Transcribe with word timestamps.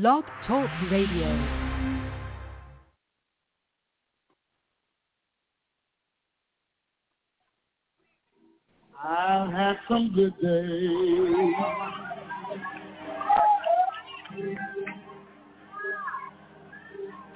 Blog 0.00 0.24
Talk 0.48 0.68
Radio. 0.90 1.28
I've 9.04 9.52
had 9.52 9.74
some 9.88 10.12
good 10.12 10.34
days. 10.42 11.54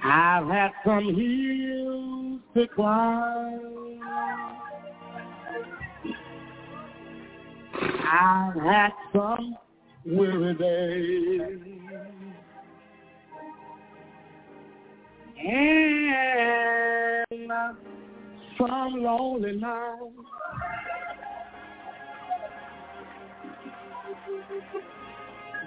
I've 0.03 0.47
had 0.47 0.71
some 0.85 1.15
hills 1.15 2.41
to 2.55 2.67
climb. 2.75 4.01
I've 8.11 8.55
had 8.55 8.89
some 9.13 9.55
weary 10.05 10.55
days. 10.55 11.88
And 15.39 16.19
some 18.57 19.03
lonely 19.03 19.55
nights. 19.55 20.15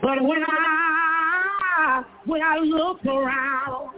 But 0.03 0.23
when 0.23 0.43
I 0.47 2.03
when 2.27 2.43
I 2.43 2.59
look 2.59 3.05
around, 3.07 3.91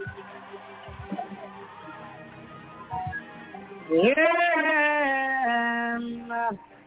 and 5.91 6.31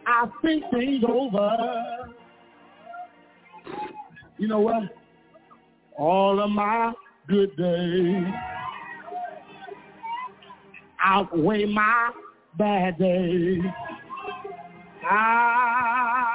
I 0.06 0.26
think 0.40 0.64
things 0.70 1.04
over, 1.06 2.14
you 4.38 4.48
know 4.48 4.60
what? 4.60 4.82
All 5.98 6.40
of 6.40 6.50
my 6.50 6.92
good 7.28 7.54
days 7.56 8.24
outweigh 11.02 11.66
my 11.66 12.10
bad 12.58 12.94
ah, 12.94 12.98
days. 12.98 13.62
I, 15.10 16.28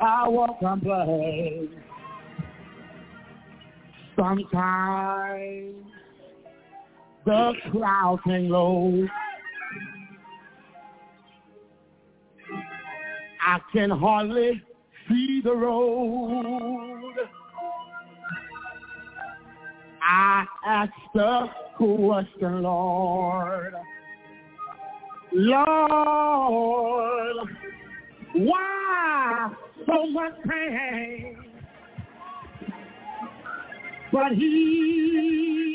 I 0.00 0.28
won't 0.28 0.58
complain. 0.58 1.70
Sometimes 4.16 5.74
the 7.24 7.52
clouds 7.72 8.22
hang 8.24 8.48
low. 8.48 9.08
I 13.46 13.58
can 13.72 13.90
hardly 13.90 14.62
see 15.08 15.40
the 15.42 15.54
road. 15.54 17.14
I 20.06 20.44
ask 20.66 20.92
the 21.14 21.46
question, 21.76 22.62
Lord. 22.62 23.74
Lord, 25.32 26.76
why 28.34 29.50
so 29.86 30.06
much 30.10 30.34
pain? 30.48 31.36
But 34.12 34.32
he 34.32 35.70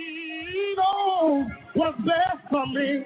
knows 0.77 1.47
what's 1.73 1.97
best 2.00 2.47
for 2.52 2.66
me. 2.67 3.05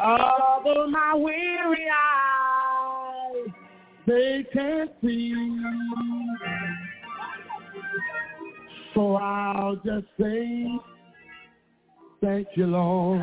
Although 0.00 0.88
my 0.88 1.14
weary 1.16 1.88
eyes, 1.90 3.48
they 4.06 4.44
can't 4.52 4.90
see. 5.02 6.15
So 8.96 9.16
I'll 9.16 9.76
just 9.76 10.06
say, 10.18 10.66
thank 12.22 12.48
you, 12.56 12.66
Lord. 12.66 13.20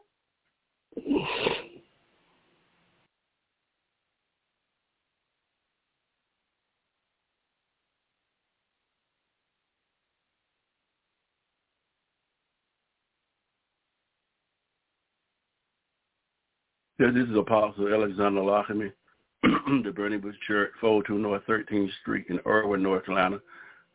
This 17.01 17.27
is 17.27 17.35
Apostle 17.35 17.91
Alexander 17.91 18.41
Lockamy, 18.41 18.91
the 19.41 19.91
Burning 19.91 20.19
Bush 20.19 20.35
Church, 20.45 20.69
402 20.79 21.17
North 21.17 21.41
13th 21.47 21.89
Street 21.99 22.27
in 22.29 22.39
Erwin, 22.45 22.83
North 22.83 23.07
Carolina. 23.07 23.39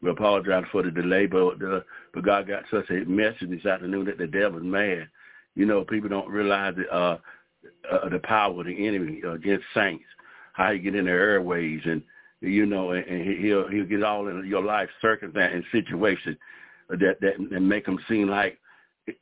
We 0.02 0.10
apologize 0.10 0.64
for 0.72 0.82
the 0.82 0.90
delay, 0.90 1.26
but, 1.26 1.62
uh, 1.62 1.82
but 2.12 2.24
God 2.24 2.48
got 2.48 2.64
such 2.68 2.90
a 2.90 3.04
message 3.04 3.48
this 3.48 3.64
afternoon 3.64 4.06
that 4.06 4.18
the 4.18 4.26
devil's 4.26 4.64
mad. 4.64 5.08
You 5.54 5.66
know, 5.66 5.84
people 5.84 6.08
don't 6.08 6.28
realize 6.28 6.74
the, 6.76 6.92
uh, 6.92 7.18
uh, 7.88 8.08
the 8.08 8.18
power 8.24 8.58
of 8.58 8.66
the 8.66 8.88
enemy 8.88 9.22
against 9.22 9.66
saints, 9.72 10.04
how 10.54 10.72
he 10.72 10.80
get 10.80 10.96
in 10.96 11.04
their 11.04 11.30
airways 11.30 11.82
and, 11.84 12.02
you 12.40 12.66
know, 12.66 12.90
and, 12.90 13.06
and 13.06 13.38
he'll, 13.38 13.68
he'll 13.68 13.86
get 13.86 14.02
all 14.02 14.26
in 14.26 14.44
your 14.46 14.64
life 14.64 14.88
circumstance 15.00 15.52
and 15.54 15.64
situation 15.70 16.36
that, 16.90 17.20
that, 17.20 17.34
that 17.52 17.60
make 17.60 17.86
them 17.86 18.00
seem 18.08 18.28
like 18.28 18.58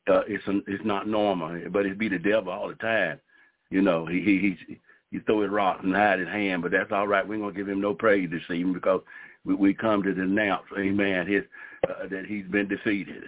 uh, 0.09 0.23
it's, 0.27 0.45
it's 0.67 0.85
not 0.87 1.07
normal, 1.07 1.61
but 1.71 1.85
it 1.85 1.99
be 1.99 2.09
the 2.09 2.19
devil 2.19 2.51
all 2.51 2.69
the 2.69 2.75
time. 2.77 3.21
You 3.71 3.83
know, 3.83 4.07
he 4.07 4.21
he 4.21 4.57
he 4.67 4.81
he 5.11 5.19
throw 5.21 5.43
his 5.43 5.51
rocks 5.51 5.81
and 5.85 5.95
hide 5.95 6.19
his 6.19 6.29
hand, 6.29 6.63
but 6.63 6.73
that's 6.73 6.93
all 6.93 7.07
right. 7.07 7.27
We're 7.27 7.39
gonna 7.39 7.53
give 7.53 7.69
him 7.69 7.81
no 7.81 7.95
praise 7.95 8.29
this 8.31 8.43
evening 8.51 8.75
because 8.75 9.01
we, 9.45 9.55
we 9.55 9.75
come 9.75 10.03
to 10.03 10.15
denounce, 10.15 10.65
Amen, 10.79 11.27
his 11.27 11.45
uh, 11.89 12.07
that 12.11 12.27
he's 12.27 12.47
been 12.47 12.69
defeated, 12.69 13.23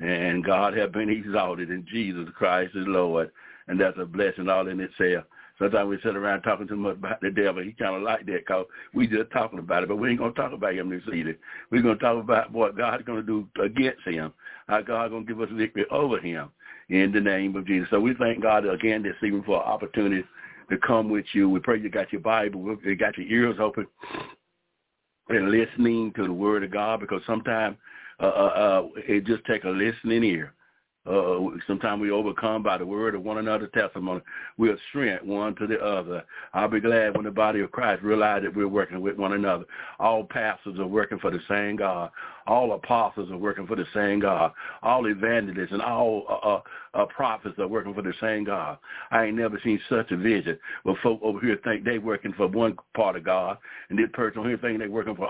and 0.00 0.44
God 0.44 0.76
have 0.76 0.92
been 0.92 1.10
exalted, 1.10 1.70
and 1.70 1.86
Jesus 1.86 2.28
Christ 2.36 2.74
is 2.74 2.86
Lord, 2.86 3.30
and 3.68 3.80
that's 3.80 3.98
a 3.98 4.04
blessing 4.04 4.48
all 4.48 4.68
in 4.68 4.80
itself. 4.80 5.24
Sometimes 5.62 5.88
we 5.88 5.98
sit 6.02 6.16
around 6.16 6.42
talking 6.42 6.66
too 6.66 6.76
much 6.76 6.96
about 6.96 7.20
the 7.20 7.30
devil. 7.30 7.62
He 7.62 7.72
kind 7.72 7.94
of 7.94 8.02
like 8.02 8.26
that 8.26 8.40
because 8.46 8.66
we 8.92 9.06
just 9.06 9.30
talking 9.30 9.60
about 9.60 9.84
it, 9.84 9.88
but 9.88 9.96
we 9.96 10.10
ain't 10.10 10.18
going 10.18 10.34
to 10.34 10.40
talk 10.40 10.52
about 10.52 10.74
him 10.74 10.90
this 10.90 11.02
evening. 11.06 11.36
We're 11.70 11.82
going 11.82 11.98
to 11.98 12.04
talk 12.04 12.20
about 12.20 12.50
what 12.50 12.76
God's 12.76 13.04
going 13.04 13.24
to 13.24 13.26
do 13.26 13.48
against 13.62 14.02
him, 14.04 14.32
how 14.66 14.82
God's 14.82 15.12
going 15.12 15.24
to 15.24 15.32
give 15.32 15.40
us 15.40 15.48
victory 15.52 15.84
over 15.92 16.18
him 16.18 16.50
in 16.88 17.12
the 17.12 17.20
name 17.20 17.54
of 17.54 17.66
Jesus. 17.66 17.88
So 17.90 18.00
we 18.00 18.12
thank 18.14 18.42
God 18.42 18.66
again 18.66 19.04
this 19.04 19.14
evening 19.22 19.44
for 19.46 19.62
an 19.62 19.68
opportunity 19.68 20.24
to 20.68 20.78
come 20.78 21.08
with 21.08 21.26
you. 21.32 21.48
We 21.48 21.60
pray 21.60 21.78
you 21.78 21.90
got 21.90 22.12
your 22.12 22.22
Bible, 22.22 22.76
you 22.84 22.96
got 22.96 23.16
your 23.16 23.28
ears 23.28 23.56
open 23.60 23.86
and 25.28 25.52
listening 25.52 26.12
to 26.16 26.24
the 26.24 26.32
word 26.32 26.64
of 26.64 26.72
God 26.72 26.98
because 26.98 27.22
sometimes 27.24 27.76
uh, 28.18 28.24
uh, 28.26 28.28
uh, 28.28 28.88
it 28.96 29.26
just 29.26 29.44
take 29.44 29.62
a 29.62 29.68
listening 29.68 30.24
ear. 30.24 30.54
Uh, 31.04 31.38
sometimes 31.66 32.00
we 32.00 32.12
overcome 32.12 32.62
by 32.62 32.78
the 32.78 32.86
word 32.86 33.16
of 33.16 33.24
one 33.24 33.38
another 33.38 33.66
testimony. 33.68 34.20
We 34.56 34.70
are 34.70 34.78
strength 34.90 35.24
one 35.24 35.56
to 35.56 35.66
the 35.66 35.78
other. 35.84 36.22
I'll 36.54 36.68
be 36.68 36.80
glad 36.80 37.16
when 37.16 37.24
the 37.24 37.30
body 37.32 37.60
of 37.60 37.72
Christ 37.72 38.04
realize 38.04 38.42
that 38.42 38.54
we're 38.54 38.68
working 38.68 39.00
with 39.00 39.16
one 39.16 39.32
another. 39.32 39.64
All 39.98 40.22
pastors 40.24 40.78
are 40.78 40.86
working 40.86 41.18
for 41.18 41.32
the 41.32 41.40
same 41.48 41.76
God. 41.76 42.10
All 42.46 42.72
apostles 42.74 43.32
are 43.32 43.36
working 43.36 43.66
for 43.66 43.74
the 43.74 43.86
same 43.92 44.20
God. 44.20 44.52
All 44.82 45.06
evangelists 45.08 45.72
and 45.72 45.82
all 45.82 46.62
uh, 46.94 47.06
prophets 47.06 47.58
are 47.58 47.68
working 47.68 47.94
for 47.94 48.02
the 48.02 48.12
same 48.20 48.44
God. 48.44 48.78
I 49.10 49.24
ain't 49.24 49.36
never 49.36 49.58
seen 49.64 49.80
such 49.88 50.10
a 50.10 50.16
vision 50.16 50.58
where 50.82 50.96
folk 51.02 51.20
over 51.22 51.40
here 51.40 51.58
think 51.64 51.84
they 51.84 51.98
working 51.98 52.32
for 52.34 52.46
one 52.48 52.76
part 52.94 53.16
of 53.16 53.24
God, 53.24 53.58
and 53.88 53.98
this 53.98 54.10
person 54.12 54.40
over 54.40 54.48
here 54.48 54.58
think 54.58 54.78
they 54.78 54.88
working 54.88 55.16
for 55.16 55.28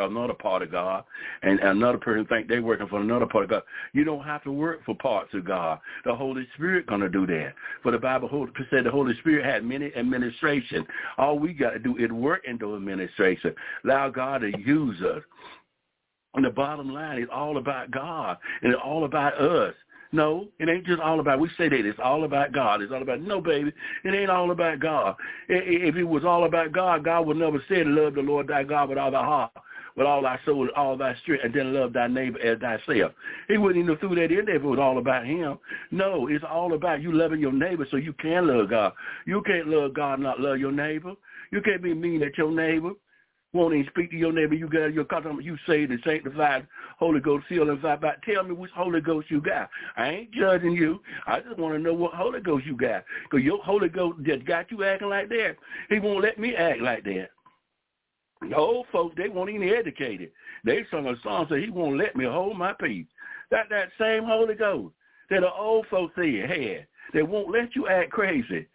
another 0.00 0.34
part 0.34 0.62
of 0.62 0.70
God, 0.70 1.04
and 1.42 1.60
another 1.60 1.98
person 1.98 2.26
think 2.26 2.48
they 2.48 2.60
working 2.60 2.88
for 2.88 3.00
another 3.00 3.26
part 3.26 3.44
of 3.44 3.50
God. 3.50 3.62
You 3.92 4.04
don't 4.04 4.24
have 4.24 4.42
to 4.44 4.52
work 4.52 4.84
for 4.84 4.94
parts 4.94 5.34
of 5.34 5.44
God. 5.44 5.80
The 6.04 6.14
Holy 6.14 6.46
Spirit 6.54 6.86
going 6.86 7.00
to 7.02 7.08
do 7.08 7.26
that. 7.26 7.54
For 7.82 7.92
the 7.92 7.98
Bible 7.98 8.28
said 8.70 8.84
the 8.84 8.90
Holy 8.90 9.14
Spirit 9.18 9.44
had 9.44 9.64
many 9.64 9.94
administration. 9.94 10.86
All 11.18 11.38
we 11.38 11.52
got 11.52 11.70
to 11.70 11.78
do 11.78 11.96
is 11.98 12.10
work 12.10 12.42
into 12.46 12.74
administration. 12.74 13.54
Allow 13.84 14.10
God 14.10 14.38
to 14.38 14.52
use 14.58 15.00
us. 15.02 15.22
And 16.34 16.44
the 16.44 16.50
bottom 16.50 16.92
line 16.92 17.22
is 17.22 17.28
all 17.32 17.56
about 17.56 17.90
God 17.90 18.36
and 18.62 18.72
it's 18.72 18.82
all 18.84 19.04
about 19.04 19.40
us. 19.40 19.74
No, 20.12 20.46
it 20.58 20.68
ain't 20.68 20.86
just 20.86 21.00
all 21.00 21.20
about, 21.20 21.40
we 21.40 21.48
say 21.58 21.68
that 21.68 21.86
it's 21.86 21.98
all 22.02 22.24
about 22.24 22.52
God. 22.52 22.82
It's 22.82 22.92
all 22.92 23.02
about, 23.02 23.20
no, 23.20 23.40
baby, 23.40 23.72
it 24.04 24.14
ain't 24.14 24.30
all 24.30 24.50
about 24.50 24.80
God. 24.80 25.16
If 25.48 25.96
it 25.96 26.04
was 26.04 26.24
all 26.24 26.44
about 26.44 26.72
God, 26.72 27.04
God 27.04 27.26
would 27.26 27.36
never 27.36 27.62
say, 27.68 27.84
love 27.84 28.14
the 28.14 28.22
Lord 28.22 28.48
thy 28.48 28.62
God 28.62 28.88
with 28.88 28.98
all 28.98 29.10
thy 29.10 29.24
heart, 29.24 29.52
with 29.96 30.06
all 30.06 30.22
thy 30.22 30.38
soul 30.44 30.68
all 30.76 30.96
thy 30.96 31.14
strength, 31.22 31.44
and 31.44 31.54
then 31.54 31.74
love 31.74 31.92
thy 31.92 32.06
neighbor 32.06 32.38
as 32.40 32.58
thyself. 32.58 33.12
He 33.48 33.58
wouldn't 33.58 33.82
even 33.82 33.96
threw 33.98 34.14
that 34.14 34.30
in 34.30 34.44
there 34.44 34.56
if 34.56 34.62
it 34.62 34.66
was 34.66 34.78
all 34.78 34.98
about 34.98 35.26
him. 35.26 35.58
No, 35.90 36.28
it's 36.28 36.44
all 36.48 36.74
about 36.74 37.02
you 37.02 37.12
loving 37.12 37.40
your 37.40 37.52
neighbor 37.52 37.86
so 37.90 37.96
you 37.96 38.12
can 38.12 38.46
love 38.46 38.70
God. 38.70 38.92
You 39.26 39.42
can't 39.42 39.68
love 39.68 39.94
God 39.94 40.14
and 40.14 40.22
not 40.22 40.40
love 40.40 40.58
your 40.58 40.72
neighbor. 40.72 41.14
You 41.50 41.62
can't 41.62 41.82
be 41.82 41.94
mean 41.94 42.22
at 42.22 42.36
your 42.36 42.52
neighbor 42.52 42.92
won't 43.52 43.74
even 43.74 43.86
speak 43.90 44.10
to 44.10 44.16
your 44.16 44.32
neighbor. 44.32 44.54
You 44.54 44.68
got 44.68 44.92
your 44.92 45.04
customer. 45.04 45.40
You 45.40 45.56
saved 45.66 45.90
and 45.90 46.00
sanctified, 46.04 46.66
Holy 46.98 47.20
Ghost 47.20 47.46
seal 47.48 47.70
and. 47.70 47.80
But 47.80 48.22
tell 48.22 48.42
me 48.44 48.52
which 48.52 48.70
Holy 48.72 49.00
Ghost 49.00 49.30
you 49.30 49.40
got. 49.40 49.70
I 49.96 50.08
ain't 50.08 50.32
judging 50.32 50.72
you. 50.72 51.00
I 51.26 51.40
just 51.40 51.58
want 51.58 51.74
to 51.74 51.78
know 51.78 51.94
what 51.94 52.14
Holy 52.14 52.40
Ghost 52.40 52.66
you 52.66 52.76
got. 52.76 53.04
Because 53.24 53.44
your 53.44 53.62
Holy 53.62 53.88
Ghost 53.88 54.18
just 54.24 54.44
got 54.44 54.70
you 54.70 54.84
acting 54.84 55.08
like 55.08 55.28
that. 55.30 55.56
He 55.88 55.98
won't 55.98 56.22
let 56.22 56.38
me 56.38 56.54
act 56.54 56.80
like 56.80 57.04
that. 57.04 57.28
The 58.42 58.54
old 58.54 58.86
folks, 58.92 59.14
they 59.16 59.28
won't 59.28 59.50
even 59.50 59.68
educated. 59.68 60.30
They 60.64 60.84
sung 60.90 61.06
a 61.06 61.14
song 61.22 61.46
say 61.48 61.62
he 61.62 61.70
won't 61.70 61.96
let 61.96 62.16
me 62.16 62.26
hold 62.26 62.58
my 62.58 62.74
peace. 62.74 63.06
That 63.50 63.68
that 63.70 63.88
same 63.98 64.24
Holy 64.24 64.54
Ghost 64.54 64.94
that 65.30 65.40
the 65.40 65.52
old 65.52 65.86
folks 65.90 66.14
said 66.16 66.50
had. 66.50 66.86
They 67.12 67.22
won't 67.22 67.50
let 67.50 67.74
you 67.74 67.88
act 67.88 68.10
crazy. 68.10 68.66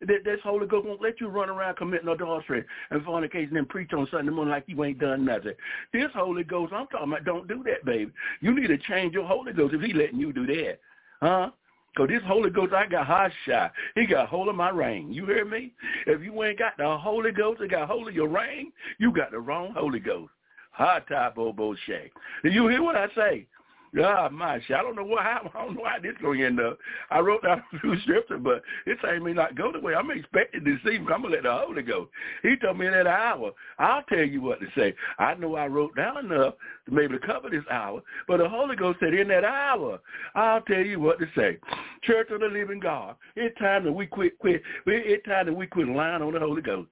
This 0.00 0.38
Holy 0.44 0.66
Ghost 0.66 0.86
won't 0.86 1.02
let 1.02 1.20
you 1.20 1.28
run 1.28 1.50
around 1.50 1.76
committing 1.76 2.08
adultery 2.08 2.64
and 2.90 3.04
fornication 3.04 3.56
and 3.56 3.68
preach 3.68 3.92
on 3.92 4.06
Sunday 4.10 4.30
morning 4.30 4.52
like 4.52 4.64
you 4.66 4.82
ain't 4.84 5.00
done 5.00 5.24
nothing. 5.24 5.54
This 5.92 6.10
Holy 6.14 6.44
Ghost, 6.44 6.72
I'm 6.72 6.86
talking 6.86 7.08
about, 7.08 7.24
don't 7.24 7.48
do 7.48 7.64
that, 7.64 7.84
baby. 7.84 8.12
You 8.40 8.54
need 8.54 8.68
to 8.68 8.78
change 8.78 9.14
your 9.14 9.26
Holy 9.26 9.52
Ghost 9.52 9.74
if 9.74 9.80
he 9.80 9.92
letting 9.92 10.20
you 10.20 10.32
do 10.32 10.46
that. 10.46 10.78
Huh? 11.20 11.50
Because 11.92 12.10
this 12.10 12.22
Holy 12.28 12.50
Ghost, 12.50 12.72
I 12.72 12.86
got 12.86 13.08
hot 13.08 13.32
shot. 13.44 13.72
He 13.96 14.06
got 14.06 14.28
hold 14.28 14.48
of 14.48 14.54
my 14.54 14.70
ring. 14.70 15.12
You 15.12 15.26
hear 15.26 15.44
me? 15.44 15.72
If 16.06 16.22
you 16.22 16.44
ain't 16.44 16.60
got 16.60 16.76
the 16.78 16.96
Holy 16.96 17.32
Ghost, 17.32 17.60
he 17.60 17.66
got 17.66 17.88
hold 17.88 18.06
of 18.06 18.14
your 18.14 18.28
ring, 18.28 18.70
you 18.98 19.12
got 19.12 19.32
the 19.32 19.40
wrong 19.40 19.72
Holy 19.76 19.98
Ghost. 19.98 20.30
Hot 20.70 21.08
top 21.08 21.38
oboe 21.38 21.74
shake. 21.86 22.12
Do 22.44 22.50
you 22.50 22.68
hear 22.68 22.84
what 22.84 22.94
I 22.94 23.08
say? 23.16 23.46
God, 23.94 24.32
my 24.32 24.60
shit. 24.66 24.76
I 24.76 24.82
don't 24.82 24.96
know 24.96 25.04
what 25.04 25.22
happened. 25.22 25.52
I 25.54 25.64
don't 25.64 25.74
know 25.74 25.84
how 25.84 25.98
this 26.00 26.14
going 26.20 26.40
to 26.40 26.46
end 26.46 26.60
up. 26.60 26.78
I 27.10 27.20
wrote 27.20 27.42
down 27.42 27.62
a 27.72 27.78
few 27.80 27.98
scriptures, 28.00 28.40
but 28.42 28.62
it 28.86 28.98
ain't 29.06 29.24
me 29.24 29.32
not 29.32 29.56
go 29.56 29.72
the 29.72 29.80
way 29.80 29.94
I'm 29.94 30.10
expecting 30.10 30.64
to 30.64 30.76
see. 30.84 30.96
I'm 30.96 31.06
gonna 31.06 31.28
let 31.28 31.42
the 31.44 31.52
Holy 31.52 31.82
go. 31.82 32.08
He 32.42 32.56
told 32.56 32.78
me 32.78 32.86
in 32.86 32.92
that 32.92 33.06
hour. 33.06 33.52
I'll 33.78 34.02
tell 34.02 34.18
you 34.18 34.42
what 34.42 34.60
to 34.60 34.66
say. 34.76 34.94
I 35.18 35.34
know 35.34 35.56
I 35.56 35.66
wrote 35.66 35.96
down 35.96 36.24
enough 36.24 36.54
to 36.86 36.92
maybe 36.92 37.18
to 37.18 37.26
cover 37.26 37.50
this 37.50 37.64
hour, 37.70 38.02
but 38.26 38.38
the 38.38 38.48
Holy 38.48 38.76
Ghost 38.76 39.00
said 39.00 39.14
in 39.14 39.28
that 39.28 39.44
hour, 39.44 40.00
I'll 40.34 40.62
tell 40.62 40.84
you 40.84 41.00
what 41.00 41.18
to 41.20 41.26
say. 41.36 41.58
Church 42.02 42.28
of 42.30 42.40
the 42.40 42.46
Living 42.46 42.80
God. 42.80 43.16
It's 43.36 43.58
time 43.58 43.84
that 43.84 43.92
we 43.92 44.06
quit. 44.06 44.38
Quit. 44.38 44.62
It's 44.86 45.24
time 45.26 45.46
that 45.46 45.54
we 45.54 45.66
quit 45.66 45.88
lying 45.88 46.22
on 46.22 46.34
the 46.34 46.40
Holy 46.40 46.62
Ghost. 46.62 46.88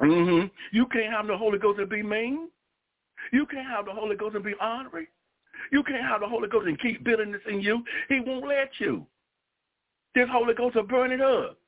Mm-hmm. 0.00 0.46
You 0.72 0.86
can't 0.86 1.12
have 1.12 1.26
the 1.26 1.36
Holy 1.36 1.58
Ghost 1.58 1.80
and 1.80 1.88
be 1.88 2.02
mean. 2.02 2.48
You 3.32 3.46
can't 3.46 3.66
have 3.66 3.86
the 3.86 3.92
Holy 3.92 4.16
Ghost 4.16 4.36
and 4.36 4.44
be 4.44 4.54
honoring. 4.60 5.06
You 5.70 5.82
can't 5.82 6.04
have 6.04 6.20
the 6.20 6.28
Holy 6.28 6.48
Ghost 6.48 6.66
and 6.66 6.80
keep 6.80 7.04
bitterness 7.04 7.40
in 7.50 7.60
you. 7.60 7.82
He 8.08 8.20
won't 8.20 8.46
let 8.46 8.70
you. 8.78 9.06
This 10.14 10.28
Holy 10.30 10.54
Ghost 10.54 10.76
will 10.76 10.84
burn 10.84 11.12
it 11.12 11.20
up. 11.20 11.58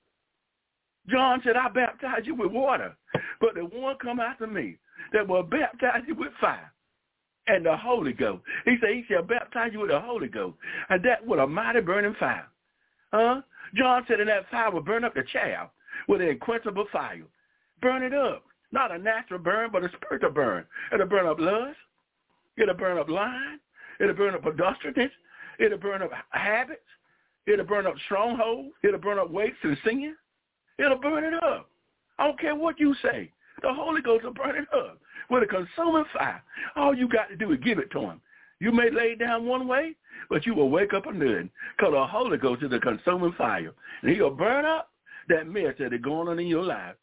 John 1.08 1.40
said, 1.44 1.56
I 1.56 1.68
baptize 1.68 2.22
you 2.24 2.34
with 2.34 2.52
water, 2.52 2.96
but 3.40 3.54
the 3.54 3.62
one 3.64 3.96
come 4.00 4.20
after 4.20 4.46
me 4.46 4.76
that 5.12 5.26
will 5.26 5.42
baptize 5.42 6.02
you 6.06 6.14
with 6.14 6.32
fire 6.40 6.72
and 7.46 7.66
the 7.66 7.76
Holy 7.76 8.12
Ghost. 8.12 8.42
He 8.64 8.76
said, 8.80 8.90
he 8.90 9.04
shall 9.08 9.22
baptize 9.22 9.70
you 9.72 9.80
with 9.80 9.90
the 9.90 10.00
Holy 10.00 10.28
Ghost, 10.28 10.56
and 10.88 11.04
that 11.04 11.26
with 11.26 11.40
a 11.40 11.46
mighty 11.46 11.80
burning 11.80 12.14
fire. 12.18 12.46
Huh? 13.12 13.40
John 13.74 14.04
said, 14.06 14.20
and 14.20 14.28
that 14.28 14.48
fire 14.50 14.70
will 14.70 14.82
burn 14.82 15.04
up 15.04 15.14
the 15.14 15.24
chaff 15.32 15.70
with 16.08 16.20
an 16.20 16.28
unquenchable 16.28 16.86
fire. 16.92 17.22
Burn 17.82 18.02
it 18.02 18.14
up. 18.14 18.44
Not 18.72 18.92
a 18.92 18.98
natural 18.98 19.40
burn, 19.40 19.70
but 19.72 19.84
a 19.84 19.88
spiritual 19.96 20.30
burn. 20.30 20.64
It'll 20.92 21.06
burn 21.06 21.26
up 21.26 21.40
lust. 21.40 21.76
It'll 22.56 22.74
burn 22.74 22.98
up 22.98 23.08
lying. 23.08 23.58
It'll 24.00 24.14
burn 24.14 24.34
up 24.34 24.46
adulteries. 24.46 25.10
It'll 25.58 25.78
burn 25.78 26.02
up 26.02 26.10
habits. 26.30 26.80
It'll 27.46 27.66
burn 27.66 27.86
up 27.86 27.94
strongholds. 28.06 28.70
It'll 28.82 28.98
burn 28.98 29.18
up 29.18 29.30
weights 29.30 29.56
and 29.62 29.76
sin. 29.84 30.16
It'll 30.78 30.98
burn 30.98 31.24
it 31.24 31.34
up. 31.42 31.68
I 32.18 32.26
don't 32.26 32.40
care 32.40 32.54
what 32.54 32.80
you 32.80 32.94
say. 33.02 33.30
The 33.62 33.72
Holy 33.72 34.00
Ghost 34.00 34.24
will 34.24 34.32
burn 34.32 34.56
it 34.56 34.68
up 34.74 34.98
with 35.28 35.42
a 35.42 35.46
consuming 35.46 36.04
fire. 36.12 36.42
All 36.76 36.94
you 36.94 37.08
got 37.08 37.28
to 37.28 37.36
do 37.36 37.52
is 37.52 37.60
give 37.62 37.78
it 37.78 37.90
to 37.92 38.00
him. 38.00 38.20
You 38.58 38.72
may 38.72 38.90
lay 38.90 39.14
down 39.14 39.46
one 39.46 39.66
way, 39.68 39.96
but 40.28 40.46
you 40.46 40.54
will 40.54 40.70
wake 40.70 40.92
up 40.92 41.06
another 41.06 41.48
because 41.76 41.92
the 41.92 42.06
Holy 42.06 42.38
Ghost 42.38 42.62
is 42.62 42.72
a 42.72 42.78
consuming 42.78 43.32
fire. 43.32 43.72
And 44.02 44.10
he'll 44.12 44.30
burn 44.30 44.64
up 44.64 44.90
that 45.28 45.46
mess 45.46 45.74
that 45.78 45.92
is 45.92 46.00
going 46.00 46.28
on 46.28 46.38
in 46.38 46.46
your 46.46 46.62
life 46.62 46.94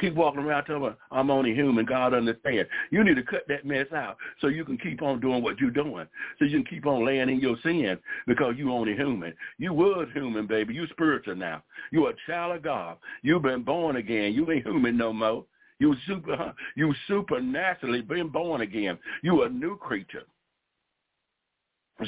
keep 0.00 0.14
walking 0.14 0.40
around 0.42 0.64
telling 0.64 0.82
me 0.82 0.88
I'm 1.10 1.30
only 1.30 1.54
human. 1.54 1.84
God 1.84 2.14
understands. 2.14 2.68
You 2.90 3.04
need 3.04 3.16
to 3.16 3.22
cut 3.22 3.46
that 3.48 3.64
mess 3.64 3.86
out 3.94 4.16
so 4.40 4.48
you 4.48 4.64
can 4.64 4.78
keep 4.78 5.02
on 5.02 5.20
doing 5.20 5.42
what 5.42 5.58
you're 5.58 5.70
doing. 5.70 6.06
So 6.38 6.44
you 6.44 6.62
can 6.62 6.66
keep 6.66 6.86
on 6.86 7.04
laying 7.04 7.28
in 7.28 7.40
your 7.40 7.56
sin 7.62 7.98
because 8.26 8.54
you 8.56 8.72
only 8.72 8.94
human. 8.94 9.34
You 9.58 9.72
was 9.72 10.08
human, 10.14 10.46
baby. 10.46 10.74
You 10.74 10.86
spiritual 10.88 11.36
now. 11.36 11.62
You 11.92 12.08
a 12.08 12.12
child 12.26 12.56
of 12.56 12.62
God. 12.62 12.96
You've 13.22 13.42
been 13.42 13.62
born 13.62 13.96
again. 13.96 14.32
You 14.32 14.50
ain't 14.50 14.66
human 14.66 14.96
no 14.96 15.12
more. 15.12 15.44
You 15.78 15.94
super 16.06 16.54
you 16.76 16.94
supernaturally 17.08 18.00
been 18.00 18.28
born 18.28 18.60
again. 18.60 18.98
You 19.22 19.42
a 19.42 19.48
new 19.48 19.76
creature. 19.76 20.24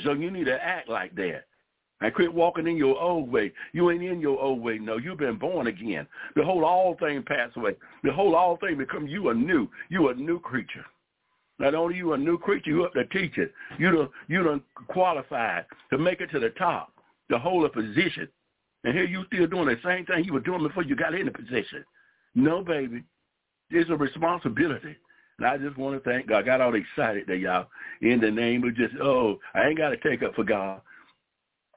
So 0.04 0.12
you 0.12 0.30
need 0.30 0.46
to 0.46 0.62
act 0.62 0.88
like 0.88 1.14
that. 1.16 1.44
And 2.02 2.12
quit 2.12 2.32
walking 2.32 2.66
in 2.66 2.76
your 2.76 3.00
old 3.00 3.32
way. 3.32 3.52
You 3.72 3.90
ain't 3.90 4.02
in 4.02 4.20
your 4.20 4.38
old 4.38 4.60
way. 4.60 4.78
No, 4.78 4.98
you've 4.98 5.18
been 5.18 5.38
born 5.38 5.66
again. 5.66 6.06
Behold, 6.34 6.62
all 6.62 6.94
things 7.00 7.24
pass 7.26 7.50
away. 7.56 7.74
Behold, 8.02 8.34
all 8.34 8.58
things 8.58 8.76
become 8.76 9.06
you 9.06 9.32
new. 9.32 9.68
You 9.88 10.08
a 10.08 10.14
new 10.14 10.38
creature. 10.38 10.84
Not 11.58 11.74
only 11.74 11.96
you 11.96 12.12
a 12.12 12.18
new 12.18 12.36
creature, 12.36 12.70
you 12.70 12.84
up 12.84 12.92
to 12.92 13.04
teach 13.06 13.38
it. 13.38 13.52
You 13.78 13.90
done, 13.90 14.08
you 14.28 14.42
done 14.42 14.62
qualified 14.88 15.64
to 15.90 15.96
make 15.96 16.20
it 16.20 16.30
to 16.32 16.38
the 16.38 16.50
top, 16.50 16.92
to 17.30 17.38
hold 17.38 17.64
a 17.64 17.70
position. 17.70 18.28
And 18.84 18.94
here 18.94 19.04
you 19.04 19.24
still 19.26 19.46
doing 19.46 19.66
the 19.66 19.78
same 19.82 20.04
thing 20.04 20.24
you 20.24 20.34
were 20.34 20.40
doing 20.40 20.62
before 20.62 20.82
you 20.82 20.94
got 20.96 21.14
in 21.14 21.26
the 21.26 21.32
position. 21.32 21.82
No, 22.34 22.62
baby. 22.62 23.04
It's 23.70 23.88
a 23.90 23.96
responsibility. 23.96 24.96
And 25.38 25.46
I 25.46 25.56
just 25.56 25.76
want 25.78 26.02
to 26.02 26.10
thank 26.10 26.28
God. 26.28 26.38
I 26.38 26.42
got 26.42 26.60
all 26.60 26.74
excited 26.74 27.24
there, 27.26 27.36
y'all. 27.36 27.68
In 28.02 28.20
the 28.20 28.30
name 28.30 28.64
of 28.64 28.76
just, 28.76 28.94
oh, 29.02 29.38
I 29.54 29.68
ain't 29.68 29.78
got 29.78 29.90
to 29.90 29.96
take 29.96 30.22
up 30.22 30.34
for 30.34 30.44
God. 30.44 30.82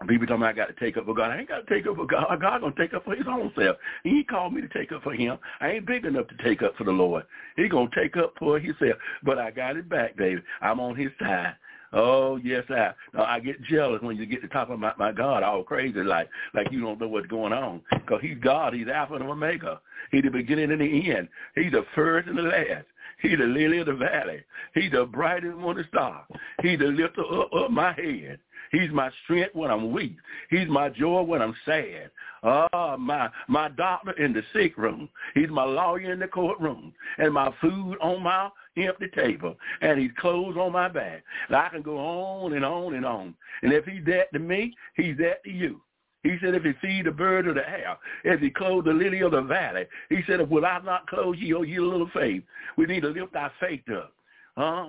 People 0.08 0.28
tell 0.28 0.38
me 0.38 0.48
I 0.48 0.54
got 0.54 0.68
to 0.68 0.74
take 0.80 0.96
up 0.96 1.06
for 1.06 1.14
God. 1.14 1.32
I 1.32 1.40
ain't 1.40 1.50
got 1.50 1.68
to 1.68 1.74
take 1.74 1.86
up 1.86 1.98
for 1.98 2.06
God. 2.06 2.26
God 2.42 2.62
gonna 2.62 2.74
take 2.78 2.94
up 2.94 3.04
for 3.04 3.16
His 3.16 3.28
own 3.28 3.52
self. 3.58 3.76
He 4.04 4.24
called 4.24 4.54
me 4.54 4.62
to 4.62 4.70
take 4.70 4.94
up 4.94 5.04
for 5.04 5.14
Him. 5.14 5.38
I 5.60 5.72
ain't 5.72 5.86
big 5.86 6.06
enough 6.06 6.28
to 6.30 6.44
take 6.44 6.62
up 6.62 6.76
for 6.78 6.86
the 6.86 6.92
Lord. 6.92 7.26
He 7.58 7.68
gonna 7.68 7.90
take 7.94 8.16
up 8.16 8.34
for 8.40 8.60
Himself. 8.60 8.98
But 9.24 9.40
I 9.40 9.52
got 9.52 9.76
it 9.76 9.90
back, 9.90 10.16
baby. 10.16 10.42
I'm 10.62 10.80
on 10.80 10.96
His 10.96 11.10
side. 11.20 11.56
Oh 11.92 12.38
yes, 12.38 12.64
I. 12.70 12.92
No, 13.14 13.24
I 13.24 13.40
get 13.40 13.62
jealous 13.64 14.02
when 14.02 14.16
you 14.16 14.26
get 14.26 14.42
to 14.42 14.48
talk 14.48 14.70
about 14.70 14.98
my 14.98 15.12
God 15.12 15.44
all 15.44 15.64
crazy, 15.64 16.00
like 16.00 16.30
like 16.54 16.72
you 16.72 16.80
don't 16.82 17.00
know 17.02 17.08
what's 17.08 17.28
going 17.28 17.52
on. 17.52 17.82
Cause 18.08 18.20
He's 18.22 18.38
God. 18.42 18.74
He's 18.74 18.88
Alpha 18.88 19.16
and 19.16 19.24
Omega. 19.24 19.82
He's 20.12 20.24
the 20.24 20.30
beginning 20.30 20.72
and 20.72 20.80
the 20.80 21.12
end. 21.12 21.28
He's 21.56 21.72
the 21.72 21.86
first 21.94 22.30
and 22.30 22.38
the 22.38 22.44
last. 22.44 22.86
He's 23.22 23.38
the 23.38 23.46
lily 23.46 23.80
of 23.80 23.88
the 23.88 23.96
valley. 23.96 24.44
He's 24.74 24.92
the 24.92 25.06
brightest 25.06 25.58
morning 25.58 25.84
star. 25.90 26.26
He's 26.62 26.80
the 26.80 26.86
lifter 26.86 27.22
up 27.22 27.50
of 27.52 27.72
my 27.72 27.92
head. 27.94 28.40
He's 28.72 28.92
my 28.92 29.10
strength 29.24 29.56
when 29.56 29.72
I'm 29.72 29.92
weak. 29.92 30.18
He's 30.50 30.68
my 30.68 30.90
joy 30.90 31.22
when 31.22 31.42
I'm 31.42 31.56
sad. 31.66 32.12
Ah, 32.44 32.96
my 32.98 33.30
my 33.48 33.70
doctor 33.70 34.12
in 34.12 34.34
the 34.34 34.44
sick 34.54 34.78
room. 34.78 35.10
He's 35.34 35.50
my 35.50 35.64
lawyer 35.64 36.14
in 36.14 36.20
the 36.20 36.28
courtroom. 36.28 36.94
And 37.18 37.34
my 37.34 37.54
food 37.62 37.98
on 38.02 38.24
my 38.24 38.50
empty 38.78 39.08
table. 39.16 39.56
And 39.82 40.00
he's 40.00 40.12
clothes 40.20 40.58
on 40.58 40.72
my 40.72 40.88
back. 40.88 41.24
And 41.48 41.58
I 41.58 41.70
can 41.70 41.82
go 41.82 41.98
on 41.98 42.54
and 42.54 42.64
on 42.64 42.94
and 42.96 43.06
on. 43.06 43.36
And 43.62 43.74
if 43.74 43.86
he's 43.86 44.06
that 44.06 44.32
to 44.34 44.40
me, 44.40 44.76
he's 44.96 45.18
that 45.18 45.44
to 45.44 45.52
you. 45.52 45.82
He 46.24 46.36
said, 46.42 46.54
if 46.54 46.64
he 46.64 46.74
feed 46.82 47.06
the 47.06 47.12
bird 47.12 47.48
of 47.48 47.56
the 47.56 47.68
air, 47.68 47.98
if 48.26 48.42
he 48.42 48.50
clothe 48.50 48.86
the 48.86 48.92
lily 48.92 49.22
of 49.22 49.32
the 49.32 49.42
valley, 49.42 49.86
he 50.10 50.20
said, 50.28 50.50
will 50.50 50.66
I 50.66 50.80
not 50.80 51.08
clothe 51.08 51.38
you, 51.38 51.58
or 51.58 51.66
you 51.66 51.90
little 51.90 52.10
faith? 52.14 52.44
We 52.76 52.88
need 52.88 53.04
to 53.04 53.10
lift 53.10 53.38
our 53.38 53.52
faith 53.60 53.90
up. 53.90 54.14
Huh? 54.58 54.88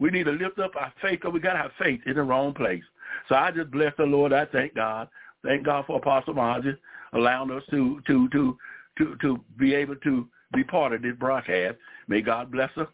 We 0.00 0.10
need 0.10 0.24
to 0.24 0.32
lift 0.32 0.58
up 0.58 0.72
our 0.74 0.92
faith 1.00 1.20
because 1.20 1.32
we 1.32 1.38
got 1.38 1.54
our 1.54 1.70
faith 1.78 2.00
in 2.06 2.14
the 2.14 2.22
wrong 2.22 2.52
place. 2.52 2.82
So 3.28 3.34
I 3.34 3.50
just 3.50 3.70
bless 3.70 3.92
the 3.96 4.04
Lord. 4.04 4.32
I 4.32 4.46
thank 4.46 4.74
God. 4.74 5.08
Thank 5.44 5.64
God 5.64 5.84
for 5.86 5.96
Apostle 5.98 6.34
Margie 6.34 6.76
allowing 7.12 7.50
us 7.50 7.62
to 7.70 8.00
to 8.06 8.28
to 8.30 8.56
to 8.98 9.16
to 9.20 9.40
be 9.58 9.74
able 9.74 9.96
to 9.96 10.28
be 10.54 10.64
part 10.64 10.92
of 10.92 11.02
this 11.02 11.14
broadcast. 11.18 11.76
May 12.08 12.20
God 12.20 12.50
bless 12.50 12.70
her 12.74 12.88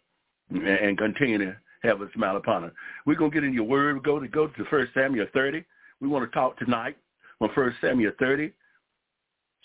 and 0.50 0.96
continue 0.96 1.38
to 1.38 1.56
have 1.82 2.00
a 2.00 2.08
smile 2.14 2.36
upon 2.36 2.62
her. 2.64 2.72
We're 3.06 3.16
gonna 3.16 3.30
get 3.30 3.44
in 3.44 3.52
your 3.52 3.64
word. 3.64 3.94
We 3.94 4.00
go 4.00 4.18
to 4.18 4.28
go 4.28 4.48
to 4.48 4.64
First 4.66 4.92
Samuel 4.94 5.26
30. 5.32 5.64
We 6.00 6.08
want 6.08 6.30
to 6.30 6.34
talk 6.34 6.58
tonight 6.58 6.96
on 7.40 7.50
First 7.54 7.76
Samuel 7.80 8.12
30. 8.18 8.52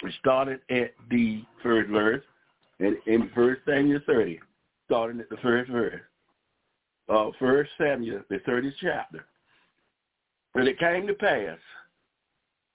We 0.03 0.13
started 0.19 0.60
at 0.69 0.93
the 1.10 1.43
first 1.62 1.89
verse, 1.89 2.24
and 2.79 2.98
in 3.05 3.29
First 3.33 3.62
Samuel 3.65 4.01
30, 4.05 4.39
starting 4.86 5.19
at 5.22 5.29
the 5.29 5.38
first 5.38 5.72
verse. 5.72 6.01
Uh, 7.07 7.29
First 7.39 7.69
Samuel, 7.77 8.22
the 8.29 8.39
30th 8.39 8.74
chapter. 8.81 9.25
And 10.55 10.67
it 10.67 10.79
came 10.79 11.07
to 11.07 11.13
pass 11.13 11.57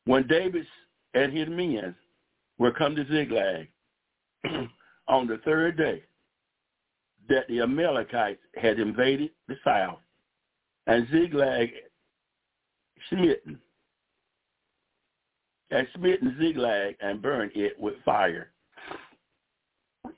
when 0.05 0.27
David 0.27 0.67
and 1.15 1.33
his 1.33 1.49
men 1.49 1.95
were 2.59 2.73
come 2.73 2.97
to 2.97 3.07
Ziklag 3.07 3.69
on 5.09 5.27
the 5.27 5.39
third 5.45 5.77
day, 5.77 6.03
that 7.29 7.47
the 7.49 7.61
Amalekites 7.61 8.41
had 8.57 8.79
invaded 8.79 9.31
the 9.49 9.57
south 9.65 9.99
and 10.89 11.07
Ziklag 11.11 11.71
smitten, 13.11 13.61
had 15.71 15.87
smitten 15.95 16.37
Ziklag 16.41 16.97
and 17.01 17.21
burned 17.21 17.53
it 17.55 17.79
with 17.79 17.95
fire, 18.05 18.51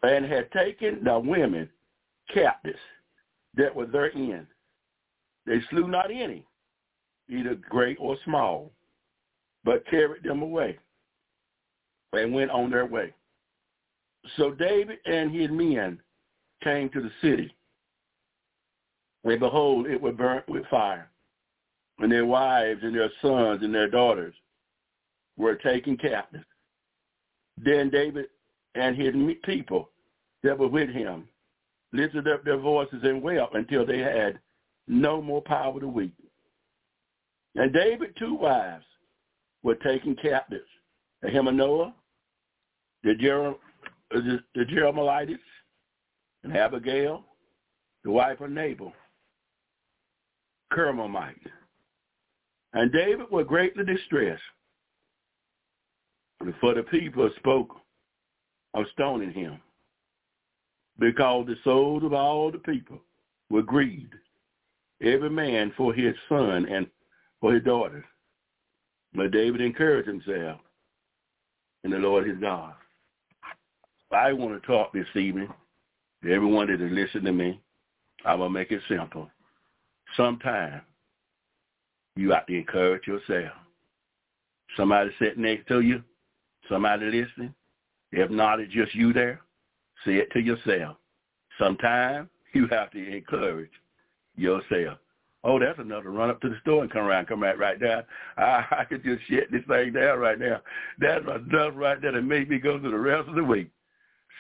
and 0.05 0.25
had 0.25 0.51
taken 0.53 1.03
the 1.03 1.19
women 1.19 1.69
captives 2.33 2.79
that 3.55 3.75
were 3.75 3.87
therein. 3.87 4.47
They 5.47 5.61
slew 5.71 5.89
not 5.89 6.11
any, 6.13 6.47
either 7.31 7.55
great 7.55 7.97
or 8.01 8.17
small, 8.25 8.73
but 9.65 9.87
carried 9.89 10.23
them 10.23 10.43
away 10.43 10.79
and 12.13 12.35
went 12.35 12.51
on 12.51 12.71
their 12.71 12.87
way. 12.87 13.15
So 14.37 14.51
David 14.51 14.99
and 15.07 15.35
his 15.35 15.51
men 15.51 16.01
came 16.63 16.91
to 16.91 17.01
the 17.01 17.11
city, 17.23 17.55
and 19.25 19.41
behold, 19.41 19.87
it 19.87 20.01
was 20.01 20.15
burnt 20.15 20.49
with 20.49 20.67
fire, 20.67 21.11
and 21.99 22.11
their 22.11 22.27
wives 22.27 22.81
and 22.83 22.95
their 22.95 23.11
sons 23.23 23.63
and 23.63 23.75
their 23.75 23.89
daughters 23.89 24.35
were 25.37 25.55
taken 25.55 25.97
captive. 25.97 26.45
Then 27.57 27.91
David 27.91 28.27
and 28.75 28.97
his 28.97 29.15
people 29.45 29.91
that 30.43 30.59
were 30.59 30.69
with 30.69 30.91
him 30.91 31.29
lifted 31.93 32.29
up 32.29 32.45
their 32.45 32.59
voices 32.59 33.01
and 33.03 33.23
wept 33.23 33.55
until 33.55 33.85
they 33.85 33.99
had 33.99 34.39
no 34.87 35.21
more 35.21 35.43
power 35.43 35.79
to 35.81 35.89
weep. 35.89 36.15
And 37.57 37.73
David 37.73 38.15
two 38.19 38.35
wives 38.35 38.85
were 39.63 39.75
taken 39.77 40.17
captives, 40.17 40.69
Ahinoam, 41.25 41.93
the, 43.03 43.15
Jer- 43.15 43.55
the, 44.11 44.39
the 44.55 44.65
Jerahmeelites, 44.65 45.39
and 46.45 46.57
Abigail, 46.57 47.25
the 48.05 48.11
wife 48.11 48.41
of 48.41 48.51
Nabal, 48.51 48.93
Carmelite. 50.73 51.37
And 52.73 52.93
David 52.93 53.27
was 53.31 53.47
greatly 53.49 53.85
distressed, 53.85 54.43
for 56.61 56.75
the 56.75 56.85
people 56.85 57.29
spoke 57.37 57.77
of 58.75 58.87
stoning 58.93 59.33
him, 59.33 59.61
because 60.99 61.47
the 61.47 61.57
souls 61.65 62.05
of 62.05 62.13
all 62.13 62.53
the 62.53 62.59
people 62.59 63.01
were 63.51 63.63
grieved, 63.63 64.15
every 65.03 65.31
man 65.31 65.73
for 65.77 65.93
his 65.93 66.15
son 66.29 66.67
and 66.67 66.87
for 67.41 67.55
his 67.55 67.65
daughters. 67.65 68.05
But 69.15 69.33
David 69.33 69.61
encouraged 69.61 70.09
himself 70.09 70.61
in 71.85 71.91
the 71.91 71.99
Lord 71.99 72.27
his 72.27 72.39
God. 72.39 72.75
I 74.13 74.33
want 74.33 74.61
to 74.61 74.67
talk 74.67 74.93
this 74.93 75.07
evening 75.15 75.49
to 76.23 76.33
everyone 76.33 76.67
that 76.67 76.85
is 76.85 76.93
listening 76.93 77.25
to 77.25 77.33
me. 77.33 77.61
Going 78.25 78.41
to 78.41 78.51
make 78.51 78.71
it 78.71 78.83
simple. 78.89 79.31
Sometimes 80.17 80.83
you 82.17 82.33
have 82.33 82.47
to 82.47 82.59
encourage 82.59 83.07
yourself. 83.07 83.53
Somebody 84.77 85.11
sitting 85.19 85.43
next 85.43 85.67
to 85.69 85.81
you, 85.81 86.03
somebody 86.69 87.07
listening, 87.07 87.55
if 88.13 88.31
not, 88.31 88.61
it's 88.61 88.73
just 88.73 88.95
you 88.95 89.13
there, 89.13 89.41
say 90.05 90.15
it 90.17 90.31
to 90.33 90.41
yourself. 90.41 90.97
Sometimes 91.59 92.29
you 92.53 92.67
have 92.69 92.91
to 92.91 93.17
encourage 93.17 93.71
yourself. 94.37 94.99
Oh, 95.43 95.59
that's 95.59 95.79
enough 95.79 96.03
to 96.03 96.11
run 96.11 96.29
up 96.29 96.41
to 96.43 96.51
the 96.51 96.57
store 96.61 96.83
and 96.83 96.91
come 96.91 97.03
around, 97.03 97.27
come 97.27 97.43
right 97.43 97.59
right 97.59 97.81
there. 97.81 98.05
I, 98.37 98.65
I 98.81 98.85
could 98.85 99.03
just 99.03 99.23
shut 99.29 99.51
this 99.51 99.63
thing 99.69 99.93
down 99.93 100.19
right 100.19 100.39
now. 100.39 100.61
That's 100.99 101.25
enough 101.25 101.73
right 101.75 102.01
there 102.01 102.13
to 102.13 102.23
make 102.23 102.49
me 102.49 102.59
go 102.59 102.79
through 102.79 102.91
the 102.91 102.99
rest 102.99 103.29
of 103.29 103.35
the 103.35 103.45
week. 103.45 103.71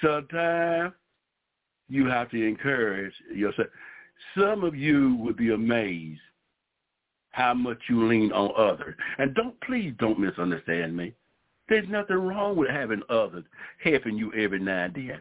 Sometimes 0.02 0.92
you 1.88 2.06
have 2.06 2.30
to 2.30 2.46
encourage 2.46 3.12
yourself. 3.34 3.68
Some 4.38 4.64
of 4.64 4.76
you 4.76 5.16
would 5.16 5.36
be 5.36 5.52
amazed 5.52 6.20
how 7.30 7.54
much 7.54 7.78
you 7.88 8.06
lean 8.06 8.32
on 8.32 8.52
others. 8.56 8.94
And 9.18 9.34
don't 9.34 9.58
please 9.62 9.94
don't 9.98 10.18
misunderstand 10.18 10.96
me. 10.96 11.14
There's 11.68 11.88
nothing 11.88 12.16
wrong 12.16 12.56
with 12.56 12.70
having 12.70 13.02
others 13.08 13.44
helping 13.82 14.16
you 14.16 14.32
every 14.34 14.58
now 14.58 14.86
and 14.86 14.94
then. 14.94 15.20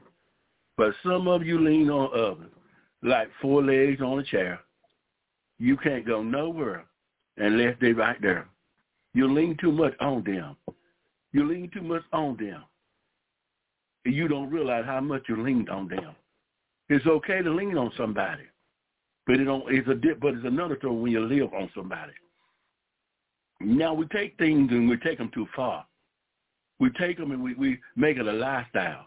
But 0.76 0.94
some 1.04 1.28
of 1.28 1.46
you 1.46 1.60
lean 1.60 1.90
on 1.90 2.10
others 2.14 2.52
like 3.04 3.30
four 3.42 3.64
legs 3.64 4.02
on 4.02 4.20
a 4.20 4.24
chair. 4.24 4.60
You 5.60 5.78
can't 5.78 6.08
go 6.08 6.24
nowhere 6.24 6.86
unless 7.38 7.76
they're 7.80 7.96
right 7.96 8.22
there. 8.22 8.48
You 9.14 9.32
lean 9.32 9.58
too 9.60 9.72
much 9.72 9.94
on 10.00 10.24
them. 10.24 10.56
You 11.32 11.48
lean 11.48 11.70
too 11.74 11.82
much 11.82 12.04
on 12.14 12.38
them. 12.38 12.64
You 14.06 14.28
don't 14.28 14.50
realize 14.50 14.86
how 14.86 15.02
much 15.02 15.24
you 15.28 15.44
leaned 15.44 15.70
on 15.70 15.88
them. 15.88 16.16
It's 16.88 17.06
okay 17.06 17.42
to 17.42 17.54
lean 17.54 17.78
on 17.78 17.92
somebody. 17.98 18.44
But 19.28 19.40
it 19.40 19.44
don't, 19.44 19.64
it's 19.68 19.88
a 19.88 19.94
dip, 19.94 20.20
but 20.20 20.34
it's 20.34 20.46
another 20.46 20.78
story 20.80 20.96
when 20.96 21.12
you 21.12 21.26
live 21.26 21.54
on 21.54 21.70
somebody. 21.76 22.14
Now 23.60 23.94
we 23.94 24.06
take 24.08 24.38
things 24.38 24.72
and 24.72 24.90
we 24.90 24.98
take 24.98 25.18
them 25.18 25.30
too 25.34 25.48
far. 25.56 25.86
We 26.80 26.90
take 26.92 27.18
them 27.18 27.32
and 27.32 27.44
we, 27.44 27.54
we 27.56 27.80
make 27.96 28.18
it 28.18 28.26
a 28.26 28.32
lifestyle. 28.32 29.06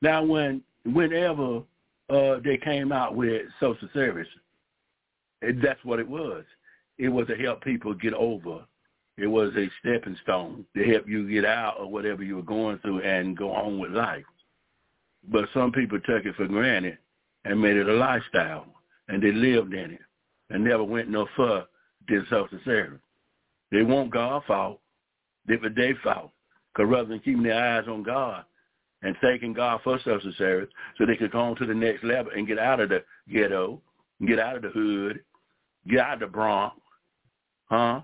Now 0.00 0.22
when 0.24 0.62
whenever 0.84 1.62
uh, 2.08 2.38
they 2.44 2.56
came 2.56 2.92
out 2.92 3.14
with 3.14 3.42
social 3.60 3.88
service, 5.42 5.56
that's 5.62 5.84
what 5.84 6.00
it 6.00 6.08
was. 6.08 6.44
It 6.98 7.08
was 7.08 7.26
to 7.28 7.36
help 7.36 7.62
people 7.62 7.94
get 7.94 8.14
over. 8.14 8.64
It 9.16 9.26
was 9.26 9.52
a 9.56 9.68
stepping 9.80 10.16
stone 10.22 10.64
to 10.76 10.84
help 10.84 11.08
you 11.08 11.28
get 11.28 11.44
out 11.44 11.78
of 11.78 11.90
whatever 11.90 12.22
you 12.22 12.36
were 12.36 12.42
going 12.42 12.78
through 12.78 13.00
and 13.00 13.36
go 13.36 13.52
on 13.52 13.78
with 13.78 13.90
life. 13.90 14.24
But 15.28 15.48
some 15.52 15.72
people 15.72 15.98
took 16.00 16.24
it 16.24 16.36
for 16.36 16.46
granted 16.46 16.98
and 17.44 17.60
made 17.60 17.76
it 17.76 17.88
a 17.88 17.94
lifestyle 17.94 18.66
and 19.08 19.22
they 19.22 19.32
lived 19.32 19.74
in 19.74 19.92
it 19.92 20.00
and 20.50 20.64
never 20.64 20.84
went 20.84 21.08
no 21.08 21.26
further 21.36 21.66
than 22.08 22.60
service. 22.64 23.00
They 23.70 23.82
want 23.82 24.10
God 24.10 24.42
fault, 24.46 24.80
they 25.46 25.92
fault. 26.02 26.30
Because 26.74 26.90
rather 26.90 27.08
than 27.08 27.20
keeping 27.20 27.42
their 27.42 27.78
eyes 27.78 27.88
on 27.88 28.02
God 28.02 28.44
and 29.02 29.16
thanking 29.20 29.52
God 29.52 29.80
for 29.82 29.98
social 30.04 30.32
service 30.38 30.70
so 30.96 31.06
they 31.06 31.16
could 31.16 31.32
go 31.32 31.40
on 31.40 31.56
to 31.56 31.66
the 31.66 31.74
next 31.74 32.04
level 32.04 32.32
and 32.34 32.46
get 32.46 32.58
out 32.58 32.80
of 32.80 32.90
the 32.90 33.02
ghetto, 33.32 33.80
get 34.26 34.38
out 34.38 34.56
of 34.56 34.62
the 34.62 34.70
hood, 34.70 35.20
get 35.88 36.00
out 36.00 36.14
of 36.14 36.20
the 36.20 36.26
Bronx, 36.26 36.76
huh? 37.66 38.00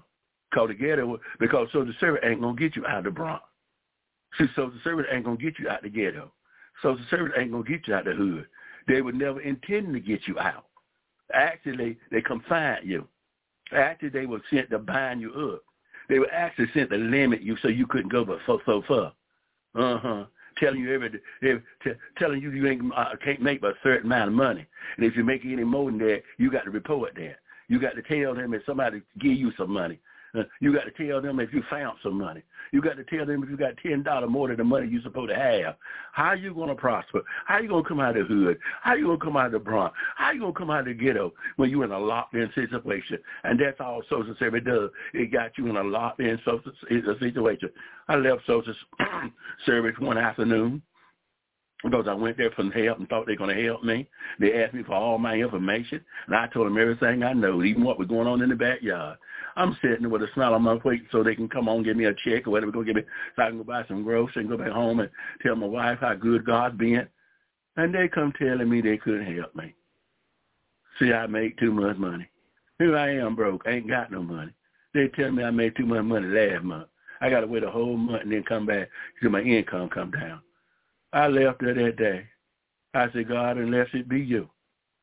Cause 0.52 0.68
the 0.68 0.74
ghetto, 0.74 1.18
because 1.40 1.68
social 1.72 1.92
service 1.98 2.22
ain't 2.24 2.40
to 2.40 2.54
get 2.54 2.76
you 2.76 2.86
out 2.86 2.98
of 2.98 3.04
the 3.04 3.10
Bronx. 3.10 3.42
See, 4.38 4.46
social 4.54 4.72
service 4.84 5.06
ain't 5.10 5.24
to 5.24 5.36
get 5.36 5.58
you 5.58 5.68
out 5.68 5.84
of 5.84 5.92
the 5.92 5.98
ghetto. 5.98 6.32
Social 6.82 7.04
service 7.10 7.32
ain't 7.36 7.52
to 7.52 7.64
get 7.64 7.86
you 7.88 7.94
out 7.94 8.06
of 8.06 8.16
the 8.16 8.24
hood. 8.24 8.46
They 8.86 9.00
would 9.00 9.14
never 9.14 9.40
intend 9.40 9.92
to 9.92 10.00
get 10.00 10.20
you 10.26 10.38
out. 10.38 10.66
Actually, 11.32 11.96
they 12.10 12.20
confine 12.20 12.78
you. 12.84 13.08
Actually, 13.72 14.10
they 14.10 14.26
were 14.26 14.42
sent 14.50 14.70
to 14.70 14.78
bind 14.78 15.20
you 15.20 15.32
up. 15.32 15.62
They 16.08 16.18
were 16.18 16.30
actually 16.30 16.66
sent 16.74 16.90
to 16.90 16.96
limit 16.96 17.40
you 17.40 17.56
so 17.62 17.68
you 17.68 17.86
couldn't 17.86 18.12
go 18.12 18.24
but 18.24 18.38
so 18.46 18.60
so 18.66 18.82
far. 18.86 19.12
Uh 19.74 19.98
huh. 19.98 20.24
Telling 20.58 20.80
you 20.80 20.94
every, 20.94 21.10
every 21.42 21.62
t- 21.82 21.90
telling 22.16 22.40
you 22.40 22.50
you 22.52 22.68
ain't 22.68 22.82
uh, 22.94 23.16
can't 23.24 23.42
make 23.42 23.60
but 23.60 23.72
a 23.72 23.78
certain 23.82 24.06
amount 24.06 24.28
of 24.28 24.34
money, 24.34 24.66
and 24.96 25.04
if 25.04 25.16
you 25.16 25.24
make 25.24 25.44
any 25.44 25.64
more 25.64 25.90
than 25.90 25.98
that, 25.98 26.22
you 26.38 26.50
got 26.50 26.64
to 26.64 26.70
report 26.70 27.14
that. 27.16 27.38
You 27.68 27.80
got 27.80 27.94
to 27.94 28.02
tell 28.02 28.34
them 28.34 28.54
if 28.54 28.62
somebody 28.66 29.02
give 29.18 29.32
you 29.32 29.52
some 29.56 29.70
money. 29.70 29.98
Uh, 30.36 30.42
you 30.60 30.74
got 30.74 30.84
to 30.84 30.90
tell 30.90 31.22
them 31.22 31.38
if 31.38 31.52
you 31.52 31.62
found 31.70 31.96
some 32.02 32.18
money. 32.18 32.42
You 32.72 32.82
got 32.82 32.96
to 32.96 33.04
tell 33.04 33.24
them 33.24 33.44
if 33.44 33.50
you 33.50 33.56
got 33.56 33.76
ten 33.76 34.02
dollars 34.02 34.28
more 34.28 34.48
than 34.48 34.56
the 34.56 34.64
money 34.64 34.88
you're 34.90 35.02
supposed 35.02 35.30
to 35.30 35.36
have. 35.36 35.76
How 36.12 36.28
are 36.28 36.36
you 36.36 36.52
to 36.52 36.74
prosper? 36.74 37.22
How 37.46 37.54
are 37.54 37.62
you 37.62 37.68
to 37.68 37.82
come 37.86 38.00
out 38.00 38.16
of 38.16 38.28
the 38.28 38.34
hood? 38.34 38.58
How 38.82 38.92
are 38.92 38.98
you 38.98 39.16
to 39.16 39.24
come 39.24 39.36
out 39.36 39.46
of 39.46 39.52
the 39.52 39.58
Bronx? 39.60 39.96
How 40.16 40.26
are 40.26 40.34
you 40.34 40.46
to 40.46 40.52
come 40.52 40.70
out 40.70 40.80
of 40.80 40.86
the 40.86 40.94
ghetto 40.94 41.32
when 41.56 41.70
you're 41.70 41.84
in 41.84 41.92
a 41.92 41.98
locked-in 41.98 42.50
situation? 42.54 43.18
And 43.44 43.60
that's 43.60 43.78
all 43.80 44.02
social 44.10 44.34
service 44.38 44.62
does. 44.64 44.90
It 45.12 45.32
got 45.32 45.56
you 45.56 45.68
in 45.68 45.76
a 45.76 45.84
locked-in 45.84 46.40
social 46.44 46.72
situation. 47.20 47.70
I 48.08 48.16
left 48.16 48.42
social 48.46 48.74
service 49.66 49.94
one 50.00 50.18
afternoon 50.18 50.82
because 51.84 52.06
I 52.08 52.14
went 52.14 52.38
there 52.38 52.50
for 52.50 52.64
help 52.70 52.98
and 52.98 53.08
thought 53.08 53.26
they 53.26 53.32
were 53.32 53.46
going 53.46 53.54
to 53.54 53.62
help 53.62 53.84
me. 53.84 54.08
They 54.40 54.62
asked 54.62 54.74
me 54.74 54.82
for 54.82 54.94
all 54.94 55.18
my 55.18 55.34
information, 55.34 56.00
and 56.26 56.34
I 56.34 56.46
told 56.48 56.66
them 56.66 56.78
everything 56.78 57.22
I 57.22 57.34
know, 57.34 57.62
even 57.62 57.84
what 57.84 57.98
was 57.98 58.08
going 58.08 58.26
on 58.26 58.42
in 58.42 58.48
the 58.48 58.56
backyard. 58.56 59.18
I'm 59.56 59.76
sitting 59.82 60.10
with 60.10 60.22
a 60.22 60.28
smile 60.34 60.54
on 60.54 60.62
my 60.62 60.78
face 60.80 61.02
so 61.12 61.22
they 61.22 61.36
can 61.36 61.48
come 61.48 61.68
on 61.68 61.84
give 61.84 61.96
me 61.96 62.06
a 62.06 62.14
check 62.24 62.46
or 62.46 62.50
whatever, 62.50 62.72
go 62.72 62.82
give 62.82 62.96
me, 62.96 63.02
so 63.36 63.42
I 63.42 63.48
can 63.48 63.58
go 63.58 63.64
buy 63.64 63.84
some 63.86 64.02
groceries 64.02 64.36
and 64.36 64.48
go 64.48 64.56
back 64.56 64.72
home 64.72 65.00
and 65.00 65.10
tell 65.42 65.54
my 65.56 65.66
wife 65.66 65.98
how 66.00 66.14
good 66.14 66.44
God's 66.44 66.76
been. 66.76 67.06
And 67.76 67.94
they 67.94 68.08
come 68.08 68.32
telling 68.38 68.68
me 68.68 68.80
they 68.80 68.96
couldn't 68.96 69.36
help 69.36 69.54
me. 69.54 69.74
See, 70.98 71.12
I 71.12 71.26
make 71.26 71.58
too 71.58 71.72
much 71.72 71.96
money. 71.98 72.28
Here 72.78 72.96
I 72.96 73.16
am 73.16 73.36
broke, 73.36 73.64
ain't 73.66 73.88
got 73.88 74.10
no 74.10 74.22
money. 74.22 74.52
They 74.94 75.08
tell 75.08 75.30
me 75.30 75.44
I 75.44 75.50
made 75.50 75.76
too 75.76 75.86
much 75.86 76.04
money 76.04 76.28
last 76.28 76.64
month. 76.64 76.88
I 77.20 77.30
got 77.30 77.40
to 77.40 77.46
wait 77.46 77.62
a 77.62 77.70
whole 77.70 77.96
month 77.96 78.22
and 78.22 78.32
then 78.32 78.42
come 78.44 78.66
back 78.66 78.88
till 79.20 79.30
my 79.30 79.40
income 79.40 79.88
come 79.88 80.10
down. 80.10 80.40
I 81.14 81.28
left 81.28 81.60
there 81.60 81.74
that 81.74 81.96
day. 81.96 82.26
I 82.92 83.06
said, 83.12 83.28
God, 83.28 83.56
unless 83.56 83.86
it 83.94 84.08
be 84.08 84.20
you, 84.20 84.50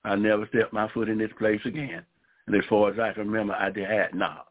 I 0.04 0.16
never 0.16 0.46
step 0.48 0.74
my 0.74 0.90
foot 0.90 1.08
in 1.08 1.18
this 1.18 1.32
place 1.40 1.62
again. 1.64 2.04
And 2.48 2.56
as 2.56 2.66
far 2.70 2.92
as 2.92 3.00
I 3.00 3.14
can 3.14 3.30
remember, 3.32 3.54
I 3.54 3.70
did 3.70 3.90
had 3.90 4.14
not. 4.14 4.48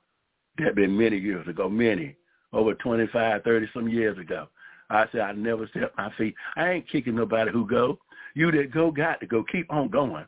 That 0.57 0.75
been 0.75 0.97
many 0.97 1.19
years 1.19 1.47
ago, 1.47 1.69
many, 1.69 2.17
over 2.55 2.73
25, 2.75 3.43
30 3.45 3.67
some 3.75 3.89
years 3.89 4.19
ago. 4.19 4.49
I 4.89 5.05
said, 5.13 5.21
I 5.21 5.33
never 5.33 5.69
step 5.69 5.93
my 5.99 6.11
feet. 6.17 6.35
I 6.57 6.71
ain't 6.71 6.91
kicking 6.91 7.15
nobody 7.15 7.53
who 7.53 7.67
go. 7.67 7.99
You 8.35 8.51
that 8.53 8.73
go 8.73 8.91
got 8.91 9.21
to 9.21 9.27
go. 9.27 9.45
Keep 9.45 9.71
on 9.71 9.89
going. 9.89 10.25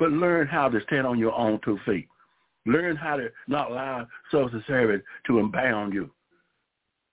But 0.00 0.10
learn 0.10 0.48
how 0.48 0.68
to 0.68 0.80
stand 0.82 1.06
on 1.06 1.18
your 1.18 1.34
own 1.38 1.60
two 1.64 1.78
feet. 1.86 2.08
Learn 2.66 2.96
how 2.96 3.16
to 3.16 3.28
not 3.46 3.70
allow 3.70 4.08
social 4.32 4.62
service 4.66 5.02
to 5.28 5.38
unbound 5.38 5.94
you. 5.94 6.10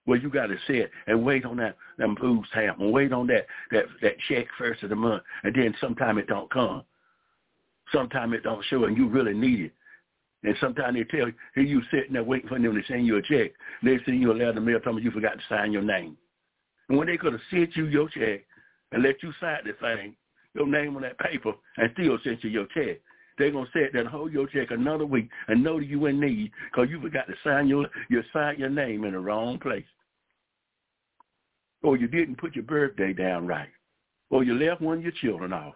Well, 0.10 0.18
you 0.18 0.32
got 0.32 0.48
to 0.48 0.58
sit 0.66 0.90
and 1.06 1.24
wait 1.24 1.46
on 1.46 1.58
that 1.58 1.78
them 2.00 2.16
food 2.20 2.44
stamp 2.50 2.80
and 2.80 2.92
wait 2.92 3.14
on 3.14 3.28
that 3.28 3.46
that 3.70 3.86
that 4.02 4.16
check 4.28 4.48
first 4.58 4.82
of 4.82 4.90
the 4.90 4.96
month, 4.96 5.22
and 5.44 5.54
then 5.56 5.76
sometime 5.80 6.18
it 6.18 6.26
don't 6.26 6.50
come. 6.50 6.82
Sometime 7.94 8.34
it 8.34 8.42
don't 8.42 8.66
show, 8.72 8.86
and 8.86 8.98
you 8.98 9.08
really 9.08 9.36
need 9.36 9.66
it. 9.66 9.72
And 10.42 10.56
sometimes 10.60 10.98
they 10.98 11.04
tell 11.04 11.28
you, 11.28 11.34
here 11.54 11.64
you 11.64 11.84
sitting 11.92 12.14
there 12.14 12.24
waiting 12.24 12.50
for 12.50 12.58
them 12.58 12.74
to 12.74 12.82
send 12.88 13.06
you 13.06 13.18
a 13.18 13.22
check. 13.22 13.52
They 13.84 14.00
send 14.04 14.20
you 14.20 14.32
a 14.32 14.34
letter 14.34 14.50
in 14.50 14.56
the 14.56 14.62
mail 14.62 14.80
telling 14.80 14.98
you 14.98 15.04
you 15.04 15.12
forgot 15.12 15.34
to 15.34 15.44
sign 15.48 15.72
your 15.72 15.84
name. 15.84 16.18
And 16.88 16.98
when 16.98 17.06
they 17.06 17.18
could 17.18 17.34
have 17.34 17.42
sent 17.52 17.76
you 17.76 17.86
your 17.86 18.10
check 18.10 18.46
and 18.92 19.04
let 19.04 19.22
you 19.22 19.32
sign 19.40 19.60
the 19.64 19.74
thing, 19.74 20.16
your 20.56 20.66
name 20.66 20.96
on 20.96 21.04
that 21.04 21.20
paper, 21.20 21.54
and 21.78 21.92
still 21.94 22.18
send 22.24 22.40
you 22.44 22.50
your 22.50 22.66
check, 22.74 23.00
they're 23.38 23.52
gonna 23.52 23.70
sit 23.74 23.94
there 23.94 24.02
and 24.02 24.10
hold 24.10 24.34
your 24.34 24.48
check 24.48 24.72
another 24.72 25.06
week 25.06 25.30
and 25.50 25.64
know 25.64 25.78
that 25.78 25.86
you 25.86 26.04
in 26.08 26.20
need 26.20 26.52
because 26.72 26.90
you 26.90 27.00
forgot 27.00 27.28
to 27.28 27.36
sign 27.44 27.68
your 27.68 27.86
you 28.10 28.24
sign 28.34 28.58
your 28.58 28.70
name 28.70 29.04
in 29.04 29.12
the 29.12 29.20
wrong 29.20 29.60
place 29.60 29.86
or 31.84 31.98
you 31.98 32.08
didn't 32.08 32.38
put 32.38 32.56
your 32.56 32.66
birthday 32.66 33.14
down 33.14 33.48
right, 33.48 33.70
or 34.30 34.44
you 34.44 34.54
left 34.54 34.82
one 34.82 34.98
of 34.98 35.04
your 35.04 35.14
children 35.14 35.54
off. 35.54 35.76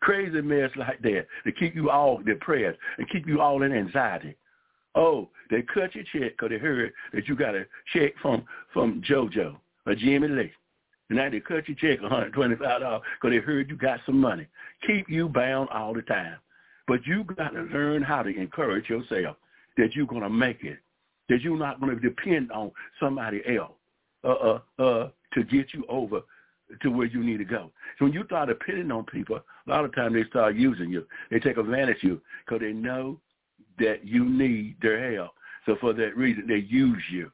Crazy 0.00 0.40
mess 0.40 0.70
like 0.76 1.00
that 1.02 1.26
to 1.44 1.52
keep 1.52 1.74
you 1.74 1.90
all 1.90 2.18
depressed 2.18 2.78
and 2.98 3.08
keep 3.10 3.26
you 3.26 3.40
all 3.40 3.62
in 3.62 3.72
anxiety. 3.72 4.36
Oh, 4.94 5.28
they 5.50 5.62
cut 5.62 5.94
your 5.94 6.04
check 6.12 6.32
because 6.32 6.50
they 6.50 6.58
heard 6.58 6.92
that 7.14 7.28
you 7.28 7.36
got 7.36 7.54
a 7.54 7.66
check 7.94 8.12
from 8.20 8.44
from 8.72 9.02
JoJo 9.08 9.56
or 9.86 9.94
Jimmy 9.94 10.28
Lee. 10.28 10.52
And 11.08 11.18
now 11.18 11.30
they 11.30 11.40
cut 11.40 11.68
your 11.68 11.76
check 11.76 12.00
$125 12.02 12.58
because 12.58 13.02
they 13.24 13.36
heard 13.36 13.68
you 13.68 13.76
got 13.76 14.00
some 14.06 14.18
money. 14.18 14.46
Keep 14.86 15.08
you 15.08 15.28
bound 15.28 15.68
all 15.70 15.92
the 15.94 16.02
time. 16.02 16.36
But 16.88 17.06
you 17.06 17.24
got 17.24 17.50
to 17.50 17.62
learn 17.62 18.02
how 18.02 18.22
to 18.22 18.34
encourage 18.34 18.88
yourself 18.88 19.36
that 19.76 19.94
you're 19.94 20.06
going 20.06 20.22
to 20.22 20.30
make 20.30 20.64
it, 20.64 20.78
that 21.28 21.42
you're 21.42 21.58
not 21.58 21.80
going 21.80 21.94
to 21.94 22.00
depend 22.00 22.50
on 22.52 22.72
somebody 23.00 23.42
else. 23.46 23.72
Uh, 24.24 24.28
uh, 24.28 24.60
uh, 24.78 25.08
to 25.34 25.44
get 25.44 25.72
you 25.72 25.84
over 25.88 26.20
to 26.80 26.88
where 26.88 27.06
you 27.06 27.22
need 27.22 27.38
to 27.38 27.44
go. 27.44 27.70
So 27.98 28.06
when 28.06 28.14
you 28.14 28.24
start 28.24 28.48
depending 28.48 28.90
on 28.90 29.04
people, 29.04 29.36
a 29.36 29.70
lot 29.70 29.84
of 29.84 29.94
times 29.94 30.14
they 30.14 30.24
start 30.24 30.56
using 30.56 30.90
you. 30.90 31.06
They 31.30 31.38
take 31.38 31.56
advantage 31.56 31.98
of 31.98 32.02
you 32.02 32.20
because 32.44 32.60
they 32.60 32.72
know 32.72 33.20
that 33.78 34.06
you 34.06 34.24
need 34.24 34.76
their 34.80 35.14
help. 35.14 35.32
So 35.66 35.76
for 35.80 35.92
that 35.92 36.16
reason, 36.16 36.46
they 36.48 36.66
use 36.68 37.02
you. 37.10 37.30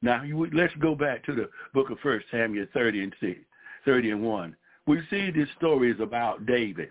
Now, 0.00 0.22
you, 0.22 0.48
let's 0.52 0.74
go 0.80 0.94
back 0.94 1.24
to 1.26 1.34
the 1.34 1.48
book 1.72 1.90
of 1.90 1.98
First 2.00 2.26
Samuel 2.30 2.66
30 2.74 3.02
and 3.04 3.14
6, 3.20 3.38
30 3.84 4.10
and 4.10 4.22
1. 4.22 4.56
We 4.86 5.00
see 5.10 5.30
this 5.30 5.48
story 5.58 5.92
is 5.92 6.00
about 6.00 6.44
David. 6.44 6.88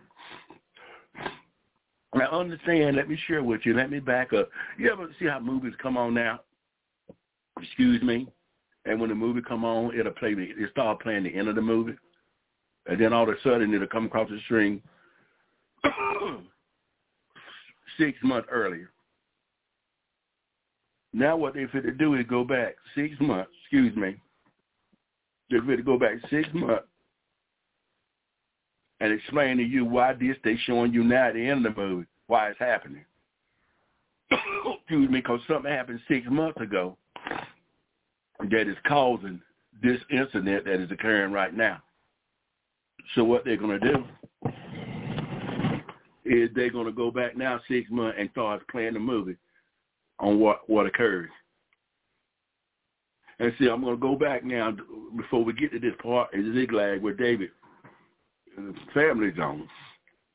Now, 2.16 2.30
understand, 2.32 2.96
let 2.96 3.10
me 3.10 3.18
share 3.28 3.44
with 3.44 3.62
you. 3.66 3.74
Let 3.74 3.92
me 3.92 4.00
back 4.00 4.32
up. 4.34 4.50
You 4.78 4.92
ever 4.92 5.10
see 5.20 5.26
how 5.26 5.40
movies 5.40 5.74
come 5.82 5.98
on 5.98 6.14
now? 6.14 6.42
Excuse 7.60 8.02
me 8.02 8.28
and 8.86 9.00
when 9.00 9.10
the 9.10 9.16
movie 9.16 9.42
come 9.42 9.64
on, 9.64 9.98
it'll 9.98 10.12
play 10.14 10.34
the 10.34 10.44
it 10.44 10.72
start 10.72 11.02
playing 11.02 11.24
the 11.24 11.36
end 11.36 11.48
of 11.48 11.56
the 11.56 11.62
movie, 11.62 11.98
and 12.88 13.00
then 13.00 13.14
all 13.14 13.24
of 13.24 13.30
a 13.30 13.42
sudden 13.44 13.74
it'll 13.74 13.88
come 13.88 14.06
across 14.06 14.30
the 14.30 14.40
screen 14.46 14.82
six 17.98 18.18
months 18.24 18.48
earlier. 18.52 18.92
Now 21.14 21.36
what 21.36 21.54
they 21.54 21.66
fit 21.68 21.84
to 21.84 21.92
do 21.92 22.16
is 22.16 22.26
go 22.28 22.44
back 22.44 22.76
six 22.96 23.14
months. 23.20 23.52
Excuse 23.64 23.96
me. 23.96 24.16
They 25.50 25.58
fit 25.60 25.78
to 25.78 25.84
go 25.84 26.00
back 26.00 26.16
six 26.30 26.48
months 26.54 26.88
and 29.02 29.12
explain 29.12 29.58
to 29.58 29.64
you 29.64 29.84
why 29.84 30.14
this 30.14 30.38
they 30.44 30.56
showing 30.66 30.94
you 30.94 31.04
now 31.04 31.28
at 31.28 31.34
the 31.34 31.46
end 31.46 31.66
of 31.66 31.76
the 31.76 31.82
movie 31.82 32.08
why 32.28 32.50
it's 32.50 32.60
happening. 32.60 33.04
excuse 34.32 35.10
me, 35.10 35.20
because 35.20 35.42
something 35.48 35.72
happened 35.72 36.00
six 36.08 36.26
months 36.30 36.62
ago 36.62 36.98
that 38.50 38.68
is 38.68 38.78
causing 38.88 39.42
this 39.82 40.00
incident 40.12 40.66
that 40.66 40.82
is 40.82 40.92
occurring 40.92 41.32
right 41.32 41.56
now. 41.56 41.82
So 43.16 43.24
what 43.24 43.46
they're 43.46 43.58
going 43.58 43.80
to 43.80 43.94
do 43.94 44.06
is 46.26 46.50
they're 46.56 46.72
going 46.72 46.86
to 46.86 46.92
go 46.92 47.12
back 47.12 47.36
now 47.36 47.60
six 47.68 47.90
months 47.90 48.18
and 48.20 48.30
start 48.32 48.68
playing 48.70 48.94
the 48.94 49.00
movie 49.00 49.38
on 50.20 50.40
what 50.40 50.70
what 50.70 50.86
occurred. 50.86 51.30
And 53.40 53.52
see, 53.58 53.68
I'm 53.68 53.82
going 53.82 53.96
to 53.96 54.02
go 54.02 54.16
back 54.16 54.44
now 54.44 54.72
before 55.18 55.44
we 55.44 55.54
get 55.54 55.72
to 55.72 55.80
this 55.80 55.96
part 56.02 56.32
in 56.34 56.54
Ziklag 56.54 57.02
where 57.02 57.16
David 57.16 57.50
and 58.56 58.76
family's 58.94 59.40
on. 59.40 59.68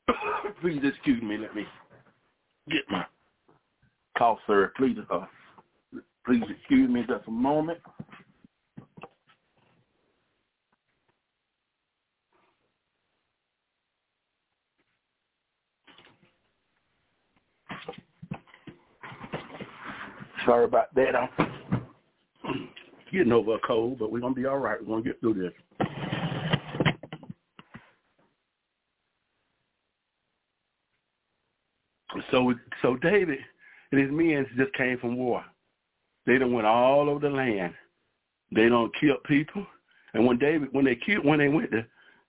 Please 0.61 0.81
excuse 0.83 1.21
me. 1.23 1.37
Let 1.37 1.55
me 1.55 1.65
get 2.69 2.81
my 2.89 3.05
cough, 4.17 4.39
sir. 4.45 4.73
Please, 4.75 4.97
uh, 5.09 5.25
Please 6.27 6.43
excuse 6.49 6.89
me 6.89 7.05
just 7.07 7.25
a 7.25 7.31
moment. 7.31 7.79
Sorry 20.45 20.65
about 20.65 20.93
that. 20.95 21.15
I'm 21.15 22.69
getting 23.09 23.31
over 23.31 23.55
a 23.55 23.59
cold, 23.65 23.99
but 23.99 24.11
we're 24.11 24.19
going 24.19 24.35
to 24.35 24.39
be 24.39 24.45
all 24.45 24.57
right. 24.57 24.81
We're 24.81 24.87
going 24.87 25.03
to 25.03 25.09
get 25.09 25.19
through 25.21 25.35
this. 25.35 25.53
So, 32.31 32.53
so 32.81 32.97
David 32.97 33.39
and 33.93 34.01
his 34.01 34.11
men 34.11 34.45
just 34.57 34.73
came 34.73 34.97
from 34.99 35.15
war. 35.15 35.41
They 36.27 36.37
done 36.37 36.51
went 36.51 36.67
all 36.67 37.09
over 37.09 37.21
the 37.21 37.33
land. 37.33 37.73
They 38.53 38.67
don't 38.67 38.93
kill 38.99 39.15
people. 39.25 39.65
And 40.13 40.27
when 40.27 40.37
David, 40.37 40.69
when 40.73 40.85
they 40.85 40.95
killed, 40.95 41.25
when 41.25 41.39
they 41.39 41.47
went 41.47 41.71
to, 41.71 41.85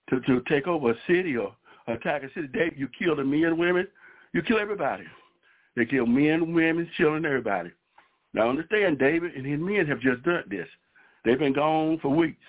to, 0.09 0.21
to 0.21 0.41
take 0.49 0.67
over 0.67 0.91
a 0.91 0.95
city 1.05 1.35
or 1.35 1.53
attack 1.87 2.23
a 2.23 2.33
city, 2.33 2.47
David, 2.47 2.79
you 2.79 2.87
kill 2.97 3.15
the 3.15 3.23
men, 3.23 3.43
and 3.43 3.59
women, 3.59 3.87
you 4.33 4.41
kill 4.41 4.57
everybody. 4.57 5.03
They 5.75 5.85
kill 5.85 6.05
men, 6.05 6.53
women, 6.53 6.89
children, 6.97 7.25
everybody. 7.25 7.71
Now 8.33 8.49
understand, 8.49 8.99
David 8.99 9.35
and 9.35 9.45
his 9.45 9.59
men 9.59 9.85
have 9.87 9.99
just 9.99 10.23
done 10.23 10.43
this. 10.49 10.67
They've 11.25 11.39
been 11.39 11.53
gone 11.53 11.99
for 12.01 12.09
weeks, 12.09 12.39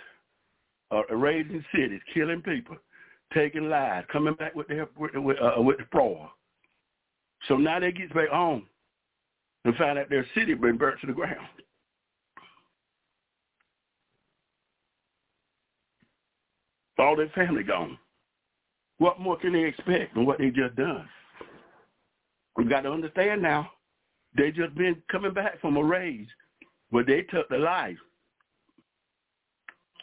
uh, 0.92 1.02
raiding 1.14 1.64
cities, 1.74 2.00
killing 2.14 2.42
people, 2.42 2.76
taking 3.34 3.68
lives, 3.68 4.06
coming 4.12 4.34
back 4.34 4.54
with 4.54 4.68
their 4.68 4.88
with, 4.96 5.36
uh, 5.40 5.60
with 5.60 5.78
the 5.78 5.84
sprawl. 5.86 6.28
So 7.48 7.56
now 7.56 7.80
they 7.80 7.90
get 7.90 8.14
back 8.14 8.28
home 8.28 8.66
and 9.64 9.74
found 9.76 9.98
out 9.98 10.08
their 10.08 10.26
city 10.34 10.52
had 10.52 10.60
been 10.60 10.76
burnt 10.76 11.00
to 11.00 11.06
the 11.06 11.12
ground. 11.12 11.46
All 16.98 17.16
their 17.16 17.28
family 17.30 17.62
gone. 17.62 17.98
What 18.98 19.18
more 19.18 19.38
can 19.38 19.54
they 19.54 19.64
expect 19.64 20.14
than 20.14 20.26
what 20.26 20.38
they 20.38 20.50
just 20.50 20.76
done? 20.76 21.08
We've 22.56 22.68
got 22.68 22.82
to 22.82 22.90
understand 22.90 23.40
now, 23.40 23.70
they 24.36 24.50
just 24.50 24.74
been 24.74 25.02
coming 25.10 25.32
back 25.32 25.60
from 25.60 25.76
a 25.76 25.82
raid 25.82 26.28
where 26.90 27.04
they 27.04 27.22
took 27.22 27.48
the 27.48 27.56
life 27.56 27.96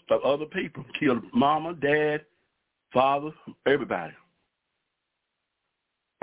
of 0.10 0.24
other 0.24 0.46
people, 0.46 0.84
killed 1.00 1.22
mama, 1.34 1.74
dad, 1.76 2.22
father, 2.94 3.32
everybody. 3.66 4.14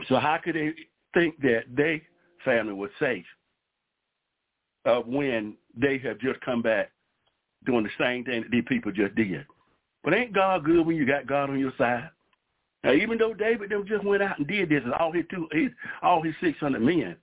So 0.08 0.16
how 0.16 0.38
could 0.42 0.56
they 0.56 0.72
think 1.12 1.40
that 1.42 1.64
they 1.74 2.02
family 2.44 2.72
was 2.72 2.90
safe 2.98 3.24
of 4.84 5.06
when 5.06 5.56
they 5.76 5.98
have 5.98 6.18
just 6.18 6.40
come 6.40 6.62
back 6.62 6.90
doing 7.66 7.84
the 7.84 7.90
same 7.98 8.24
thing 8.24 8.42
that 8.42 8.50
these 8.50 8.64
people 8.68 8.92
just 8.92 9.14
did. 9.14 9.46
But 10.02 10.14
ain't 10.14 10.34
God 10.34 10.64
good 10.64 10.86
when 10.86 10.96
you 10.96 11.06
got 11.06 11.26
God 11.26 11.50
on 11.50 11.58
your 11.58 11.72
side? 11.78 12.10
Now, 12.82 12.92
even 12.92 13.16
though 13.16 13.32
David 13.32 13.70
them 13.70 13.86
just 13.88 14.04
went 14.04 14.22
out 14.22 14.38
and 14.38 14.46
did 14.46 14.68
this, 14.68 14.82
and 14.84 14.92
all 14.92 15.10
his 15.10 15.24
two, 15.30 15.48
his, 15.52 15.70
all 16.02 16.22
his 16.22 16.34
six 16.42 16.58
hundred 16.58 16.82
men, 16.82 17.16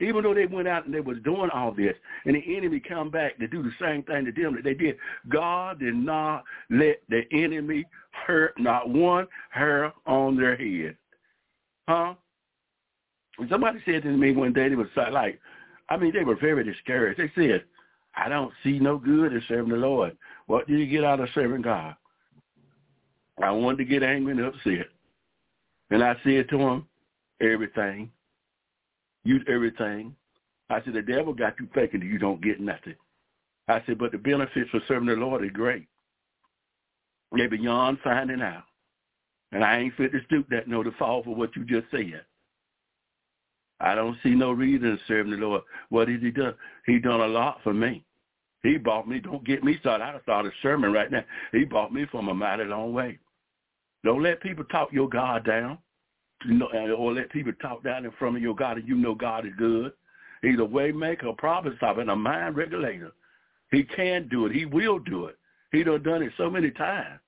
even 0.00 0.22
though 0.22 0.34
they 0.34 0.46
went 0.46 0.68
out 0.68 0.86
and 0.86 0.94
they 0.94 1.00
was 1.00 1.18
doing 1.24 1.50
all 1.52 1.72
this, 1.72 1.96
and 2.24 2.36
the 2.36 2.56
enemy 2.56 2.78
come 2.78 3.10
back 3.10 3.36
to 3.38 3.48
do 3.48 3.64
the 3.64 3.72
same 3.80 4.04
thing 4.04 4.24
to 4.24 4.32
them 4.32 4.54
that 4.54 4.62
they 4.62 4.74
did, 4.74 4.96
God 5.28 5.80
did 5.80 5.96
not 5.96 6.44
let 6.70 7.02
the 7.08 7.22
enemy 7.32 7.84
hurt 8.10 8.54
not 8.60 8.88
one 8.88 9.26
hair 9.50 9.92
on 10.06 10.36
their 10.36 10.56
head. 10.56 10.96
Huh? 11.88 12.14
Somebody 13.50 13.78
said 13.84 14.02
to 14.02 14.08
me 14.08 14.32
one 14.32 14.52
day, 14.52 14.68
they 14.68 14.74
was 14.74 14.88
like, 15.12 15.40
I 15.88 15.96
mean, 15.96 16.12
they 16.12 16.24
were 16.24 16.36
very 16.36 16.64
discouraged. 16.64 17.20
They 17.20 17.30
said, 17.34 17.64
I 18.16 18.28
don't 18.28 18.52
see 18.64 18.78
no 18.78 18.98
good 18.98 19.32
in 19.32 19.42
serving 19.48 19.70
the 19.70 19.76
Lord. 19.76 20.16
What 20.46 20.66
do 20.66 20.74
you 20.74 20.86
get 20.86 21.04
out 21.04 21.20
of 21.20 21.28
serving 21.34 21.62
God? 21.62 21.94
I 23.42 23.50
wanted 23.52 23.78
to 23.78 23.84
get 23.84 24.02
angry 24.02 24.32
and 24.32 24.40
upset. 24.40 24.86
And 25.90 26.02
I 26.02 26.16
said 26.24 26.48
to 26.50 26.58
him, 26.58 26.86
everything. 27.40 28.10
You 29.24 29.40
everything. 29.48 30.16
I 30.70 30.82
said, 30.82 30.94
the 30.94 31.02
devil 31.02 31.32
got 31.32 31.54
you 31.60 31.68
thinking 31.74 32.00
that 32.00 32.06
you 32.06 32.18
don't 32.18 32.42
get 32.42 32.60
nothing. 32.60 32.96
I 33.68 33.82
said, 33.86 33.98
but 33.98 34.12
the 34.12 34.18
benefits 34.18 34.70
for 34.70 34.80
serving 34.88 35.08
the 35.08 35.14
Lord 35.14 35.44
is 35.44 35.50
great. 35.52 35.86
They're 37.32 37.48
beyond 37.48 37.98
finding 38.02 38.42
out. 38.42 38.64
And 39.52 39.64
I 39.64 39.78
ain't 39.78 39.94
fit 39.96 40.12
to 40.12 40.18
stoop 40.26 40.48
that 40.50 40.68
no 40.68 40.82
to 40.82 40.90
fall 40.92 41.22
for 41.22 41.34
what 41.34 41.54
you 41.56 41.64
just 41.64 41.90
said. 41.90 42.22
I 43.80 43.94
don't 43.94 44.16
see 44.22 44.30
no 44.30 44.50
reason 44.50 44.98
serve 45.06 45.28
the 45.28 45.36
Lord. 45.36 45.62
What 45.88 46.08
has 46.08 46.20
he 46.20 46.30
done? 46.30 46.54
He 46.86 46.98
done 46.98 47.20
a 47.20 47.26
lot 47.26 47.60
for 47.62 47.72
me. 47.72 48.04
He 48.62 48.76
bought 48.76 49.06
me. 49.06 49.20
Don't 49.20 49.44
get 49.44 49.62
me 49.62 49.76
started. 49.80 50.04
I 50.04 50.20
start 50.22 50.46
a 50.46 50.50
sermon 50.62 50.92
right 50.92 51.10
now. 51.10 51.24
He 51.52 51.64
bought 51.64 51.92
me 51.92 52.06
from 52.10 52.28
a 52.28 52.34
mighty 52.34 52.64
long 52.64 52.92
way. 52.92 53.18
Don't 54.04 54.22
let 54.22 54.40
people 54.40 54.64
talk 54.64 54.92
your 54.92 55.08
God 55.08 55.44
down. 55.44 55.78
Uh, 56.48 56.92
or 56.92 57.12
let 57.12 57.30
people 57.30 57.52
talk 57.60 57.82
down 57.82 58.04
in 58.04 58.12
front 58.12 58.36
of 58.36 58.42
your 58.42 58.54
God 58.54 58.78
and 58.78 58.86
you 58.86 58.94
know 58.94 59.14
God 59.14 59.44
is 59.44 59.52
good. 59.58 59.92
He's 60.40 60.58
a 60.60 60.64
way 60.64 60.92
maker, 60.92 61.28
a 61.28 61.32
problem 61.32 61.76
solver, 61.80 62.00
and 62.00 62.10
a 62.10 62.16
mind 62.16 62.56
regulator. 62.56 63.10
He 63.72 63.82
can 63.82 64.28
do 64.28 64.46
it. 64.46 64.52
He 64.52 64.64
will 64.64 65.00
do 65.00 65.26
it. 65.26 65.36
He 65.72 65.82
done 65.82 66.02
done 66.02 66.22
it 66.22 66.32
so 66.36 66.48
many 66.48 66.70
times. 66.70 67.18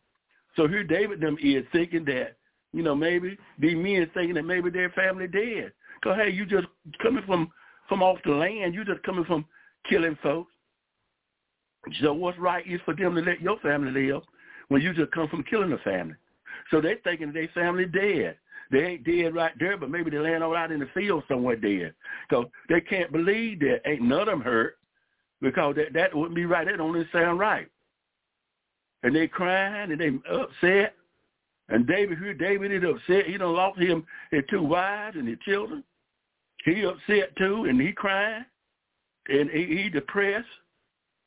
So 0.56 0.68
here 0.68 0.84
David 0.84 1.20
them 1.20 1.36
is 1.42 1.64
thinking 1.72 2.04
that, 2.06 2.36
you 2.72 2.82
know, 2.82 2.94
maybe 2.94 3.36
these 3.58 3.76
men 3.76 4.08
thinking 4.14 4.34
that 4.34 4.44
maybe 4.44 4.70
their 4.70 4.90
family 4.90 5.26
dead. 5.26 5.72
Cause 6.02 6.16
hey, 6.16 6.30
you 6.30 6.46
just 6.46 6.66
coming 7.02 7.24
from 7.26 7.50
from 7.88 8.02
off 8.02 8.18
the 8.24 8.30
land. 8.30 8.74
You 8.74 8.84
just 8.84 9.02
coming 9.02 9.24
from 9.24 9.44
killing 9.88 10.16
folks. 10.22 10.52
So 12.02 12.12
what's 12.12 12.38
right 12.38 12.66
is 12.66 12.80
for 12.84 12.94
them 12.94 13.14
to 13.14 13.20
let 13.20 13.40
your 13.40 13.58
family 13.60 14.08
live 14.08 14.22
when 14.68 14.82
you 14.82 14.92
just 14.92 15.12
come 15.12 15.28
from 15.28 15.42
killing 15.44 15.72
a 15.72 15.78
family. 15.78 16.14
So 16.70 16.80
they 16.80 16.96
thinking 17.02 17.32
their 17.32 17.48
family 17.54 17.86
dead. 17.86 18.36
They 18.70 18.78
ain't 18.78 19.04
dead 19.04 19.34
right 19.34 19.52
there, 19.58 19.76
but 19.76 19.90
maybe 19.90 20.10
they 20.10 20.18
laying 20.18 20.42
all 20.42 20.56
out 20.56 20.70
in 20.70 20.78
the 20.78 20.88
field 20.94 21.24
somewhere 21.26 21.56
dead. 21.56 21.94
Because 22.28 22.46
they 22.68 22.80
can't 22.80 23.10
believe 23.10 23.60
that 23.60 23.80
ain't 23.84 24.02
none 24.02 24.20
of 24.20 24.26
them 24.26 24.40
hurt 24.40 24.76
because 25.40 25.74
that, 25.76 25.92
that 25.94 26.14
wouldn't 26.14 26.36
be 26.36 26.46
right. 26.46 26.66
That 26.66 26.76
don't 26.76 27.06
sound 27.12 27.38
right. 27.38 27.68
And 29.02 29.16
they 29.16 29.26
crying 29.26 29.90
and 29.90 30.00
they 30.00 30.10
upset. 30.30 30.94
And 31.68 31.86
David 31.86 32.18
here, 32.18 32.34
David 32.34 32.72
is 32.72 32.88
upset. 32.88 33.26
He 33.26 33.38
done 33.38 33.54
lost 33.54 33.78
him 33.78 34.04
his 34.30 34.42
two 34.50 34.62
wives 34.62 35.16
and 35.16 35.26
his 35.26 35.38
children. 35.40 35.82
He 36.64 36.82
upset 36.84 37.34
too, 37.36 37.64
and 37.64 37.80
he 37.80 37.92
crying, 37.92 38.44
and 39.28 39.50
he, 39.50 39.82
he 39.82 39.88
depressed. 39.88 40.46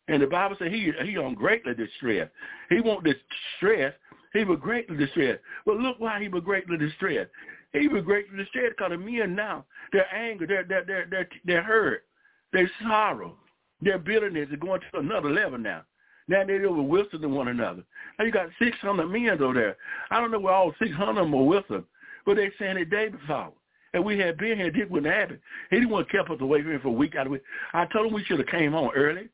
And 0.07 0.21
the 0.21 0.27
Bible 0.27 0.55
says 0.59 0.71
he 0.71 0.91
he 1.03 1.17
on 1.17 1.33
greatly 1.33 1.73
distressed. 1.73 2.31
He 2.69 2.81
won't 2.81 3.05
distress. 3.05 3.93
He 4.33 4.43
was 4.43 4.59
greatly 4.61 4.97
distressed. 4.97 5.39
But 5.65 5.77
look 5.77 5.99
why 5.99 6.21
he 6.21 6.27
was 6.27 6.43
greatly 6.43 6.77
distressed. 6.77 7.31
He 7.71 7.87
was 7.87 8.03
greatly 8.03 8.37
distressed 8.37 8.75
because 8.77 8.91
the 8.91 8.97
men 8.97 9.35
now, 9.35 9.65
their 9.91 10.13
anger, 10.13 10.45
their 10.45 10.63
their 10.63 10.85
their 10.85 11.07
their, 11.09 11.29
their 11.45 11.63
hurt, 11.63 12.03
their 12.51 12.69
sorrow, 12.81 13.37
their 13.81 13.97
bitterness 13.97 14.49
is 14.51 14.59
going 14.59 14.81
to 14.81 14.99
another 14.99 15.29
level 15.29 15.57
now. 15.57 15.83
Now 16.27 16.45
they're 16.45 16.65
over 16.65 16.81
whistling 16.81 17.33
one 17.33 17.49
another. 17.49 17.83
Now 18.17 18.25
you 18.25 18.31
got 18.31 18.49
600 18.61 19.07
men 19.07 19.41
over 19.41 19.53
there. 19.53 19.77
I 20.09 20.19
don't 20.19 20.31
know 20.31 20.39
where 20.39 20.53
all 20.53 20.73
600 20.79 21.09
of 21.09 21.15
them 21.15 21.45
with 21.45 21.67
them, 21.67 21.85
but 22.25 22.35
they 22.35 22.51
saying 22.59 22.77
it 22.77 22.89
David 22.89 23.19
fault. 23.27 23.55
And 23.93 24.03
we 24.03 24.17
had 24.17 24.37
been 24.37 24.57
here, 24.57 24.71
this 24.71 24.89
wouldn't 24.89 25.13
happen. 25.13 25.39
He 25.69 25.77
didn't 25.77 25.91
want 25.91 26.07
to 26.07 26.17
kept 26.17 26.29
us 26.29 26.41
away 26.41 26.61
from 26.61 26.71
here 26.71 26.79
for 26.79 26.87
a 26.87 26.91
week 26.91 27.15
out 27.15 27.27
of 27.27 27.33
it. 27.33 27.43
I 27.73 27.85
told 27.85 28.07
him 28.07 28.13
we 28.13 28.23
should 28.23 28.39
have 28.39 28.47
came 28.47 28.71
home 28.71 28.91
early. 28.95 29.29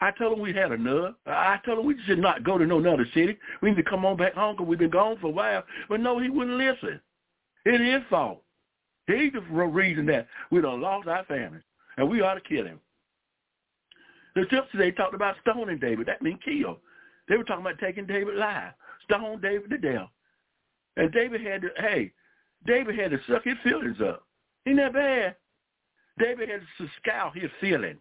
I 0.00 0.10
told 0.12 0.32
him 0.32 0.40
we 0.40 0.52
had 0.52 0.72
enough. 0.72 1.14
I 1.26 1.58
told 1.64 1.78
him 1.80 1.86
we 1.86 1.96
should 2.06 2.18
not 2.18 2.42
go 2.42 2.58
to 2.58 2.66
no 2.66 2.78
other 2.78 3.06
city. 3.14 3.38
We 3.62 3.70
need 3.70 3.76
to 3.76 3.82
come 3.82 4.04
on 4.04 4.16
back 4.16 4.34
home 4.34 4.56
because 4.56 4.66
we've 4.66 4.78
been 4.78 4.90
gone 4.90 5.18
for 5.20 5.28
a 5.28 5.30
while. 5.30 5.62
But 5.88 6.00
no, 6.00 6.18
he 6.18 6.30
wouldn't 6.30 6.56
listen. 6.56 7.00
It 7.66 7.80
is 7.80 7.94
his 7.94 8.02
fault. 8.08 8.42
He's 9.06 9.32
the 9.32 9.40
reason 9.40 10.06
that 10.06 10.26
we 10.50 10.60
done 10.60 10.80
lost 10.80 11.06
our 11.06 11.24
family. 11.24 11.60
And 11.96 12.08
we 12.08 12.22
ought 12.22 12.34
to 12.34 12.40
kill 12.40 12.64
him. 12.64 12.80
The 14.34 14.44
scripture 14.46 14.78
they 14.78 14.92
talked 14.92 15.14
about 15.14 15.36
stoning 15.42 15.78
David. 15.78 16.06
That 16.06 16.22
means 16.22 16.38
kill. 16.44 16.78
They 17.28 17.36
were 17.36 17.44
talking 17.44 17.64
about 17.64 17.78
taking 17.78 18.06
David 18.06 18.36
alive, 18.36 18.72
stone 19.04 19.40
David 19.40 19.70
to 19.70 19.78
death. 19.78 20.08
And 20.96 21.12
David 21.12 21.40
had 21.42 21.62
to, 21.62 21.68
hey, 21.76 22.12
David 22.66 22.98
had 22.98 23.10
to 23.12 23.18
suck 23.28 23.44
his 23.44 23.56
feelings 23.62 24.00
up. 24.00 24.24
Ain't 24.66 24.76
that 24.76 24.92
bad? 24.92 25.36
David 26.18 26.48
had 26.48 26.60
to 26.78 26.88
scout 27.00 27.36
his 27.36 27.50
feeling. 27.60 27.96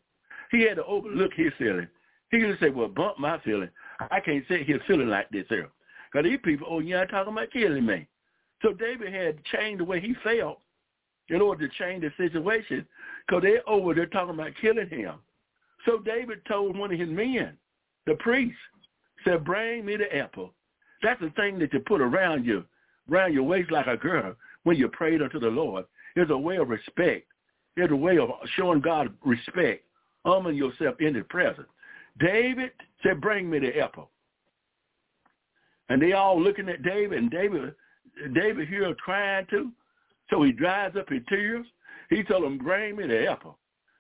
He 0.51 0.61
had 0.61 0.75
to 0.75 0.85
overlook 0.85 1.31
his 1.35 1.53
feeling. 1.57 1.87
He 2.31 2.39
could 2.39 2.57
say, 2.59 2.69
well, 2.69 2.87
bump 2.87 3.17
my 3.19 3.39
feeling. 3.39 3.69
I 4.11 4.19
can't 4.19 4.43
say 4.47 4.63
his 4.63 4.81
feeling 4.87 5.07
like 5.07 5.29
this 5.29 5.45
here. 5.49 5.69
Because 6.11 6.29
these 6.29 6.39
people, 6.43 6.67
oh, 6.69 6.79
yeah, 6.79 7.05
talking 7.05 7.33
about 7.33 7.51
killing 7.51 7.85
me. 7.85 8.07
So 8.61 8.73
David 8.73 9.13
had 9.13 9.37
to 9.37 9.57
change 9.57 9.77
the 9.77 9.85
way 9.85 9.99
he 9.99 10.15
felt 10.23 10.59
in 11.29 11.41
order 11.41 11.67
to 11.67 11.73
change 11.75 12.03
the 12.03 12.11
situation 12.17 12.85
because 13.27 13.43
they're 13.43 13.67
over 13.69 13.93
there 13.93 14.07
talking 14.07 14.33
about 14.33 14.51
killing 14.59 14.89
him. 14.89 15.15
So 15.85 15.99
David 15.99 16.41
told 16.47 16.77
one 16.77 16.91
of 16.91 16.99
his 16.99 17.09
men, 17.09 17.57
the 18.05 18.15
priest, 18.15 18.57
said, 19.23 19.45
bring 19.45 19.85
me 19.85 19.95
the 19.95 20.13
apple. 20.15 20.53
That's 21.01 21.21
the 21.21 21.29
thing 21.31 21.59
that 21.59 21.71
you 21.71 21.79
put 21.79 22.01
around 22.01 22.45
you, 22.45 22.65
around 23.09 23.33
your 23.33 23.43
waist 23.43 23.71
like 23.71 23.87
a 23.87 23.95
girl 23.95 24.35
when 24.63 24.77
you 24.77 24.87
prayed 24.89 25.21
unto 25.21 25.39
the 25.39 25.47
Lord. 25.47 25.85
It's 26.15 26.31
a 26.31 26.37
way 26.37 26.57
of 26.57 26.69
respect. 26.69 27.27
It's 27.77 27.91
a 27.91 27.95
way 27.95 28.17
of 28.17 28.29
showing 28.55 28.81
God 28.81 29.13
respect, 29.23 29.83
humbling 30.25 30.57
yourself 30.57 30.95
in 30.99 31.15
His 31.15 31.25
presence. 31.29 31.67
David 32.19 32.71
said, 33.03 33.21
bring 33.21 33.49
me 33.49 33.59
the 33.59 33.79
apple. 33.79 34.09
And 35.89 36.01
they 36.01 36.13
all 36.13 36.39
looking 36.39 36.69
at 36.69 36.83
David, 36.83 37.17
and 37.17 37.31
David, 37.31 37.73
David 38.33 38.67
here 38.67 38.93
trying 39.03 39.47
to. 39.47 39.71
So 40.29 40.43
he 40.43 40.51
dries 40.51 40.95
up 40.97 41.09
his 41.09 41.21
tears. 41.29 41.65
He 42.09 42.23
told 42.23 42.43
them, 42.43 42.57
bring 42.57 42.95
me 42.95 43.07
the 43.07 43.27
apple. 43.27 43.57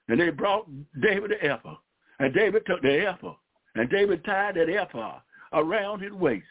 And 0.07 0.19
they 0.19 0.29
brought 0.29 0.67
David 1.01 1.31
the 1.31 1.53
ephod. 1.53 1.77
And 2.19 2.33
David 2.33 2.63
took 2.65 2.81
the 2.81 3.09
ephod. 3.09 3.35
And 3.75 3.89
David 3.89 4.23
tied 4.25 4.55
that 4.55 4.69
ephod 4.69 5.21
around 5.53 6.01
his 6.01 6.11
waist. 6.11 6.45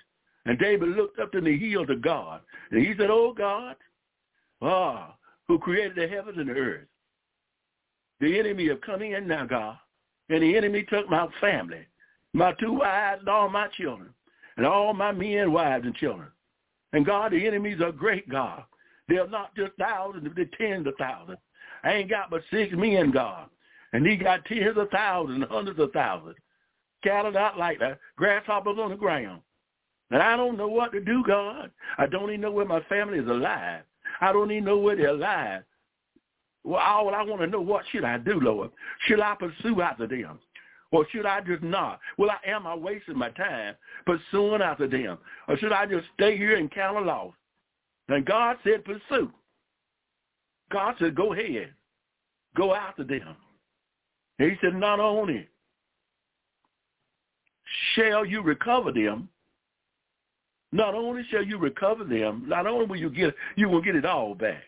And 0.46 0.58
David 0.58 0.88
looked 0.90 1.18
up 1.18 1.30
to 1.32 1.40
the 1.40 1.56
hills 1.56 1.90
of 1.90 2.00
God. 2.00 2.40
And 2.70 2.84
he 2.84 2.94
said, 2.96 3.10
Oh 3.10 3.34
God, 3.36 3.76
ah, 4.62 5.14
who 5.46 5.58
created 5.58 5.96
the 5.96 6.08
heavens 6.08 6.38
and 6.38 6.48
the 6.48 6.52
earth. 6.52 6.86
The 8.20 8.38
enemy 8.38 8.68
have 8.68 8.80
come 8.80 9.02
in 9.02 9.26
now, 9.26 9.46
God. 9.46 9.78
And 10.28 10.42
the 10.42 10.56
enemy 10.56 10.84
took 10.90 11.08
my 11.08 11.26
family, 11.40 11.86
my 12.34 12.52
two 12.60 12.72
wives 12.72 13.20
and 13.20 13.28
all 13.28 13.48
my 13.48 13.68
children, 13.68 14.10
and 14.56 14.66
all 14.66 14.92
my 14.92 15.12
men, 15.12 15.52
wives, 15.52 15.86
and 15.86 15.94
children. 15.94 16.28
And 16.92 17.06
God, 17.06 17.32
the 17.32 17.46
enemies 17.46 17.80
are 17.80 17.92
great, 17.92 18.28
God. 18.28 18.64
They're 19.08 19.28
not 19.28 19.54
just 19.56 19.72
thousands, 19.78 20.28
they're 20.36 20.50
tens 20.58 20.86
of 20.86 20.94
thousands. 20.98 21.38
I 21.82 21.92
ain't 21.92 22.10
got 22.10 22.30
but 22.30 22.42
six 22.50 22.74
men, 22.76 23.10
God. 23.10 23.48
And 23.92 24.06
he 24.06 24.16
got 24.16 24.44
tens 24.44 24.76
of 24.76 24.90
thousands, 24.90 25.44
hundreds 25.48 25.78
of 25.78 25.92
thousands, 25.92 26.36
scattered 27.00 27.36
out 27.36 27.56
like 27.56 27.78
the 27.78 27.96
grasshoppers 28.16 28.76
on 28.78 28.90
the 28.90 28.96
ground. 28.96 29.40
And 30.10 30.22
I 30.22 30.36
don't 30.36 30.56
know 30.58 30.68
what 30.68 30.92
to 30.92 31.00
do, 31.00 31.22
God. 31.26 31.70
I 31.96 32.06
don't 32.06 32.30
even 32.30 32.40
know 32.40 32.50
where 32.50 32.66
my 32.66 32.80
family 32.82 33.18
is 33.18 33.28
alive. 33.28 33.82
I 34.20 34.32
don't 34.32 34.50
even 34.50 34.64
know 34.64 34.78
where 34.78 34.96
they're 34.96 35.08
alive. 35.08 35.62
Well, 36.64 36.80
all 36.80 37.14
I 37.14 37.22
want 37.22 37.40
to 37.40 37.46
know, 37.46 37.60
what 37.60 37.84
should 37.90 38.04
I 38.04 38.18
do, 38.18 38.40
Lord? 38.40 38.70
Should 39.06 39.20
I 39.20 39.34
pursue 39.34 39.80
after 39.80 40.06
them? 40.06 40.38
Or 40.90 41.06
should 41.10 41.26
I 41.26 41.40
just 41.40 41.62
not? 41.62 42.00
Well, 42.16 42.30
I 42.30 42.50
am 42.50 42.66
I 42.66 42.74
wasting 42.74 43.16
my 43.16 43.30
time 43.30 43.74
pursuing 44.06 44.62
after 44.62 44.88
them? 44.88 45.18
Or 45.46 45.56
should 45.58 45.72
I 45.72 45.86
just 45.86 46.06
stay 46.14 46.36
here 46.36 46.56
and 46.56 46.70
count 46.70 46.96
a 46.96 47.00
loss? 47.00 47.34
And 48.08 48.24
God 48.24 48.56
said 48.64 48.84
pursue. 48.84 49.30
God 50.70 50.94
said, 50.98 51.14
go 51.14 51.32
ahead. 51.32 51.72
Go 52.56 52.74
after 52.74 53.04
them. 53.04 53.36
he 54.38 54.54
said, 54.60 54.74
not 54.74 55.00
only 55.00 55.48
shall 57.94 58.24
you 58.24 58.42
recover 58.42 58.92
them, 58.92 59.28
not 60.72 60.94
only 60.94 61.22
shall 61.30 61.44
you 61.44 61.58
recover 61.58 62.04
them, 62.04 62.44
not 62.46 62.66
only 62.66 62.86
will 62.86 62.96
you 62.96 63.10
get, 63.10 63.34
you 63.56 63.68
will 63.68 63.80
get 63.80 63.96
it 63.96 64.04
all 64.04 64.34
back. 64.34 64.62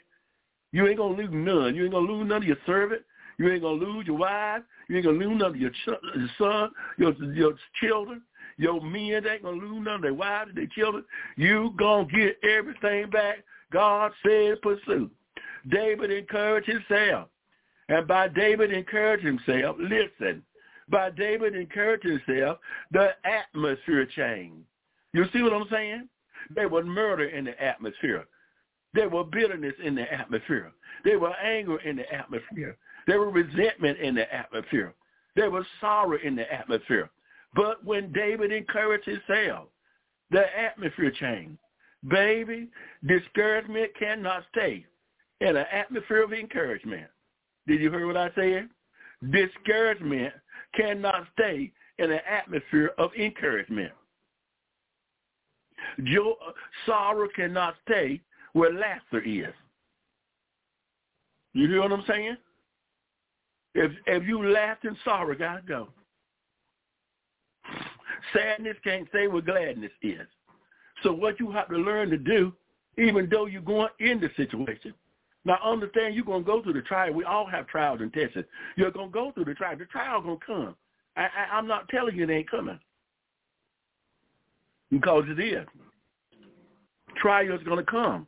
You 0.73 0.87
ain't 0.87 0.97
to 0.97 1.05
lose 1.05 1.31
none. 1.33 1.75
You 1.75 1.85
ain't 1.85 1.93
to 1.93 1.99
lose 1.99 2.29
none 2.29 2.43
of 2.43 2.45
your 2.45 2.57
servant. 2.65 3.03
You 3.39 3.51
ain't 3.51 3.63
to 3.63 3.69
lose 3.71 4.07
your 4.07 4.17
wife. 4.17 4.63
You 4.89 4.97
ain't 4.97 5.05
to 5.05 5.11
lose 5.11 5.39
none 5.39 5.51
of 5.51 5.57
your, 5.57 5.71
ch- 5.71 6.03
your 6.15 6.29
son, 6.39 6.71
your, 6.97 7.13
your 7.33 7.55
children. 7.81 8.23
Your 8.57 8.81
men 8.81 9.27
ain't 9.27 9.43
going 9.43 9.61
to 9.61 9.67
lose 9.67 9.85
none 9.85 9.97
of 9.97 10.03
their 10.03 10.15
wives, 10.15 10.53
their 10.55 10.67
children. 10.67 11.05
You 11.37 11.75
to 11.79 12.07
get 12.13 12.39
everything 12.49 13.11
back. 13.11 13.39
God 13.73 14.13
said 14.25 14.61
pursue. 14.63 15.11
David 15.69 16.11
encouraged 16.11 16.69
himself. 16.69 17.29
And 17.89 18.07
by 18.07 18.29
David 18.29 18.73
encouraged 18.73 19.25
himself, 19.25 19.77
listen, 19.81 20.45
by 20.89 21.11
David 21.11 21.57
encouraged 21.57 22.05
himself, 22.05 22.59
the 22.93 23.11
atmosphere 23.25 24.07
changed. 24.07 24.65
You 25.13 25.25
see 25.33 25.43
what 25.43 25.53
I'm 25.53 25.67
saying? 25.71 26.09
There 26.55 26.69
was 26.69 26.85
murder 26.87 27.29
in 27.29 27.45
the 27.45 27.63
atmosphere. 27.63 28.27
There 28.95 29.09
was 29.09 29.29
bitterness 29.31 29.75
in 29.83 29.95
the 29.95 30.13
atmosphere. 30.13 30.73
There 31.05 31.19
was 31.19 31.35
anger 31.43 31.79
in 31.79 31.97
the 31.97 32.13
atmosphere. 32.13 32.77
There 33.07 33.21
was 33.21 33.35
resentment 33.35 33.99
in 33.99 34.15
the 34.15 34.33
atmosphere. 34.33 34.95
There 35.37 35.51
was 35.51 35.65
sorrow 35.81 36.19
in 36.23 36.35
the 36.37 36.53
atmosphere. 36.53 37.11
But 37.55 37.85
when 37.85 38.13
David 38.13 38.53
encouraged 38.53 39.07
himself, 39.07 39.69
the 40.31 40.45
atmosphere 40.59 41.11
changed. 41.11 41.59
Baby, 42.09 42.69
discouragement 43.07 43.91
cannot 43.99 44.45
stay 44.53 44.87
in 45.41 45.57
an 45.57 45.67
atmosphere 45.73 46.23
of 46.23 46.33
encouragement. 46.33 47.07
Did 47.67 47.81
you 47.81 47.91
hear 47.91 48.07
what 48.07 48.17
I 48.17 48.31
said? 48.35 48.69
Discouragement 49.31 50.33
cannot 50.75 51.27
stay 51.35 51.73
in 51.99 52.11
an 52.11 52.21
atmosphere 52.29 52.93
of 52.99 53.11
encouragement. 53.15 53.93
Joy, 56.05 56.33
sorrow 56.87 57.29
cannot 57.35 57.75
stay 57.87 58.21
where 58.53 58.73
laughter 58.73 59.21
is. 59.21 59.55
You 61.53 61.69
hear 61.69 61.81
what 61.83 61.93
I'm 61.93 62.05
saying? 62.07 62.37
If 63.75 63.93
if 64.07 64.27
you 64.27 64.51
laugh 64.51 64.79
in 64.85 64.97
sorrow, 65.05 65.35
gotta 65.35 65.63
go. 65.63 65.89
Sadness 68.35 68.77
can't 68.85 69.09
stay 69.09 69.27
where 69.27 69.43
gladness 69.43 69.93
is. 70.03 70.27
So 71.03 71.13
what 71.13 71.41
you 71.41 71.51
have 71.51 71.69
to 71.69 71.77
learn 71.77 72.11
to 72.11 72.19
do, 72.19 72.53
even 72.99 73.29
though 73.31 73.47
you're 73.47 73.63
going 73.63 73.89
in 74.01 74.21
the 74.21 74.31
situation, 74.37 74.95
now 75.45 75.59
understand 75.65 76.15
you're 76.15 76.25
gonna 76.25 76.45
go 76.45 76.63
through 76.63 76.75
the 76.75 76.83
trial. 76.83 77.13
We 77.13 77.25
all 77.25 77.47
have 77.47 77.67
trials 77.67 78.01
and 78.01 78.13
tests. 78.13 78.39
You're 78.77 78.91
gonna 78.91 79.11
go 79.11 79.33
through 79.33 79.47
the 79.47 79.55
trial. 79.55 79.79
The 79.79 79.87
trial 79.87 80.21
gonna 80.21 80.37
come. 80.45 80.77
I, 81.17 81.23
I, 81.23 81.57
I'm 81.57 81.67
not 81.67 81.89
telling 81.89 82.17
you 82.17 82.25
it 82.25 82.31
ain't 82.31 82.51
coming 82.51 82.79
because 84.91 85.25
it 85.29 85.41
is. 85.41 85.67
Trials 87.17 87.61
gonna 87.65 87.85
come. 87.85 88.27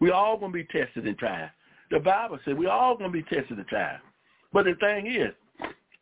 We 0.00 0.10
all 0.10 0.36
gonna 0.36 0.52
be 0.52 0.64
tested 0.64 1.06
and 1.06 1.18
tried. 1.18 1.50
The 1.90 1.98
Bible 1.98 2.38
said 2.44 2.56
we 2.56 2.66
all 2.66 2.96
gonna 2.96 3.10
be 3.10 3.22
tested 3.22 3.58
and 3.58 3.66
tried. 3.66 4.00
But 4.52 4.64
the 4.64 4.74
thing 4.76 5.06
is, 5.06 5.32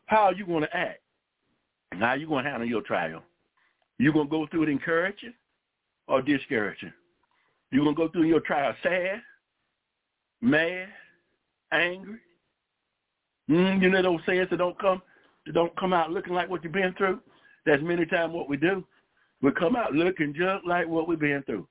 how 0.07 0.25
are 0.25 0.35
you 0.35 0.47
gonna 0.47 0.69
act? 0.73 1.01
How 1.93 2.09
are 2.09 2.17
you 2.17 2.29
gonna 2.29 2.49
handle 2.49 2.69
your 2.69 2.83
trial? 2.83 3.23
You 3.99 4.13
gonna 4.13 4.29
go 4.29 4.47
through 4.47 4.65
it 4.65 4.69
encouraging 4.69 5.35
or 6.07 6.23
discouraging? 6.23 6.93
You 7.71 7.81
gonna 7.81 7.95
go 7.95 8.09
through 8.09 8.25
your 8.25 8.41
trial 8.41 8.75
sad, 8.83 9.23
mad, 10.41 10.89
angry? 11.73 12.19
Mm, 13.51 13.83
you 13.83 13.91
know 13.91 14.03
those 14.03 14.21
sayings 14.27 14.49
that 14.51 14.59
don't 14.59 14.79
come 14.79 15.03
that 15.47 15.55
don't 15.55 15.75
come 15.77 15.93
out 15.93 16.11
looking 16.11 16.35
like 16.35 16.49
what 16.49 16.63
you've 16.63 16.73
been 16.73 16.95
through? 16.97 17.21
That's 17.67 17.83
many 17.83 18.07
times 18.07 18.33
what 18.35 18.49
we 18.49 18.57
do. 18.57 18.85
We 19.43 19.53
come 19.53 19.77
out 19.77 19.93
looking 19.93 20.35
just 20.35 20.67
like 20.67 20.89
what 20.89 21.09
we've 21.09 21.19
been 21.19 21.43
through. 21.45 21.67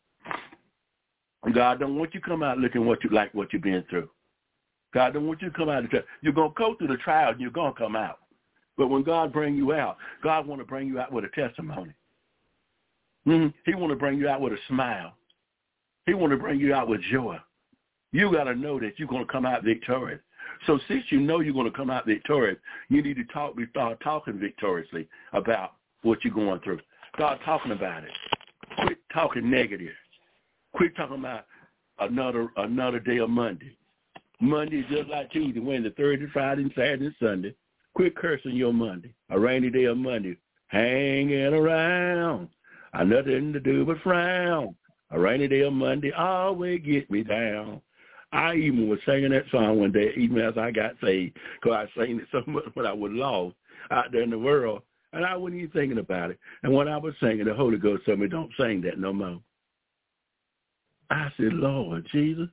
God 1.53 1.80
don't 1.80 1.97
want 1.97 2.13
you 2.13 2.21
come 2.21 2.43
out 2.43 2.58
looking 2.58 2.86
what 2.86 3.03
you 3.03 3.10
like 3.10 3.34
what 3.34 3.53
you've 3.53 3.62
been 3.62 3.84
through. 3.89 4.10
God 4.93 5.13
don't 5.13 5.27
want 5.27 5.41
you 5.41 5.49
to 5.49 5.56
come 5.56 5.69
out 5.69 5.84
of 5.84 5.84
the 5.84 5.89
trial. 5.89 6.06
You're 6.21 6.34
gonna 6.34 6.53
go 6.56 6.75
through 6.75 6.88
the 6.88 6.97
trial 6.97 7.32
and 7.32 7.41
you're 7.41 7.51
gonna 7.51 7.73
come 7.73 7.95
out. 7.95 8.19
But 8.77 8.88
when 8.88 9.03
God 9.03 9.34
bring 9.34 9.56
you 9.56 9.73
out, 9.73 9.97
God 10.23 10.47
want 10.47 10.62
to 10.62 10.65
bring 10.65 10.88
you 10.88 10.99
out 10.99 11.12
with 11.12 11.25
a 11.25 11.30
testimony. 11.30 11.93
Mm-hmm. 13.27 13.47
He 13.65 13.75
want 13.75 13.91
to 13.91 13.97
bring 13.97 14.19
you 14.19 14.30
out 14.30 14.39
with 14.39 14.53
a 14.53 14.58
smile. 14.67 15.13
He 16.06 16.13
want 16.13 16.32
to 16.32 16.38
bring 16.38 16.60
you 16.60 16.73
out 16.73 16.88
with 16.88 17.01
joy. 17.12 17.38
You 18.13 18.32
got 18.32 18.45
to 18.45 18.56
know 18.56 18.80
that 18.80 18.93
you're 18.97 19.08
going 19.08 19.25
to 19.25 19.32
come 19.32 19.45
out 19.45 19.63
victorious. 19.63 20.21
So 20.65 20.80
since 20.88 21.03
you 21.10 21.19
know 21.19 21.41
you're 21.41 21.53
going 21.53 21.69
to 21.69 21.75
come 21.75 21.89
out 21.89 22.06
victorious, 22.06 22.58
you 22.88 23.01
need 23.01 23.17
to 23.17 23.25
talk, 23.25 23.56
start 23.71 23.99
talking 24.01 24.39
victoriously 24.39 25.10
about 25.34 25.73
what 26.03 26.23
you're 26.23 26.34
going 26.34 26.62
through. 26.62 26.80
Start 27.17 27.39
talking 27.43 27.71
about 27.71 28.03
it. 28.03 28.12
Quit 28.80 28.99
talking 29.12 29.49
negative. 29.49 29.95
Quit 30.75 30.95
talking 30.95 31.17
about 31.17 31.45
another 31.97 32.49
another 32.58 32.99
day 32.99 33.17
of 33.17 33.32
Monday. 33.32 33.75
Monday 34.39 34.82
is 34.82 34.86
just 34.91 35.10
like 35.10 35.32
Tuesday, 35.32 35.60
Wednesday, 35.60 35.89
Thursday, 35.97 36.27
Friday, 36.32 36.62
and 36.62 36.71
Saturday, 36.75 37.08
and 37.08 37.15
Sunday. 37.19 37.56
Quit 37.95 38.15
cursing 38.15 38.56
your 38.56 38.71
Monday. 38.71 39.15
A 39.32 39.39
rainy 39.39 39.71
day 39.71 39.86
of 39.86 39.97
Monday. 39.97 40.38
Hanging 40.67 41.56
around. 41.56 42.49
I 42.93 43.03
nothing 43.03 43.51
to 43.51 43.60
do 43.60 43.84
but 43.84 43.97
frown. 44.03 44.75
A 45.10 45.19
rainy 45.19 45.47
day 45.47 45.62
of 45.62 45.73
Monday 45.73 46.12
always 46.12 46.82
get 46.86 47.10
me 47.10 47.23
down. 47.23 47.82
I 48.32 48.53
even 48.53 48.88
was 48.88 48.99
singing 49.08 49.32
that 49.32 49.45
song 49.49 49.80
one 49.80 49.91
day, 49.91 50.13
even 50.17 50.38
as 50.38 50.56
I 50.56 50.69
got 50.69 50.91
saved, 51.01 51.36
because 51.60 51.88
I 51.95 51.99
sang 51.99 52.19
it 52.19 52.27
so 52.32 52.43
much 52.45 52.65
when 52.75 52.86
I 52.86 52.93
was 52.93 53.12
lost 53.12 53.56
out 53.89 54.12
there 54.12 54.21
in 54.21 54.30
the 54.30 54.38
world, 54.38 54.84
and 55.13 55.26
I 55.26 55.36
wasn't 55.36 55.62
even 55.62 55.72
thinking 55.72 56.00
about 56.00 56.32
it. 56.32 56.39
And 56.63 56.74
when 56.74 56.88
I 56.88 56.98
was 56.98 57.13
singing, 57.20 57.46
the 57.46 57.54
Holy 57.54 57.78
Ghost 57.78 58.06
told 58.06 58.20
me, 58.20 58.28
don't 58.28 58.52
sing 58.60 58.82
that 58.82 59.00
no 59.00 59.13
more. 59.13 59.39
I 61.10 61.30
said, 61.38 61.54
Lord 61.54 62.06
Jesus. 62.12 62.50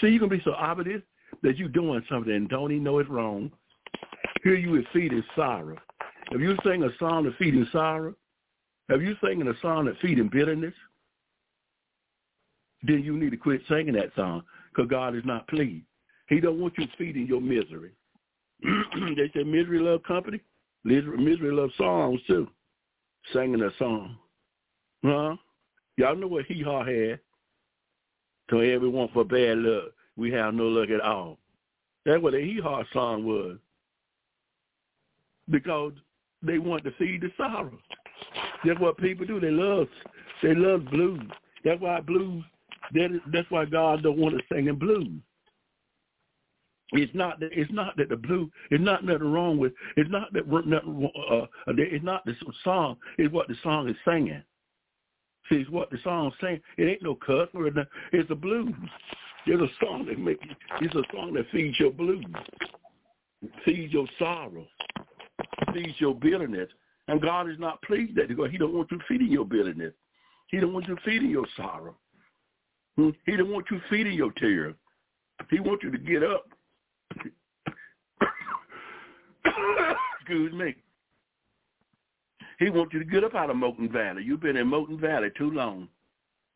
See, 0.00 0.08
you 0.08 0.20
can 0.20 0.28
be 0.28 0.40
so 0.44 0.52
obvious 0.52 1.02
that 1.42 1.56
you're 1.56 1.68
doing 1.68 2.02
something 2.08 2.32
and 2.32 2.48
don't 2.48 2.70
even 2.70 2.84
know 2.84 2.98
it's 2.98 3.10
wrong. 3.10 3.50
Here 4.44 4.54
you 4.54 4.76
is 4.76 4.84
feeding 4.92 5.22
sorrow. 5.34 5.76
If 6.30 6.40
you 6.40 6.56
sing 6.64 6.84
a 6.84 6.96
song 6.98 7.26
of 7.26 7.34
feeding 7.36 7.66
sorrow, 7.72 8.14
if 8.88 9.02
you 9.02 9.16
singing 9.22 9.48
a 9.48 9.60
song 9.60 9.88
of 9.88 9.96
feeding 9.98 10.28
bitterness, 10.28 10.74
then 12.82 13.02
you 13.02 13.16
need 13.16 13.30
to 13.30 13.36
quit 13.36 13.62
singing 13.68 13.94
that 13.94 14.14
song 14.14 14.42
because 14.72 14.88
God 14.88 15.16
is 15.16 15.24
not 15.24 15.48
pleased. 15.48 15.84
He 16.28 16.40
don't 16.40 16.60
want 16.60 16.74
you 16.78 16.86
feeding 16.96 17.26
your 17.26 17.40
misery. 17.40 17.90
they 18.62 19.30
say 19.34 19.42
misery 19.42 19.80
love 19.80 20.02
company. 20.04 20.40
Misery 20.84 21.52
loves 21.52 21.74
songs 21.76 22.20
too. 22.26 22.48
Singing 23.32 23.62
a 23.62 23.70
song. 23.78 24.16
Huh? 25.04 25.36
Y'all 25.96 26.16
know 26.16 26.26
what 26.26 26.46
Hee 26.46 26.62
Haw 26.62 26.84
had. 26.84 27.20
To 28.50 28.62
everyone 28.62 29.08
for 29.12 29.24
bad 29.24 29.58
luck, 29.58 29.92
we 30.16 30.32
have 30.32 30.54
no 30.54 30.64
luck 30.64 30.90
at 30.90 31.00
all. 31.00 31.38
That's 32.04 32.20
what 32.20 32.32
the 32.32 32.40
Hee 32.40 32.60
Haw 32.60 32.82
song 32.92 33.24
was. 33.24 33.58
Because 35.48 35.92
they 36.42 36.58
want 36.58 36.84
to 36.84 36.90
feed 36.92 37.20
the 37.20 37.30
sorrow. 37.36 37.78
That's 38.64 38.80
what 38.80 38.98
people 38.98 39.26
do. 39.26 39.38
They 39.40 39.50
love 39.50 39.88
they 40.42 40.54
love 40.54 40.86
blues. 40.86 41.20
That's 41.64 41.80
why 41.80 42.00
blues 42.00 42.44
that 42.92 43.14
is, 43.14 43.20
that's 43.32 43.50
why 43.50 43.64
God 43.66 44.02
don't 44.02 44.18
want 44.18 44.36
to 44.36 44.42
sing 44.52 44.66
in 44.66 44.76
blues. 44.76 45.20
It's 46.92 47.14
not 47.14 47.38
that 47.40 47.50
it's 47.52 47.70
not 47.72 47.96
that 47.96 48.08
the 48.08 48.16
blue. 48.16 48.50
It's 48.70 48.82
not 48.82 49.04
nothing 49.04 49.32
wrong 49.32 49.58
with. 49.58 49.72
It's 49.96 50.10
not 50.10 50.32
that 50.32 50.48
nothing. 50.48 51.10
Uh, 51.30 51.46
it's 51.68 52.04
not 52.04 52.24
the 52.24 52.34
song. 52.64 52.96
It's 53.16 53.32
what 53.32 53.48
the 53.48 53.54
song 53.62 53.88
is 53.88 53.96
singing. 54.04 54.42
See, 55.48 55.56
it's 55.56 55.70
what 55.70 55.90
the 55.90 55.98
song's 56.02 56.34
saying. 56.40 56.60
It 56.78 56.84
ain't 56.84 57.02
no 57.02 57.14
cuss 57.14 57.48
word. 57.54 57.78
It's 58.12 58.28
the 58.28 58.34
blues. 58.34 58.74
There's 59.46 59.60
a 59.60 59.68
song 59.84 60.06
that 60.06 60.18
makes. 60.18 60.44
It's 60.80 60.94
a 60.94 61.02
song 61.12 61.34
that 61.34 61.46
feeds 61.50 61.78
your 61.78 61.90
blues, 61.90 62.24
feeds 63.64 63.92
your 63.92 64.06
sorrow, 64.18 64.66
feeds 65.72 65.94
your 65.98 66.14
bitterness. 66.14 66.68
And 67.08 67.20
God 67.20 67.50
is 67.50 67.58
not 67.58 67.82
pleased 67.82 68.16
that 68.16 68.28
because 68.28 68.50
He 68.50 68.58
don't 68.58 68.74
want 68.74 68.90
you 68.90 69.00
feeding 69.08 69.28
your 69.28 69.44
bitterness. 69.44 69.92
He 70.48 70.58
don't 70.58 70.72
want 70.72 70.88
you 70.88 70.96
feeding 71.04 71.30
your 71.30 71.46
sorrow. 71.56 71.96
Hmm? 72.96 73.10
He 73.26 73.36
don't 73.36 73.50
want 73.50 73.66
you 73.70 73.80
feeding 73.88 74.12
your 74.12 74.32
tears. 74.32 74.74
He 75.50 75.60
wants 75.60 75.82
you 75.84 75.90
to 75.90 75.98
get 75.98 76.22
up. 76.22 76.46
Excuse 80.20 80.52
me. 80.52 80.74
He 82.58 82.68
wants 82.70 82.92
you 82.92 82.98
to 83.00 83.06
get 83.06 83.24
up 83.24 83.34
out 83.34 83.50
of 83.50 83.56
Moton 83.56 83.90
Valley. 83.90 84.22
You've 84.22 84.42
been 84.42 84.56
in 84.56 84.66
Moton 84.66 85.00
Valley 85.00 85.30
too 85.36 85.50
long. 85.50 85.88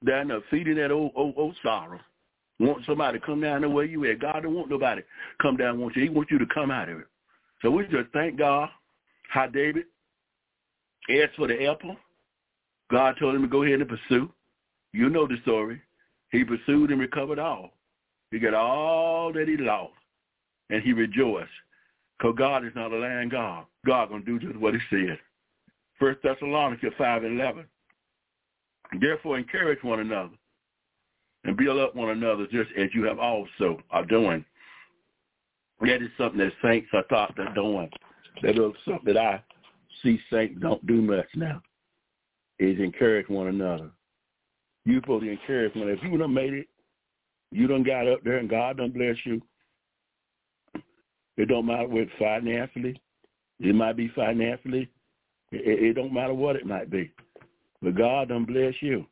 Down 0.04 0.28
there 0.28 0.40
feeding 0.50 0.76
that 0.76 0.90
old 0.90 1.12
old, 1.16 1.34
old 1.36 1.56
sorrow. 1.62 1.98
Want 2.60 2.84
somebody 2.86 3.18
to 3.18 3.26
come 3.26 3.40
down 3.40 3.62
the 3.62 3.68
way 3.68 3.86
you 3.86 4.04
at. 4.10 4.20
God 4.20 4.42
don't 4.42 4.54
want 4.54 4.70
nobody 4.70 5.02
come 5.40 5.56
down 5.56 5.80
want 5.80 5.96
you. 5.96 6.02
He 6.02 6.08
wants 6.08 6.30
you 6.30 6.38
to 6.38 6.46
come 6.52 6.70
out 6.70 6.88
of 6.88 6.98
it. 6.98 7.06
So 7.62 7.70
we 7.70 7.84
just 7.84 8.10
thank 8.12 8.38
God 8.38 8.68
how 9.28 9.46
David 9.46 9.86
asked 11.10 11.36
for 11.36 11.48
the 11.48 11.66
apple. 11.66 11.96
God 12.90 13.16
told 13.18 13.34
him 13.34 13.42
to 13.42 13.48
go 13.48 13.62
ahead 13.62 13.80
and 13.80 13.88
pursue. 13.88 14.30
You 14.92 15.08
know 15.08 15.26
the 15.26 15.36
story. 15.42 15.80
He 16.30 16.44
pursued 16.44 16.90
and 16.90 17.00
recovered 17.00 17.38
all. 17.38 17.70
He 18.30 18.38
got 18.38 18.54
all 18.54 19.32
that 19.32 19.48
he 19.48 19.56
lost, 19.56 19.92
and 20.70 20.82
he 20.82 20.92
rejoiced. 20.92 21.50
Because 22.18 22.34
God 22.38 22.64
is 22.64 22.72
not 22.74 22.92
a 22.92 22.96
lying 22.96 23.28
God. 23.28 23.64
God 23.86 24.08
going 24.08 24.24
to 24.24 24.38
do 24.38 24.46
just 24.46 24.58
what 24.58 24.74
he 24.74 24.80
said. 24.90 25.18
First 25.98 26.20
Thessalonians 26.22 26.80
5 26.96 27.24
and 27.24 27.40
11. 27.40 27.66
Therefore 29.00 29.38
encourage 29.38 29.82
one 29.82 30.00
another 30.00 30.34
and 31.44 31.56
build 31.56 31.78
up 31.78 31.94
one 31.94 32.10
another 32.10 32.46
just 32.50 32.70
as 32.78 32.88
you 32.94 33.04
have 33.04 33.18
also 33.18 33.80
are 33.90 34.04
doing. 34.04 34.44
That 35.80 36.02
is 36.02 36.10
something 36.16 36.38
that 36.38 36.52
saints 36.62 36.88
are 36.92 37.02
taught 37.04 37.34
they're 37.36 37.52
doing. 37.54 37.90
That 38.42 38.56
is 38.56 38.72
something 38.84 39.12
that 39.12 39.16
I 39.16 39.42
see 40.02 40.20
saints 40.32 40.60
don't 40.60 40.84
do 40.86 41.02
much 41.02 41.26
now, 41.34 41.60
is 42.58 42.78
encourage 42.78 43.28
one 43.28 43.48
another. 43.48 43.90
You 44.84 45.00
supposed 45.00 45.24
to 45.24 45.30
encourage 45.30 45.74
one. 45.74 45.88
If 45.88 46.02
you 46.02 46.16
done 46.16 46.34
made 46.34 46.54
it, 46.54 46.68
you 47.50 47.66
done 47.66 47.82
got 47.82 48.08
up 48.08 48.22
there 48.24 48.38
and 48.38 48.48
God 48.48 48.78
done 48.78 48.90
bless 48.90 49.16
you. 49.24 49.42
It 51.36 51.46
don't 51.46 51.66
matter 51.66 51.88
what 51.88 52.08
financially. 52.18 53.00
It 53.60 53.74
might 53.74 53.96
be 53.96 54.08
financially. 54.14 54.90
It, 55.50 55.82
it 55.82 55.92
don't 55.94 56.12
matter 56.12 56.34
what 56.34 56.56
it 56.56 56.66
might 56.66 56.90
be. 56.90 57.12
But 57.82 57.96
God 57.96 58.28
done 58.28 58.44
bless 58.44 58.74
you. 58.80 59.06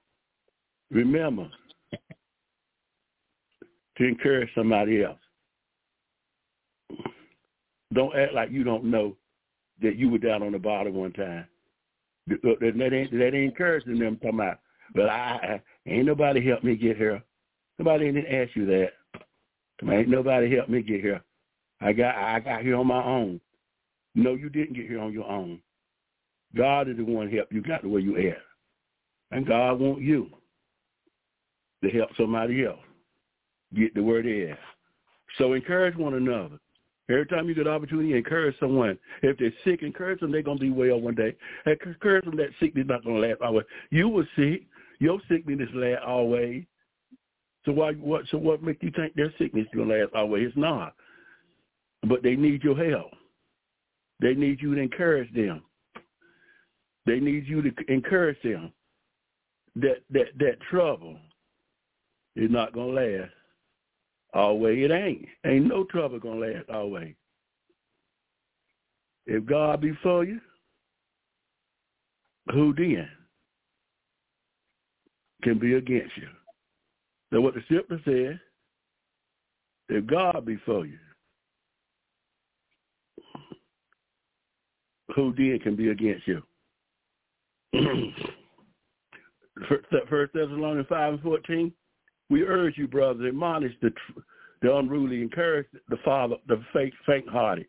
Remember 0.90 1.48
to 3.98 4.04
encourage 4.04 4.48
somebody 4.54 5.02
else. 5.02 5.18
Don't 7.92 8.16
act 8.16 8.34
like 8.34 8.50
you 8.50 8.64
don't 8.64 8.84
know 8.84 9.16
that 9.82 9.96
you 9.96 10.08
were 10.08 10.18
down 10.18 10.42
on 10.42 10.52
the 10.52 10.58
bottom 10.58 10.94
one 10.94 11.12
time. 11.12 11.46
That 12.26 12.90
ain't, 12.92 13.10
that 13.10 13.24
ain't 13.26 13.34
encouraging 13.34 13.98
them 13.98 14.16
talking 14.16 14.38
about, 14.38 14.60
but 14.94 15.08
I, 15.08 15.60
I 15.86 15.90
ain't 15.90 16.06
nobody 16.06 16.46
helped 16.46 16.64
me 16.64 16.76
get 16.76 16.96
here. 16.96 17.22
Nobody 17.78 18.12
didn't 18.12 18.32
ask 18.32 18.54
you 18.54 18.64
that. 18.66 18.90
Ain't 19.90 20.08
nobody 20.08 20.54
helped 20.54 20.70
me 20.70 20.82
get 20.82 21.00
here. 21.00 21.20
I 21.82 21.92
got 21.92 22.14
I 22.14 22.40
got 22.40 22.62
here 22.62 22.76
on 22.76 22.86
my 22.86 23.02
own. 23.02 23.40
No, 24.14 24.34
you 24.34 24.48
didn't 24.48 24.74
get 24.74 24.86
here 24.86 25.00
on 25.00 25.12
your 25.12 25.28
own. 25.28 25.60
God 26.54 26.88
is 26.88 26.96
the 26.96 27.04
one 27.04 27.30
help 27.30 27.48
you 27.50 27.62
got 27.62 27.82
to 27.82 27.88
where 27.88 28.00
you 28.00 28.16
at. 28.30 28.38
And 29.30 29.46
God 29.46 29.80
want 29.80 30.02
you 30.02 30.28
to 31.82 31.90
help 31.90 32.10
somebody 32.16 32.64
else 32.64 32.78
get 33.74 33.94
to 33.94 34.02
where 34.02 34.22
they 34.22 34.50
are. 34.50 34.58
So 35.38 35.54
encourage 35.54 35.96
one 35.96 36.14
another. 36.14 36.58
Every 37.10 37.26
time 37.26 37.48
you 37.48 37.54
get 37.54 37.66
an 37.66 37.72
opportunity, 37.72 38.16
encourage 38.16 38.58
someone. 38.60 38.98
If 39.22 39.38
they're 39.38 39.52
sick, 39.64 39.82
encourage 39.82 40.20
them. 40.20 40.30
They're 40.30 40.42
going 40.42 40.58
to 40.58 40.62
be 40.62 40.70
well 40.70 41.00
one 41.00 41.14
day. 41.14 41.34
Encourage 41.66 42.24
them 42.24 42.36
that 42.36 42.50
sickness 42.60 42.86
not 42.86 43.04
going 43.04 43.20
to 43.20 43.28
last 43.28 43.40
always. 43.40 43.66
You 43.90 44.08
were 44.08 44.28
sick. 44.36 44.66
Your 45.00 45.18
sickness 45.28 45.68
last 45.74 46.02
always. 46.06 46.64
So 47.64 47.72
why 47.72 47.92
what 47.92 48.22
so 48.30 48.38
what 48.38 48.62
makes 48.62 48.82
you 48.82 48.90
think 48.94 49.14
their 49.14 49.32
sickness 49.38 49.64
is 49.64 49.76
gonna 49.76 49.94
last 49.94 50.14
always? 50.14 50.48
It's 50.48 50.56
not. 50.56 50.94
But 52.08 52.22
they 52.22 52.36
need 52.36 52.62
your 52.62 52.76
help. 52.76 53.12
They 54.20 54.34
need 54.34 54.60
you 54.60 54.74
to 54.74 54.80
encourage 54.80 55.32
them. 55.34 55.62
They 57.06 57.20
need 57.20 57.46
you 57.46 57.62
to 57.62 57.70
encourage 57.88 58.40
them 58.42 58.72
that 59.76 60.02
that 60.10 60.26
that 60.38 60.60
trouble 60.70 61.16
is 62.36 62.50
not 62.50 62.72
gonna 62.72 62.92
last 62.92 63.32
always. 64.34 64.84
It 64.84 64.90
ain't. 64.90 65.26
Ain't 65.46 65.66
no 65.66 65.84
trouble 65.84 66.18
gonna 66.18 66.40
last 66.40 66.68
always. 66.70 67.14
If 69.26 69.44
God 69.46 69.80
be 69.80 69.92
for 70.02 70.24
you, 70.24 70.40
who 72.52 72.74
then 72.74 73.08
can 75.42 75.58
be 75.58 75.74
against 75.74 76.16
you? 76.16 76.28
So 77.32 77.40
what 77.40 77.54
the 77.54 77.62
scripture 77.62 78.00
says, 78.04 78.38
if 79.88 80.06
God 80.06 80.44
be 80.44 80.56
for 80.66 80.86
you, 80.86 80.98
who 85.14 85.34
then 85.36 85.58
can 85.62 85.76
be 85.76 85.90
against 85.90 86.26
you? 86.26 86.42
First 89.68 90.32
Thessalonians 90.34 90.86
5 90.88 91.12
and 91.14 91.22
14, 91.22 91.72
we 92.30 92.42
urge 92.42 92.78
you, 92.78 92.88
brothers, 92.88 93.26
admonish 93.28 93.72
the, 93.82 93.92
the 94.62 94.74
unruly, 94.74 95.22
encourage 95.22 95.66
the 95.88 95.98
father, 96.04 96.36
the 96.48 96.62
faint, 96.72 96.94
faint-hearted, 97.06 97.66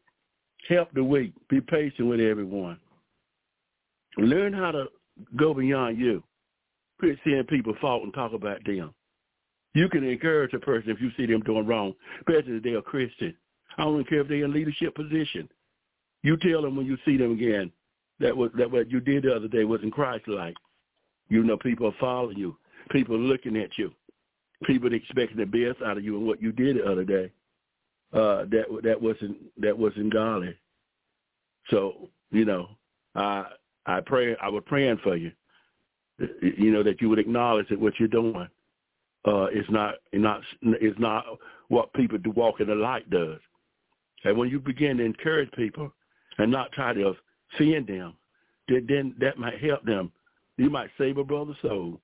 help 0.69 0.89
the 0.93 1.03
weak, 1.03 1.33
be 1.49 1.59
patient 1.61 2.07
with 2.07 2.19
everyone. 2.19 2.79
Learn 4.17 4.53
how 4.53 4.71
to 4.71 4.85
go 5.35 5.53
beyond 5.53 5.97
you. 5.97 6.23
Quit 6.99 7.17
seeing 7.23 7.43
people 7.45 7.75
fault 7.81 8.03
and 8.03 8.13
talk 8.13 8.33
about 8.33 8.63
them. 8.65 8.93
You 9.73 9.89
can 9.89 10.03
encourage 10.03 10.53
a 10.53 10.59
person 10.59 10.91
if 10.91 11.01
you 11.01 11.09
see 11.17 11.25
them 11.25 11.41
doing 11.41 11.65
wrong, 11.65 11.93
especially 12.19 12.57
if 12.57 12.63
they're 12.63 12.77
a 12.77 12.81
Christian. 12.81 13.35
I 13.77 13.83
don't 13.83 14.07
care 14.07 14.21
if 14.21 14.27
they're 14.27 14.45
in 14.45 14.53
leadership 14.53 14.95
position. 14.95 15.49
You 16.23 16.37
tell 16.37 16.61
them 16.61 16.75
when 16.75 16.85
you 16.85 16.97
see 17.05 17.17
them 17.17 17.33
again 17.33 17.71
that 18.19 18.35
what 18.35 18.55
that 18.57 18.71
what 18.71 18.89
you 18.89 18.99
did 18.99 19.23
the 19.23 19.35
other 19.35 19.47
day 19.47 19.65
wasn't 19.65 19.93
Christ-like. 19.93 20.55
You 21.29 21.43
know, 21.43 21.57
people 21.57 21.87
are 21.87 21.95
following 21.99 22.37
you. 22.37 22.57
People 22.91 23.15
are 23.15 23.19
looking 23.19 23.57
at 23.57 23.77
you. 23.77 23.91
People 24.65 24.89
are 24.89 24.95
expecting 24.95 25.37
the 25.37 25.45
best 25.45 25.81
out 25.83 25.97
of 25.97 26.03
you 26.03 26.17
and 26.17 26.25
what 26.25 26.41
you 26.41 26.51
did 26.51 26.77
the 26.77 26.85
other 26.89 27.03
day. 27.03 27.31
Uh, 28.13 28.45
that 28.45 28.65
that 28.83 29.01
wasn't 29.01 29.37
that 29.59 29.77
wasn't 29.77 30.13
godly. 30.13 30.55
So 31.69 32.09
you 32.31 32.45
know, 32.45 32.69
I 33.15 33.45
I 33.85 33.99
pray 34.01 34.35
I 34.41 34.49
was 34.49 34.63
praying 34.65 34.99
for 35.03 35.15
you. 35.15 35.31
You 36.41 36.71
know 36.71 36.83
that 36.83 37.01
you 37.01 37.09
would 37.09 37.19
acknowledge 37.19 37.67
that 37.69 37.79
what 37.79 37.99
you're 37.99 38.07
doing 38.07 38.47
uh, 39.27 39.47
is 39.47 39.65
not 39.69 39.95
not 40.13 40.41
is 40.79 40.95
not 40.99 41.25
what 41.69 41.93
people 41.93 42.17
do 42.19 42.31
walk 42.31 42.61
in 42.61 42.67
the 42.67 42.75
light 42.75 43.09
does. 43.09 43.39
And 44.23 44.37
when 44.37 44.49
you 44.49 44.59
begin 44.59 44.97
to 44.97 45.03
encourage 45.03 45.51
people 45.53 45.91
and 46.37 46.51
not 46.51 46.71
try 46.71 46.93
to 46.93 47.13
offend 47.55 47.87
them, 47.87 48.13
then, 48.67 48.85
then 48.87 49.15
that 49.19 49.37
might 49.37 49.59
help 49.59 49.83
them. 49.83 50.11
You 50.57 50.69
might 50.69 50.89
save 50.97 51.17
a 51.17 51.23
brother's 51.23 51.55
soul, 51.61 51.99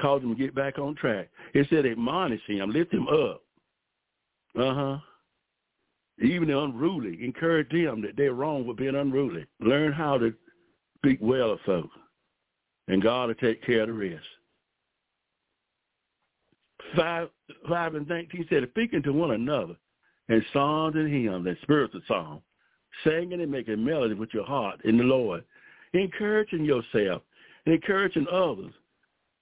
cause 0.00 0.20
them 0.20 0.34
to 0.34 0.40
get 0.40 0.54
back 0.54 0.78
on 0.78 0.94
track. 0.94 1.28
It 1.54 1.66
said 1.70 1.86
admonish 1.86 2.40
him, 2.46 2.70
lift 2.70 2.92
him 2.92 3.08
up. 3.08 3.42
Uh 4.58 4.74
huh. 4.74 4.98
Even 6.22 6.48
the 6.48 6.58
unruly, 6.58 7.24
encourage 7.24 7.70
them 7.70 8.00
that 8.02 8.16
they're 8.16 8.34
wrong 8.34 8.64
for 8.64 8.74
being 8.74 8.94
unruly. 8.94 9.46
Learn 9.60 9.92
how 9.92 10.16
to 10.18 10.32
speak 10.98 11.18
well 11.20 11.52
of 11.52 11.60
folks, 11.66 11.96
and 12.86 13.02
God 13.02 13.28
will 13.28 13.34
take 13.34 13.64
care 13.64 13.82
of 13.82 13.88
the 13.88 13.92
rest. 13.92 14.24
5, 16.96 17.28
5 17.68 17.94
and 17.96 18.08
19 18.08 18.46
said, 18.48 18.68
speaking 18.70 19.02
to 19.02 19.12
one 19.12 19.32
another 19.32 19.74
in 20.28 20.44
songs 20.52 20.94
and 20.94 21.12
hymns 21.12 21.46
and 21.46 21.56
spiritual 21.62 22.00
songs, 22.06 22.42
singing 23.02 23.40
and 23.40 23.50
making 23.50 23.84
melody 23.84 24.14
with 24.14 24.32
your 24.32 24.44
heart 24.44 24.80
in 24.84 24.96
the 24.96 25.04
Lord, 25.04 25.44
encouraging 25.92 26.64
yourself, 26.64 27.22
encouraging 27.66 28.26
others, 28.30 28.72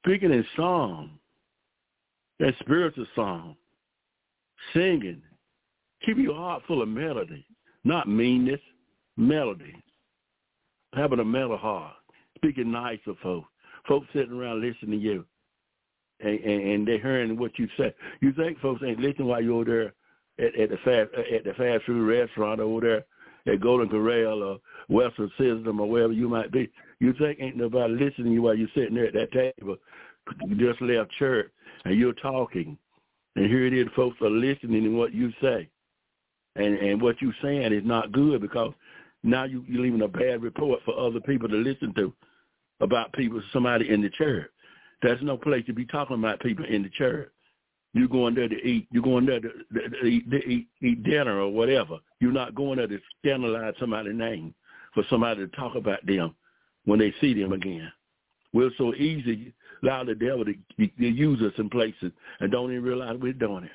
speaking 0.05 0.33
in 0.33 0.45
song 0.57 1.11
and 2.41 2.55
spiritual 2.61 3.07
song, 3.15 3.57
singing. 4.73 5.23
Keep 6.05 6.19
your 6.19 6.35
heart 6.35 6.63
full 6.67 6.83
of 6.83 6.89
melody, 6.89 7.47
not 7.85 8.09
meanness, 8.09 8.61
melody. 9.17 9.75
Having 10.95 11.21
a 11.21 11.25
mellow 11.25 11.57
heart, 11.57 11.95
speaking 12.37 12.71
nice 12.71 12.99
of 13.07 13.17
folks, 13.23 13.49
folks 13.89 14.07
sitting 14.13 14.39
around 14.39 14.61
listening 14.61 14.91
to 14.91 14.97
you 14.99 15.25
and, 16.23 16.39
and, 16.41 16.63
and 16.63 16.89
they're 16.89 17.01
hearing 17.01 17.37
what 17.37 17.59
you 17.59 17.69
say. 17.77 17.95
You 18.21 18.33
think 18.33 18.61
folks 18.61 18.83
ain't 18.85 19.01
listening 19.01 19.29
while 19.29 19.43
you're 19.43 19.55
over 19.55 19.65
there 19.65 20.47
at, 20.47 20.59
at 20.59 20.71
the 20.71 20.77
fast 20.79 21.11
at 21.33 21.45
the 21.45 21.55
fast 21.55 21.85
food 21.85 22.07
restaurant 22.07 22.61
over 22.61 22.81
there 22.81 23.05
at 23.47 23.61
Golden 23.61 23.89
Corral 23.89 24.43
or 24.43 24.59
Western 24.89 25.31
Sizzlin 25.39 25.79
or 25.79 25.89
wherever 25.89 26.13
you 26.13 26.29
might 26.29 26.53
be. 26.53 26.71
You 27.01 27.13
think 27.15 27.39
ain't 27.41 27.57
nobody 27.57 27.93
listening 27.95 28.29
to 28.29 28.33
you 28.33 28.43
while 28.43 28.55
you're 28.55 28.69
sitting 28.75 28.95
there 28.95 29.07
at 29.07 29.15
that 29.15 29.33
table. 29.33 29.77
You 30.47 30.55
just 30.55 30.81
left 30.81 31.11
church 31.19 31.51
and 31.85 31.99
you're 31.99 32.13
talking, 32.13 32.79
and 33.35 33.47
here 33.47 33.67
it 33.67 33.75
is, 33.75 33.89
folks 33.97 34.21
are 34.23 34.31
listening 34.31 34.85
to 34.85 34.91
what 34.91 35.13
you 35.13 35.33
say, 35.43 35.69
and 36.55 36.77
and 36.77 37.03
what 37.03 37.21
you're 37.21 37.35
saying 37.43 37.73
is 37.73 37.85
not 37.85 38.13
good 38.13 38.41
because 38.41 38.73
now 39.25 39.45
you, 39.45 39.65
you're 39.67 39.83
leaving 39.83 40.03
a 40.03 40.09
bad 40.09 40.43
report 40.43 40.81
for 40.85 40.99
other 40.99 41.21
people 41.21 41.49
to 41.49 41.57
listen 41.57 41.93
to 41.95 42.13
about 42.81 43.13
people, 43.13 43.43
somebody 43.53 43.91
in 43.91 44.03
the 44.03 44.11
church. 44.11 44.51
There's 45.01 45.23
no 45.23 45.37
place 45.37 45.65
to 45.67 45.73
be 45.73 45.85
talking 45.87 46.17
about 46.17 46.41
people 46.41 46.65
in 46.65 46.83
the 46.83 46.89
church. 46.91 47.31
You're 47.95 48.09
going 48.09 48.35
there 48.35 48.49
to 48.49 48.57
eat. 48.57 48.89
You're 48.91 49.03
going 49.03 49.27
there 49.27 49.41
to, 49.41 49.49
to, 49.49 50.05
eat, 50.05 50.31
to 50.31 50.37
eat, 50.39 50.69
eat 50.81 51.03
dinner 51.03 51.41
or 51.41 51.51
whatever. 51.51 51.99
You're 52.21 52.33
not 52.33 52.55
going 52.55 52.79
there 52.79 52.87
to 52.87 52.99
scandalize 53.19 53.75
somebody's 53.79 54.17
name 54.17 54.55
for 54.95 55.05
somebody 55.11 55.41
to 55.41 55.49
talk 55.49 55.75
about 55.75 56.05
them 56.07 56.35
when 56.85 56.99
they 56.99 57.13
see 57.21 57.35
them 57.35 57.53
again. 57.53 57.93
We're 58.53 58.71
so 58.79 58.95
easy 58.95 59.53
allow 59.83 60.05
the 60.05 60.15
devil 60.15 60.45
to, 60.45 60.55
to 60.79 61.09
use 61.09 61.41
us 61.43 61.53
in 61.59 61.69
places 61.69 62.13
and 62.41 62.51
don't 62.51 62.71
even 62.71 62.85
realize 62.85 63.17
we're 63.21 63.33
doing 63.33 63.65
it. 63.65 63.71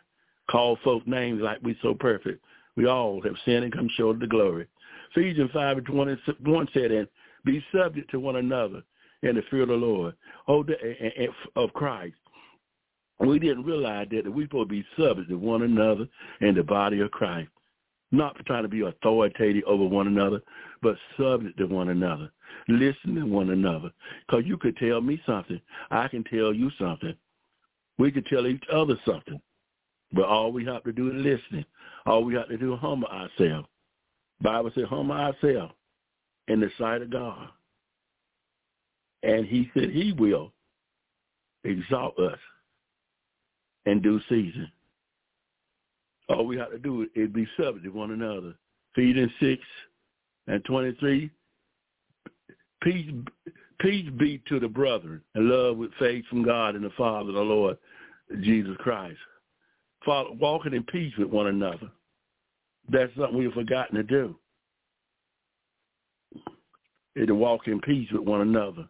Call 0.49 0.77
folks 0.83 1.05
names 1.07 1.41
like 1.41 1.59
we're 1.61 1.75
so 1.81 1.93
perfect. 1.93 2.43
We 2.75 2.87
all 2.87 3.21
have 3.21 3.35
sinned 3.45 3.63
and 3.65 3.73
come 3.73 3.89
short 3.95 4.15
of 4.15 4.21
the 4.21 4.27
glory. 4.27 4.67
Ephesians 5.15 5.51
5 5.53 5.77
and 5.77 5.85
21 5.85 6.67
said, 6.73 6.91
and 6.91 7.07
be 7.45 7.63
subject 7.75 8.11
to 8.11 8.19
one 8.19 8.37
another 8.37 8.83
in 9.23 9.35
the 9.35 9.41
fear 9.49 9.63
of 9.63 9.69
the 9.69 9.73
Lord, 9.73 10.15
oh, 10.47 10.65
of 11.55 11.73
Christ. 11.73 12.15
We 13.19 13.39
didn't 13.39 13.65
realize 13.65 14.07
that 14.11 14.31
we're 14.31 14.45
supposed 14.45 14.69
to 14.69 14.75
be 14.75 14.85
subject 14.97 15.29
to 15.29 15.37
one 15.37 15.63
another 15.63 16.07
in 16.41 16.53
the 16.53 16.63
body 16.63 16.99
of 16.99 17.11
Christ, 17.11 17.49
not 18.11 18.35
trying 18.45 18.63
to 18.63 18.69
be 18.69 18.81
authoritative 18.81 19.63
over 19.65 19.85
one 19.85 20.07
another, 20.07 20.41
but 20.81 20.97
subject 21.19 21.57
to 21.57 21.65
one 21.65 21.89
another, 21.89 22.31
listening 22.67 23.15
to 23.15 23.25
one 23.25 23.49
another. 23.49 23.91
Because 24.27 24.45
you 24.45 24.57
could 24.57 24.77
tell 24.77 25.01
me 25.01 25.21
something, 25.25 25.59
I 25.89 26.07
can 26.07 26.23
tell 26.25 26.53
you 26.53 26.69
something. 26.79 27.15
We 27.97 28.11
could 28.11 28.27
tell 28.27 28.45
each 28.45 28.63
other 28.71 28.95
something, 29.03 29.41
but 30.13 30.25
all 30.25 30.51
we 30.51 30.63
have 30.65 30.83
to 30.83 30.91
do 30.91 31.07
is 31.07 31.15
listening. 31.15 31.65
All 32.05 32.23
we 32.23 32.35
have 32.35 32.49
to 32.49 32.57
do 32.57 32.75
is 32.75 32.79
humble 32.79 33.07
ourselves. 33.07 33.67
Bible 34.41 34.71
says 34.75 34.85
humble 34.87 35.15
ourselves 35.15 35.73
in 36.47 36.59
the 36.59 36.69
sight 36.77 37.01
of 37.01 37.09
God. 37.09 37.49
And 39.23 39.47
he 39.47 39.71
said 39.73 39.89
he 39.89 40.13
will 40.13 40.53
exalt 41.63 42.19
us 42.19 42.37
in 43.87 44.01
due 44.01 44.19
season. 44.27 44.69
All 46.29 46.45
we 46.45 46.57
have 46.57 46.71
to 46.71 46.77
do 46.77 47.07
is 47.15 47.29
be 47.29 47.47
subject 47.57 47.85
to 47.85 47.89
one 47.89 48.11
another. 48.11 48.53
Ephesians 48.93 49.31
6 49.39 49.61
and 50.47 50.63
23, 50.65 51.29
peace, 52.83 53.11
peace 53.79 54.09
be 54.17 54.41
to 54.49 54.59
the 54.59 54.67
brethren 54.67 55.21
and 55.35 55.49
love 55.49 55.77
with 55.77 55.91
faith 55.99 56.25
from 56.29 56.43
God 56.43 56.75
and 56.75 56.83
the 56.83 56.89
Father, 56.97 57.31
the 57.31 57.39
Lord 57.39 57.77
Jesus 58.41 58.75
Christ. 58.79 59.17
Father, 60.05 60.31
walking 60.31 60.73
in 60.73 60.83
peace 60.83 61.13
with 61.17 61.29
one 61.29 61.47
another. 61.47 61.89
That's 62.89 63.13
something 63.17 63.37
we've 63.37 63.53
forgotten 63.53 63.95
to 63.95 64.03
do. 64.03 64.35
To 67.17 67.33
walk 67.33 67.67
in 67.67 67.81
peace 67.81 68.07
with 68.11 68.21
one 68.21 68.41
another. 68.41 68.87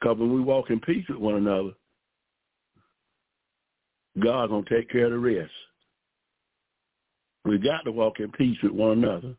Because 0.00 0.18
when 0.18 0.34
we 0.34 0.40
walk 0.40 0.70
in 0.70 0.78
peace 0.80 1.04
with 1.08 1.18
one 1.18 1.36
another, 1.36 1.70
God's 4.20 4.50
going 4.50 4.64
to 4.64 4.76
take 4.76 4.90
care 4.90 5.06
of 5.06 5.12
the 5.12 5.18
rest. 5.18 5.50
We 7.44 7.58
got 7.58 7.84
to 7.84 7.92
walk 7.92 8.20
in 8.20 8.30
peace 8.32 8.58
with 8.62 8.72
one 8.72 8.92
another. 8.92 9.34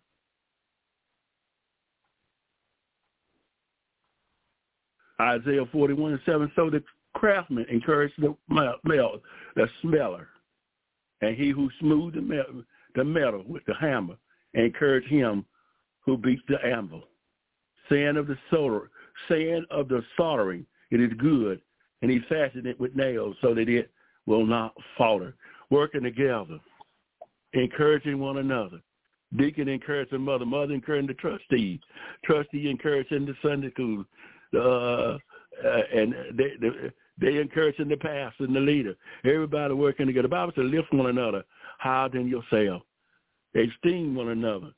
Isaiah 5.22 5.66
41 5.72 6.14
and 6.14 6.22
7, 6.26 6.52
so 6.56 6.70
the 6.70 6.84
craftsman 7.14 7.66
encouraged 7.70 8.16
the, 8.18 8.36
the 8.50 9.68
smelter, 9.82 10.30
and 11.22 11.36
he 11.36 11.52
who 11.52 11.70
smoothed 11.80 12.16
the 12.16 12.22
metal, 12.22 12.64
the 12.96 13.04
metal 13.04 13.44
with 13.48 13.64
the 13.66 13.76
hammer 13.80 14.16
encouraged 14.56 15.08
him 15.08 15.46
who 16.00 16.18
beats 16.18 16.42
the 16.48 16.58
anvil, 16.66 17.04
saying 17.88 18.18
of 18.18 18.26
the 18.26 18.38
solder, 18.50 18.90
saying 19.30 19.64
of 19.70 19.88
the 19.88 20.02
soldering, 20.18 20.66
it 20.90 21.00
is 21.00 21.12
good, 21.20 21.62
and 22.02 22.10
he 22.10 22.20
fastened 22.28 22.66
it 22.66 22.80
with 22.80 22.96
nails 22.96 23.36
so 23.42 23.54
that 23.54 23.70
it 23.70 23.92
will 24.26 24.46
not 24.46 24.74
falter. 24.98 25.36
Working 25.70 26.04
together, 26.04 26.60
encouraging 27.54 28.20
one 28.20 28.38
another. 28.38 28.82
Deacon 29.38 29.70
encouraging 29.70 30.22
mother, 30.22 30.46
mother 30.46 30.74
encouraging 30.74 31.08
the 31.08 31.14
trustee, 31.14 31.80
trustee 32.26 32.70
encouraging 32.70 33.26
the 33.26 33.34
Sunday 33.42 33.72
school, 33.72 34.04
uh, 34.54 35.18
uh, 35.66 35.82
and 35.96 36.14
they, 36.34 36.52
they 36.60 36.70
they 37.18 37.38
encouraging 37.38 37.88
the 37.88 37.98
pastor 37.98 38.46
and 38.46 38.56
the 38.56 38.60
leader. 38.60 38.96
Everybody 39.24 39.74
working 39.74 40.08
together. 40.08 40.24
The 40.24 40.30
Bible 40.30 40.54
says, 40.56 40.66
lift 40.66 40.92
one 40.92 41.08
another 41.08 41.44
higher 41.78 42.10
than 42.10 42.28
yourself. 42.28 42.82
Esteem 43.56 44.16
one 44.16 44.30
another 44.30 44.72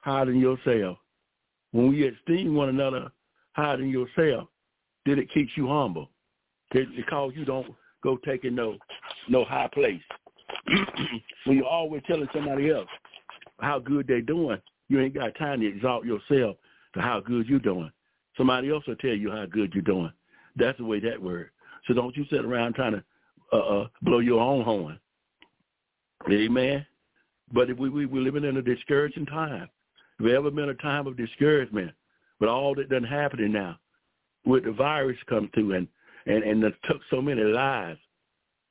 higher 0.00 0.26
than 0.26 0.40
yourself. 0.40 0.98
When 1.72 1.90
we 1.90 2.08
esteem 2.08 2.54
one 2.54 2.70
another 2.70 3.12
higher 3.52 3.76
than 3.76 3.90
yourself, 3.90 4.48
then 5.06 5.18
it 5.18 5.32
keeps 5.32 5.52
you 5.56 5.68
humble. 5.68 6.10
Because 6.72 7.32
you 7.34 7.44
don't 7.44 7.72
go 8.02 8.16
taking 8.24 8.54
no 8.54 8.76
no 9.28 9.44
high 9.44 9.68
place. 9.72 10.02
when 11.44 11.56
you're 11.56 11.66
always 11.66 12.02
telling 12.06 12.28
somebody 12.32 12.70
else 12.70 12.88
how 13.60 13.78
good 13.78 14.06
they're 14.06 14.20
doing, 14.20 14.58
you 14.88 15.00
ain't 15.00 15.14
got 15.14 15.34
time 15.36 15.60
to 15.60 15.66
exalt 15.66 16.04
yourself 16.04 16.56
to 16.94 17.00
how 17.00 17.20
good 17.20 17.46
you're 17.46 17.58
doing. 17.58 17.90
Somebody 18.36 18.70
else 18.70 18.86
will 18.86 18.96
tell 18.96 19.10
you 19.10 19.30
how 19.30 19.46
good 19.46 19.72
you're 19.74 19.82
doing. 19.82 20.12
That's 20.56 20.78
the 20.78 20.84
way 20.84 21.00
that 21.00 21.20
works. 21.20 21.50
So 21.86 21.94
don't 21.94 22.16
you 22.16 22.24
sit 22.30 22.44
around 22.44 22.74
trying 22.74 22.92
to 22.92 23.04
uh, 23.52 23.56
uh, 23.56 23.88
blow 24.02 24.18
your 24.18 24.40
own 24.40 24.64
horn. 24.64 24.98
Amen. 26.30 26.86
But 27.52 27.70
if 27.70 27.78
we, 27.78 27.88
we 27.88 28.06
we're 28.06 28.22
living 28.22 28.44
in 28.44 28.56
a 28.56 28.62
discouraging 28.62 29.26
time, 29.26 29.68
Have 30.18 30.26
there 30.26 30.36
ever 30.36 30.50
been 30.50 30.68
a 30.68 30.74
time 30.74 31.06
of 31.06 31.16
discouragement, 31.16 31.92
but 32.38 32.48
all 32.48 32.74
that 32.76 32.90
done 32.90 33.04
happening 33.04 33.52
now, 33.52 33.78
with 34.44 34.64
the 34.64 34.72
virus 34.72 35.18
come 35.28 35.50
through 35.52 35.74
and 35.74 35.88
and 36.26 36.42
and 36.44 36.62
it 36.64 36.74
took 36.84 37.00
so 37.10 37.20
many 37.20 37.42
lives, 37.42 38.00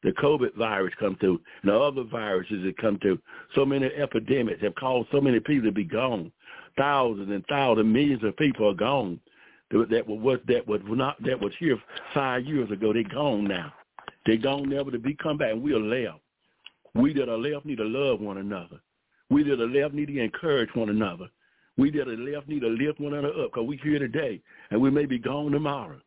the 0.04 0.12
COVID 0.12 0.56
virus 0.56 0.93
come 1.00 1.16
through, 1.20 1.41
and 1.62 1.72
the 1.72 1.78
other 1.78 2.04
viruses 2.04 2.64
that 2.64 2.78
come 2.78 3.00
through, 3.00 3.20
so 3.56 3.66
many 3.66 3.88
epidemics 3.88 4.62
have 4.62 4.76
caused 4.76 5.10
so 5.12 5.22
many 5.22 5.39
people 5.39 5.70
to 5.70 5.72
be 5.72 5.84
gone. 5.84 6.32
Thousands 6.78 7.30
and 7.30 7.45
thousands, 7.47 7.88
millions 7.88 8.24
of 8.24 8.38
people 8.38 8.70
are 8.70 8.74
gone 8.74 9.20
that 9.72 10.04
was 10.08 10.39
that 10.47 10.68
was 10.68 10.82
not 10.88 11.22
that 11.24 11.39
was 11.39 11.54
here 11.60 11.78
five 12.14 12.45
years 12.45 12.70
ago. 12.72 12.91
They 12.91 13.04
gone 13.04 13.45
now. 13.45 13.72
They 14.26 14.38
gone 14.38 14.70
never 14.70 14.91
to 14.91 15.00
be 15.00 15.16
come 15.16 15.38
back. 15.38 15.52
And 15.52 15.62
we 15.62 15.74
are 15.74 15.80
left. 15.80 16.20
We 16.95 17.14
that 17.14 17.30
are 17.30 17.38
left 17.38 17.66
need 17.66 17.78
to 17.78 17.84
love 17.84 18.20
one 18.20 18.38
another. 18.38 18.80
We 19.30 19.43
that 19.43 19.62
are 19.62 19.68
left 19.68 19.93
need 19.93 20.08
to 20.08 20.20
encourage 20.20 20.70
one 20.74 20.89
another. 20.89 21.28
We 21.78 21.91
that 21.91 22.08
are 22.08 22.18
left 22.18 22.47
need 22.47 22.62
to 22.62 22.68
lift 22.68 23.00
one 23.00 23.14
another 23.14 23.30
up 23.30 23.52
because 23.52 23.68
we're 23.68 23.80
here 23.84 24.00
today 24.00 24.41
and 24.72 24.82
we 24.82 24.89
may 24.89 25.06
be 25.06 25.20
gone 25.20 25.52
tomorrow. 25.52 26.00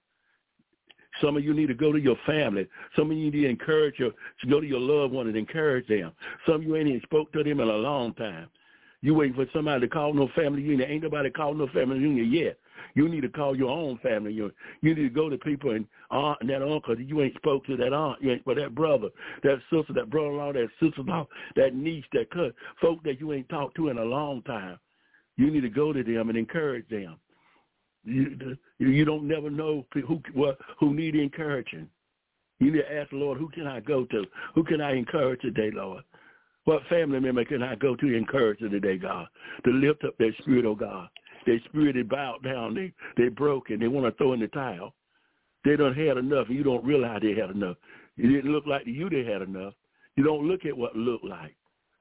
Some 1.21 1.37
of 1.37 1.45
you 1.45 1.53
need 1.55 1.67
to 1.67 1.75
go 1.75 1.93
to 1.93 2.01
your 2.01 2.17
family. 2.27 2.69
Some 2.97 3.11
of 3.11 3.17
you 3.17 3.31
need 3.31 3.43
to 3.43 3.49
encourage 3.49 3.99
your 3.99 4.13
to 4.41 4.47
go 4.49 4.61
to 4.61 4.67
your 4.67 4.81
loved 4.81 5.13
one 5.13 5.29
and 5.29 5.37
encourage 5.37 5.87
them. 5.89 6.13
Some 6.47 6.57
of 6.57 6.63
you 6.63 6.77
ain't 6.77 6.89
even 6.89 7.03
spoke 7.03 7.33
to 7.33 7.43
them 7.45 7.61
in 7.61 7.69
a 7.69 7.73
long 7.73 8.15
time. 8.15 8.49
You 9.03 9.15
waiting 9.15 9.35
for 9.35 9.47
somebody 9.53 9.81
to 9.81 9.89
call 9.89 10.15
no 10.15 10.29
family 10.35 10.63
union. 10.63 10.89
Ain't 10.89 11.03
nobody 11.03 11.29
called 11.29 11.59
no 11.59 11.67
family 11.69 11.99
union 11.99 12.33
yet. 12.33 12.57
You 12.95 13.09
need 13.09 13.23
to 13.23 13.29
call 13.29 13.57
your 13.57 13.71
own 13.71 13.99
family. 13.99 14.33
You 14.33 14.53
you 14.81 14.95
need 14.95 15.03
to 15.03 15.09
go 15.09 15.29
to 15.29 15.39
people 15.39 15.73
and 15.73 15.87
aunt 16.11 16.39
and 16.41 16.51
that 16.51 16.63
uncle. 16.63 16.99
You 16.99 17.23
ain't 17.23 17.35
spoke 17.37 17.67
to 17.67 17.77
that 17.79 17.93
aunt. 17.93 18.23
You 18.23 18.33
ain't 18.33 18.45
but 18.45 18.57
that 18.57 18.75
brother, 18.75 19.09
that 19.43 19.61
sister, 19.71 19.93
that 19.95 20.11
brother-in-law, 20.11 20.53
that 20.53 20.69
sister-in-law, 20.81 21.27
that 21.57 21.75
niece, 21.75 22.05
that 22.13 22.31
cousin, 22.31 22.55
folk 22.81 23.03
that 23.03 23.19
you 23.19 23.33
ain't 23.33 23.49
talked 23.49 23.77
to 23.77 23.89
in 23.89 23.99
a 23.99 24.05
long 24.05 24.43
time. 24.43 24.79
You 25.37 25.51
need 25.51 25.63
to 25.63 25.69
go 25.69 25.93
to 25.93 26.05
them 26.05 26.29
and 26.29 26.39
encourage 26.39 26.89
them. 26.89 27.17
You 28.05 28.57
you 28.79 29.05
don't 29.05 29.29
never 29.29 29.51
know 29.51 29.87
who 29.95 30.21
what 30.35 30.59
who 30.79 30.95
need 30.95 31.15
encouraging. 31.15 31.89
You 32.59 32.71
need 32.73 32.79
to 32.79 32.95
ask 32.95 33.11
the 33.11 33.17
Lord, 33.17 33.39
who 33.39 33.49
can 33.49 33.67
I 33.67 33.81
go 33.81 34.05
to? 34.07 34.25
Who 34.55 34.65
can 34.65 34.81
I 34.81 34.95
encourage 34.95 35.41
today, 35.41 35.71
Lord? 35.73 36.05
What 36.65 36.83
family 36.89 37.19
member 37.19 37.45
can 37.45 37.63
I 37.63 37.75
go 37.75 37.97
to 37.97 38.17
encourage 38.17 38.61
today, 38.61 38.97
God, 38.97 39.27
to 39.65 39.71
lift 39.73 40.05
up 40.05 40.17
their 40.19 40.33
spirit, 40.41 40.65
oh 40.65 40.77
God? 40.77 41.09
Their 41.45 41.61
spirit 41.69 41.97
is 41.97 42.07
bowed 42.07 42.43
down. 42.45 42.75
They 42.75 42.93
they 43.17 43.29
broken. 43.29 43.81
They 43.81 43.89
want 43.89 44.07
to 44.07 44.17
throw 44.17 44.33
in 44.33 44.41
the 44.41 44.49
towel. 44.49 44.95
They 45.65 45.77
don't 45.77 45.95
had 45.97 46.17
enough, 46.17 46.49
and 46.49 46.57
you 46.57 46.65
don't 46.65 46.85
realize 46.85 47.21
they 47.23 47.35
had 47.35 47.51
enough. 47.51 47.77
It 48.17 48.29
didn't 48.29 48.53
look 48.53 48.67
like 48.67 48.83
you 48.87 49.09
they 49.09 49.25
had 49.25 49.43
enough. 49.43 49.75
You 50.17 50.25
don't 50.25 50.47
look 50.47 50.65
at 50.65 50.77
what 50.77 50.97
looked 50.97 51.25
like. 51.25 51.55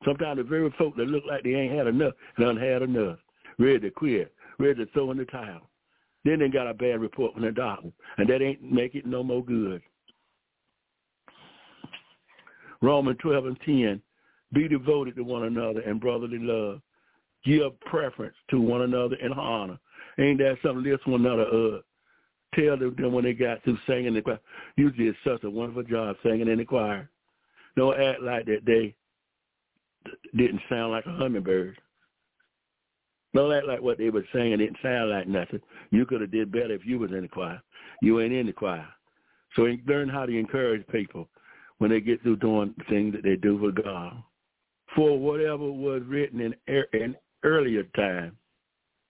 Sometimes 0.04 0.38
the 0.38 0.44
very 0.44 0.74
folk 0.78 0.96
that 0.98 1.08
look 1.08 1.24
like 1.28 1.44
they 1.44 1.54
ain't 1.54 1.76
had 1.76 1.88
enough, 1.88 2.14
done 2.40 2.58
had 2.58 2.82
enough, 2.82 3.20
ready 3.60 3.80
to 3.80 3.92
quit, 3.92 4.34
ready 4.58 4.86
to 4.86 4.92
throw 4.92 5.12
in 5.12 5.18
the 5.18 5.26
towel. 5.26 5.62
Then 6.24 6.40
they 6.40 6.50
got 6.50 6.68
a 6.68 6.74
bad 6.74 7.02
report 7.02 7.34
from 7.34 7.44
the 7.44 7.52
doctor, 7.52 7.92
and 8.18 8.30
that 8.30 8.42
ain't 8.42 8.62
make 8.64 8.96
it 8.96 9.06
no 9.06 9.24
more 9.24 9.44
good. 9.44 9.82
Romans 12.82 13.18
12 13.22 13.46
and 13.46 13.60
10, 13.66 14.02
be 14.54 14.68
devoted 14.68 15.16
to 15.16 15.24
one 15.24 15.44
another 15.44 15.82
and 15.82 16.00
brotherly 16.02 16.40
love, 16.40 16.82
give 17.46 17.80
preference 17.82 18.36
to 18.50 18.60
one 18.60 18.82
another 18.82 19.16
in 19.16 19.34
honor. 19.34 19.80
Ain't 20.20 20.40
that 20.40 20.58
something 20.64 20.84
lift 20.84 21.08
one 21.08 21.26
another 21.26 21.44
up? 21.76 21.86
Tell 22.54 22.78
them 22.78 23.14
when 23.14 23.24
they 23.24 23.34
got 23.34 23.64
to 23.64 23.78
singing 23.88 24.08
in 24.08 24.14
the 24.16 24.22
choir. 24.22 24.40
You 24.76 24.92
did 24.92 25.16
such 25.24 25.44
a 25.44 25.50
wonderful 25.50 25.84
job 25.84 26.18
singing 26.22 26.50
in 26.50 26.58
the 26.58 26.66
choir. 26.66 27.10
Don't 27.78 28.00
act 28.00 28.22
like 28.22 28.46
that 28.46 28.66
they 28.66 28.94
didn't 30.36 30.62
sound 30.70 30.92
like 30.92 31.06
a 31.06 31.12
hummingbird. 31.12 31.78
Don't 33.34 33.54
act 33.54 33.66
like 33.66 33.82
what 33.82 33.98
they 33.98 34.10
were 34.10 34.26
saying 34.34 34.52
it 34.52 34.58
didn't 34.58 34.78
sound 34.84 35.10
like 35.10 35.28
nothing. 35.28 35.62
You 35.90 36.06
could 36.06 36.22
have 36.22 36.32
did 36.32 36.52
better 36.52 36.74
if 36.74 36.86
you 36.86 37.00
was 37.00 37.12
in 37.12 37.22
the 37.22 37.28
choir. 37.28 37.62
You 38.02 38.20
ain't 38.20 38.34
in 38.34 38.48
the 38.48 38.54
choir. 38.54 38.88
So 39.56 39.68
learn 39.86 40.10
how 40.10 40.26
to 40.26 40.38
encourage 40.38 40.86
people 40.88 41.30
when 41.78 41.92
they 41.92 42.00
get 42.00 42.22
through 42.22 42.38
doing 42.38 42.74
things 42.90 43.14
that 43.14 43.24
they 43.24 43.36
do 43.36 43.60
for 43.60 43.72
God. 43.72 44.22
For 44.96 45.18
whatever 45.18 45.72
was 45.72 46.02
written 46.06 46.42
in, 46.42 46.84
in 46.94 47.16
earlier 47.44 47.84
time, 47.96 48.38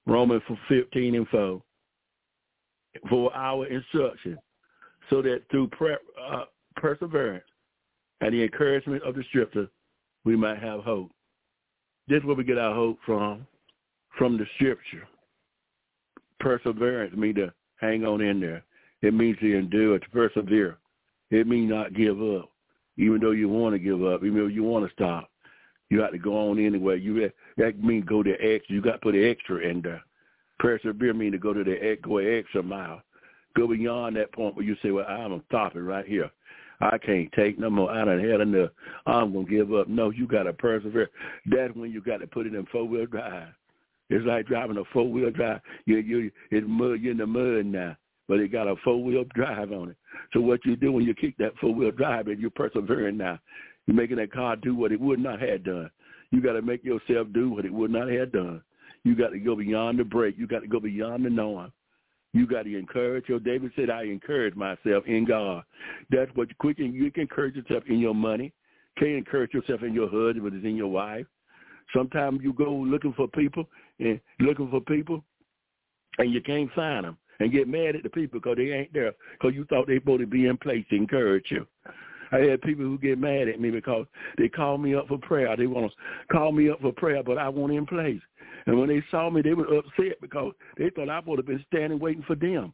Romans 0.06 0.44
15 0.68 1.16
and 1.16 1.28
4, 1.28 1.62
for 3.10 3.36
our 3.36 3.66
instruction, 3.68 4.38
so 5.10 5.22
that 5.22 5.42
through 5.50 5.68
pre- 5.70 5.96
uh, 6.22 6.46
perseverance 6.76 7.44
and 8.22 8.34
the 8.34 8.44
encouragement 8.44 9.04
of 9.04 9.16
the 9.16 9.24
scripture, 9.30 9.68
we 10.24 10.36
might 10.36 10.60
have 10.60 10.82
hope. 10.82 11.12
This 12.08 12.20
is 12.20 12.26
where 12.26 12.36
we 12.36 12.44
get 12.44 12.58
our 12.58 12.76
hope 12.76 13.00
from, 13.06 13.46
from 14.18 14.38
the 14.38 14.46
scripture. 14.56 15.08
Perseverance 16.40 17.16
means 17.16 17.36
to 17.36 17.54
hang 17.80 18.06
on 18.06 18.22
in 18.22 18.40
there. 18.40 18.64
It 19.02 19.14
means 19.14 19.38
to 19.40 19.58
endure, 19.58 20.00
to 20.00 20.10
persevere. 20.10 20.78
It 21.32 21.48
means 21.48 21.70
not 21.70 21.94
give 21.94 22.22
up, 22.22 22.52
even 22.98 23.20
though 23.22 23.32
you 23.32 23.50
want 23.50 23.74
to 23.74 23.80
give 23.80 24.04
up, 24.04 24.24
even 24.24 24.38
though 24.38 24.48
you 24.48 24.64
want 24.64 24.86
to 24.86 24.94
stop. 24.94 25.30
You 25.90 25.98
got 25.98 26.12
to 26.12 26.18
go 26.18 26.50
on 26.50 26.64
anyway. 26.64 27.00
You 27.00 27.30
that 27.58 27.84
means 27.84 28.06
go 28.06 28.24
to 28.24 28.32
the 28.32 28.54
extra. 28.54 28.76
You 28.76 28.82
got 28.82 28.94
to 28.94 28.98
put 29.00 29.14
the 29.14 29.30
extra 29.30 29.58
in 29.58 29.82
there. 29.82 30.02
Persevere 30.60 31.14
means 31.14 31.34
to 31.34 31.40
go 31.40 31.54
to 31.54 31.64
the 31.64 31.98
go 32.02 32.20
an 32.20 32.38
extra 32.38 32.64
mile. 32.64 33.02
Go 33.58 33.68
beyond 33.68 34.16
that 34.16 34.32
point 34.32 34.56
where 34.56 34.66
you 34.66 34.76
say, 34.82 34.92
"Well, 34.92 35.06
I'm 35.06 35.44
stopping 35.48 35.84
right 35.84 36.06
here. 36.06 36.30
I 36.80 36.98
can't 36.98 37.32
take 37.34 37.60
no 37.60 37.70
more. 37.70 37.92
I 37.92 38.06
done 38.06 38.20
had 38.20 38.42
enough. 38.42 38.72
I'm 39.06 39.34
gonna 39.34 39.46
give 39.46 39.74
up." 39.74 39.88
No, 39.90 40.12
you 40.12 40.28
got 40.28 40.44
to 40.44 40.54
persevere. 40.54 41.10
That's 41.46 41.76
when 41.76 41.92
you 41.92 42.02
got 42.02 42.18
to 42.18 42.28
put 42.28 42.48
it 42.48 42.56
in 42.56 42.66
four 42.68 42.86
wheel 42.88 43.06
drive. 43.06 43.50
It's 44.12 44.26
like 44.26 44.46
driving 44.46 44.78
a 44.78 44.84
four 44.92 45.10
wheel 45.10 45.32
drive. 45.32 45.62
You 45.86 45.98
you 45.98 46.32
it's 46.52 46.68
mud. 46.68 47.00
You're 47.00 47.14
in 47.14 47.18
the 47.18 47.26
mud 47.26 47.66
now, 47.66 47.96
but 48.28 48.40
it 48.40 48.52
got 48.52 48.68
a 48.68 48.76
four 48.84 49.02
wheel 49.02 49.24
drive 49.34 49.72
on 49.72 49.92
it. 49.92 49.96
So 50.34 50.42
what 50.42 50.66
you 50.66 50.76
do 50.76 50.92
when 50.92 51.06
you 51.06 51.14
kick 51.14 51.38
that 51.38 51.54
four 51.62 51.74
wheel 51.74 51.92
drive 51.92 52.28
and 52.28 52.38
you're 52.38 52.50
persevering 52.50 53.16
now, 53.16 53.40
you're 53.88 53.96
making 53.96 54.18
that 54.18 54.34
car 54.34 54.58
do 54.58 54.76
what 54.76 54.92
it 54.92 55.00
would 55.00 55.20
not 55.20 55.40
have 55.42 55.64
done. 55.64 55.90
You 56.32 56.42
got 56.42 56.54
to 56.54 56.62
make 56.62 56.84
yourself 56.84 57.28
do 57.34 57.52
what 57.52 57.64
it 57.64 57.74
would 57.74 57.90
not 57.90 58.10
have 58.10 58.34
done. 58.34 58.62
You 59.06 59.16
got 59.16 59.30
to 59.30 59.40
go 59.40 59.56
beyond 59.56 59.98
the 59.98 60.04
break. 60.04 60.38
You 60.38 60.46
got 60.46 60.60
to 60.60 60.68
go 60.68 60.82
beyond 60.82 61.24
the 61.24 61.30
norm. 61.30 61.72
You 62.34 62.46
got 62.46 62.64
to 62.64 62.78
encourage 62.78 63.30
your. 63.30 63.40
David 63.40 63.72
said, 63.78 63.90
"I 63.90 64.04
encourage 64.04 64.56
myself 64.56 65.06
in 65.08 65.26
God." 65.26 65.64
That's 66.10 66.32
what 66.36 66.50
you 66.50 66.56
quick. 66.60 66.80
You 66.80 67.12
can 67.12 67.22
encourage 67.22 67.56
yourself 67.56 67.84
in 67.88 68.00
your 68.00 68.14
money. 68.14 68.52
Can 68.98 69.16
encourage 69.16 69.54
yourself 69.54 69.84
in 69.84 69.94
your 69.94 70.10
husband, 70.10 70.44
but 70.44 70.54
it's 70.54 70.66
in 70.66 70.76
your 70.76 70.90
wife. 70.90 71.26
Sometimes 71.96 72.40
you 72.42 72.54
go 72.54 72.72
looking 72.72 73.14
for 73.14 73.28
people 73.28 73.66
and 74.00 74.20
looking 74.40 74.70
for 74.70 74.82
people, 74.82 75.24
and 76.18 76.32
you 76.32 76.42
can't 76.42 76.72
find 76.74 77.06
them, 77.06 77.18
and 77.40 77.52
get 77.52 77.68
mad 77.68 77.96
at 77.96 78.04
the 78.04 78.10
people 78.10 78.40
because 78.40 78.58
they 78.58 78.72
ain't 78.72 78.94
there 78.94 79.14
because 79.34 79.56
you 79.56 79.66
thought 79.66 79.88
they 79.88 79.98
supposed 79.98 80.22
to 80.22 80.28
be 80.28 80.48
in 80.48 80.58
place 80.58 80.86
to 80.90 80.96
encourage 80.96 81.46
you. 81.50 81.66
I 82.32 82.40
had 82.40 82.62
people 82.62 82.86
who 82.86 82.98
get 82.98 83.20
mad 83.20 83.50
at 83.50 83.60
me 83.60 83.72
because 83.72 84.06
they 84.38 84.48
call 84.48 84.78
me 84.78 84.96
up 84.96 85.08
for 85.08 85.18
prayer. 85.18 85.56
They 85.58 85.68
want 85.68 85.92
to 85.92 86.34
call 86.34 86.52
me 86.52 86.70
up 86.70 86.80
for 86.80 86.94
prayer, 86.94 87.24
but 87.24 87.38
I 87.38 87.50
wasn't 87.50 87.78
in 87.78 87.86
place. 87.86 88.22
And 88.66 88.80
when 88.80 88.90
they 88.90 89.04
saw 89.12 89.30
me, 89.30 89.42
they 89.42 89.54
were 89.54 89.78
upset 89.78 90.22
because 90.22 90.54
they 90.78 90.90
thought 90.92 91.10
I 91.10 91.20
would 91.26 91.40
have 91.40 91.46
been 91.46 91.66
standing 91.68 92.00
waiting 92.00 92.24
for 92.24 92.36
them. 92.36 92.74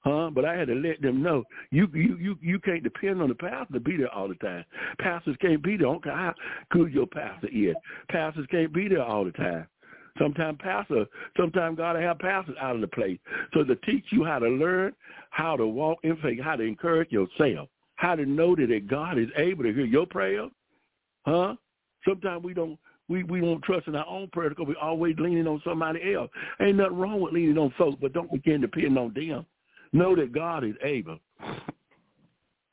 Huh? 0.00 0.30
But 0.32 0.44
I 0.44 0.54
had 0.54 0.68
to 0.68 0.74
let 0.74 1.00
them 1.00 1.22
know 1.22 1.44
you 1.70 1.88
you 1.94 2.18
you 2.18 2.38
you 2.42 2.58
can't 2.58 2.82
depend 2.82 3.22
on 3.22 3.30
the 3.30 3.34
pastor 3.34 3.72
to 3.72 3.80
be 3.80 3.96
there 3.96 4.12
all 4.12 4.28
the 4.28 4.34
time. 4.34 4.64
Pastors 5.00 5.36
can't 5.40 5.62
be 5.62 5.78
there. 5.78 5.88
I 5.88 5.92
don't 5.92 6.04
care 6.04 6.16
how 6.16 6.34
good 6.70 6.92
your 6.92 7.06
pastor 7.06 7.48
is. 7.50 7.74
Pastors 8.10 8.46
can't 8.50 8.72
be 8.72 8.86
there 8.86 9.02
all 9.02 9.24
the 9.24 9.32
time. 9.32 9.66
Sometimes 10.18 10.58
pastor, 10.60 11.06
sometimes 11.36 11.76
God 11.76 12.00
have 12.00 12.18
pastors 12.20 12.56
out 12.60 12.76
of 12.76 12.80
the 12.80 12.88
place. 12.88 13.18
So 13.52 13.64
to 13.64 13.74
teach 13.76 14.04
you 14.12 14.24
how 14.24 14.38
to 14.38 14.48
learn, 14.48 14.92
how 15.30 15.56
to 15.56 15.66
walk 15.66 15.98
in 16.04 16.16
faith, 16.18 16.40
how 16.42 16.56
to 16.56 16.62
encourage 16.62 17.10
yourself, 17.10 17.68
how 17.96 18.14
to 18.14 18.24
know 18.24 18.54
that 18.54 18.86
God 18.88 19.18
is 19.18 19.28
able 19.36 19.64
to 19.64 19.72
hear 19.72 19.84
your 19.84 20.06
prayer. 20.06 20.48
Huh? 21.26 21.56
Sometimes 22.06 22.44
we 22.44 22.54
don't 22.54 22.78
we 23.08 23.24
we 23.24 23.40
don't 23.40 23.62
trust 23.62 23.88
in 23.88 23.96
our 23.96 24.06
own 24.06 24.28
prayer 24.32 24.50
because 24.50 24.66
we're 24.68 24.78
always 24.78 25.16
leaning 25.18 25.46
on 25.46 25.60
somebody 25.64 26.14
else. 26.14 26.30
Ain't 26.60 26.76
nothing 26.76 26.96
wrong 26.96 27.20
with 27.20 27.34
leaning 27.34 27.58
on 27.58 27.72
folks, 27.76 27.98
but 28.00 28.12
don't 28.12 28.30
begin 28.30 28.60
to 28.60 28.86
on 28.98 29.12
them. 29.14 29.46
Know 29.92 30.16
that 30.16 30.32
God 30.32 30.64
is 30.64 30.74
able. 30.82 31.18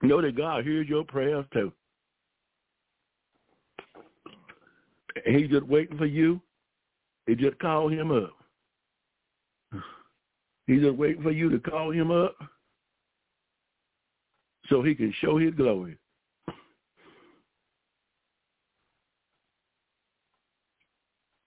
Know 0.02 0.22
that 0.22 0.36
God 0.36 0.64
hears 0.64 0.88
your 0.88 1.04
prayers 1.04 1.46
too. 1.54 1.72
He's 5.26 5.50
just 5.50 5.68
waiting 5.68 5.98
for 5.98 6.06
you. 6.06 6.42
He 7.28 7.36
just 7.36 7.60
call 7.60 7.88
him 7.88 8.12
up. 8.12 8.34
He's 10.68 10.82
just 10.82 10.98
waiting 10.98 11.24
for 11.24 11.32
you 11.32 11.50
to 11.50 11.60
call 11.60 11.92
him 11.92 12.12
up 12.12 12.36
so 14.68 14.82
he 14.82 14.96
can 14.96 15.14
show 15.20 15.38
his 15.38 15.54
glory. 15.54 15.98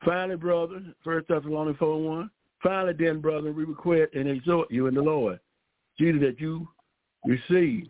Finally, 0.04 0.36
brother, 0.36 0.82
First 1.02 1.28
Thessalonians 1.28 1.78
4 1.78 2.02
1. 2.02 2.30
Finally, 2.62 2.94
then, 2.98 3.20
brother, 3.20 3.52
we 3.52 3.64
request 3.64 4.14
and 4.14 4.28
exhort 4.28 4.70
you 4.70 4.86
in 4.86 4.94
the 4.94 5.02
Lord, 5.02 5.40
Jesus, 5.98 6.20
that 6.20 6.40
you 6.40 6.68
receive 7.24 7.88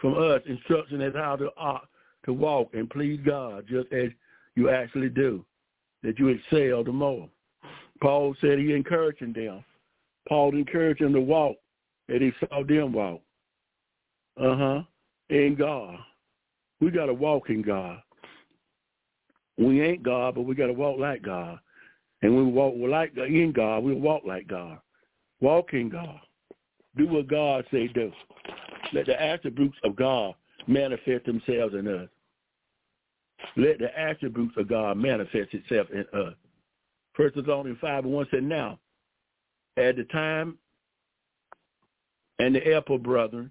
from 0.00 0.14
us 0.14 0.40
instruction 0.46 1.00
as 1.02 1.14
how 1.14 1.36
to 1.36 1.50
uh, 1.60 1.80
to 2.24 2.32
walk 2.32 2.70
and 2.72 2.90
please 2.90 3.20
God, 3.24 3.66
just 3.68 3.92
as 3.92 4.10
you 4.56 4.70
actually 4.70 5.08
do, 5.08 5.44
that 6.06 6.20
you 6.20 6.28
excel 6.28 6.84
the 6.84 6.92
more. 6.92 7.28
Paul 8.00 8.36
said 8.40 8.58
he 8.58 8.72
encouraging 8.72 9.32
them. 9.32 9.64
Paul 10.28 10.54
encouraged 10.54 11.00
them 11.00 11.12
to 11.12 11.20
walk, 11.20 11.56
and 12.08 12.22
he 12.22 12.32
saw 12.40 12.62
them 12.62 12.92
walk. 12.92 13.20
Uh 14.40 14.56
huh. 14.56 14.82
In 15.30 15.56
God, 15.58 15.98
we 16.80 16.90
got 16.90 17.06
to 17.06 17.14
walk 17.14 17.50
in 17.50 17.62
God. 17.62 18.00
We 19.58 19.82
ain't 19.82 20.04
God, 20.04 20.36
but 20.36 20.42
we 20.42 20.54
got 20.54 20.66
to 20.66 20.72
walk 20.72 21.00
like 21.00 21.22
God. 21.22 21.58
And 22.22 22.36
we 22.36 22.44
walk 22.44 22.74
like 22.78 23.16
in 23.16 23.52
God, 23.52 23.82
we 23.82 23.92
walk 23.92 24.22
like 24.24 24.46
God. 24.46 24.78
Walk 25.40 25.72
in 25.72 25.88
God. 25.88 26.20
Do 26.96 27.08
what 27.08 27.26
God 27.26 27.64
say 27.72 27.88
do. 27.88 28.12
Let 28.92 29.06
the 29.06 29.20
attributes 29.20 29.76
of 29.82 29.96
God 29.96 30.34
manifest 30.68 31.26
themselves 31.26 31.74
in 31.74 31.88
us. 31.88 32.08
Let 33.56 33.78
the 33.78 33.98
attributes 33.98 34.54
of 34.56 34.68
God 34.68 34.96
manifest 34.96 35.54
itself 35.54 35.88
in 35.90 36.04
us. 36.18 36.34
First 37.14 37.36
Thessalonians 37.36 37.78
5 37.80 38.04
and 38.04 38.12
1 38.12 38.26
said, 38.30 38.42
Now, 38.42 38.78
at 39.76 39.96
the 39.96 40.04
time 40.04 40.58
and 42.38 42.54
the 42.54 42.74
apple 42.74 42.98
brethren 42.98 43.50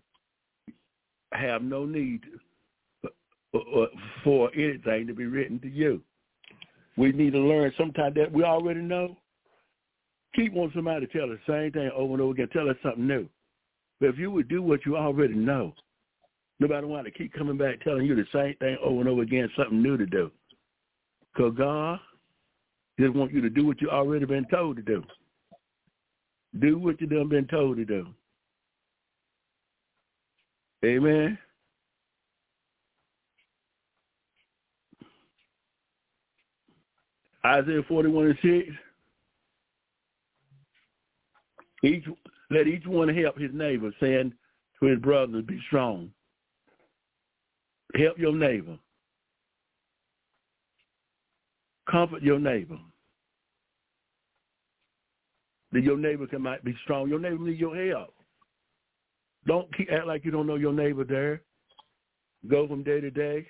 have 1.34 1.64
no 1.64 1.86
need 1.86 2.22
for 4.24 4.52
anything 4.54 5.08
to 5.08 5.14
be 5.14 5.26
written 5.26 5.60
to 5.60 5.70
you. 5.70 6.02
We 6.98 7.12
need 7.12 7.34
to 7.34 7.40
learn 7.40 7.74
sometimes 7.78 8.16
that 8.16 8.32
we 8.32 8.44
already 8.44 8.82
know. 8.82 9.18
Keep 10.36 10.54
wanting 10.54 10.74
somebody 10.76 11.08
to 11.08 11.14
tell 11.14 11.32
us 11.32 11.40
the 11.48 11.54
same 11.54 11.72
thing 11.72 11.90
over 11.96 12.14
and 12.14 12.22
over 12.22 12.34
again. 12.34 12.50
Tell 12.52 12.70
us 12.70 12.76
something 12.84 13.08
new. 13.08 13.28
But 14.00 14.10
if 14.10 14.18
you 14.18 14.32
would 14.32 14.50
do 14.50 14.62
what 14.62 14.86
you 14.86 14.98
already 14.98 15.34
know, 15.34 15.74
nobody 16.60 16.88
want 16.88 17.06
to 17.06 17.12
keep 17.12 17.34
coming 17.34 17.58
back 17.58 17.82
telling 17.82 18.06
you 18.06 18.16
the 18.16 18.26
same 18.34 18.56
thing 18.60 18.78
over 18.84 19.02
and 19.02 19.10
over 19.10 19.22
again, 19.22 19.50
something 19.58 19.82
new 19.82 19.98
to 19.98 20.06
do. 20.06 20.32
Because 21.34 21.54
God 21.58 22.00
just 23.00 23.14
want 23.14 23.34
you 23.34 23.42
to 23.42 23.50
do 23.50 23.66
what 23.66 23.82
you 23.82 23.90
already 23.90 24.26
been 24.26 24.46
told 24.46 24.78
to 24.78 24.82
do. 24.82 25.04
Do 26.60 26.78
what 26.78 27.02
you 27.02 27.08
done 27.08 27.28
been 27.28 27.48
told 27.48 27.78
to 27.78 27.86
do. 27.86 28.08
Amen. 30.86 31.38
Isaiah 37.46 37.82
41 37.88 38.26
and 38.26 38.38
6. 38.42 38.78
Each, 41.84 42.04
let 42.50 42.68
each 42.68 42.86
one 42.86 43.10
help 43.10 43.38
his 43.38 43.52
neighbor, 43.54 43.92
saying 44.00 44.34
to 44.80 44.86
his 44.88 45.00
brother, 45.00 45.42
be 45.42 45.60
strong. 45.68 46.10
Help 47.98 48.18
your 48.18 48.34
neighbor. 48.34 48.78
Comfort 51.90 52.22
your 52.22 52.40
neighbor. 52.40 52.78
That 55.72 55.84
your 55.84 55.98
neighbor 55.98 56.28
can 56.28 56.42
might 56.42 56.64
be 56.64 56.76
strong. 56.84 57.10
Your 57.10 57.20
neighbor 57.20 57.44
needs 57.44 57.60
your 57.60 57.76
help. 57.76 58.14
Don't 59.46 59.76
keep, 59.76 59.92
act 59.92 60.08
like 60.08 60.26
you 60.26 60.32
don't 60.32 60.48
know 60.48 60.56
your 60.56 60.74
neighbor 60.74 61.04
there. 61.04 61.42
Go 62.48 62.68
from 62.68 62.84
day 62.84 63.00
to 63.00 63.12
day. 63.12 63.48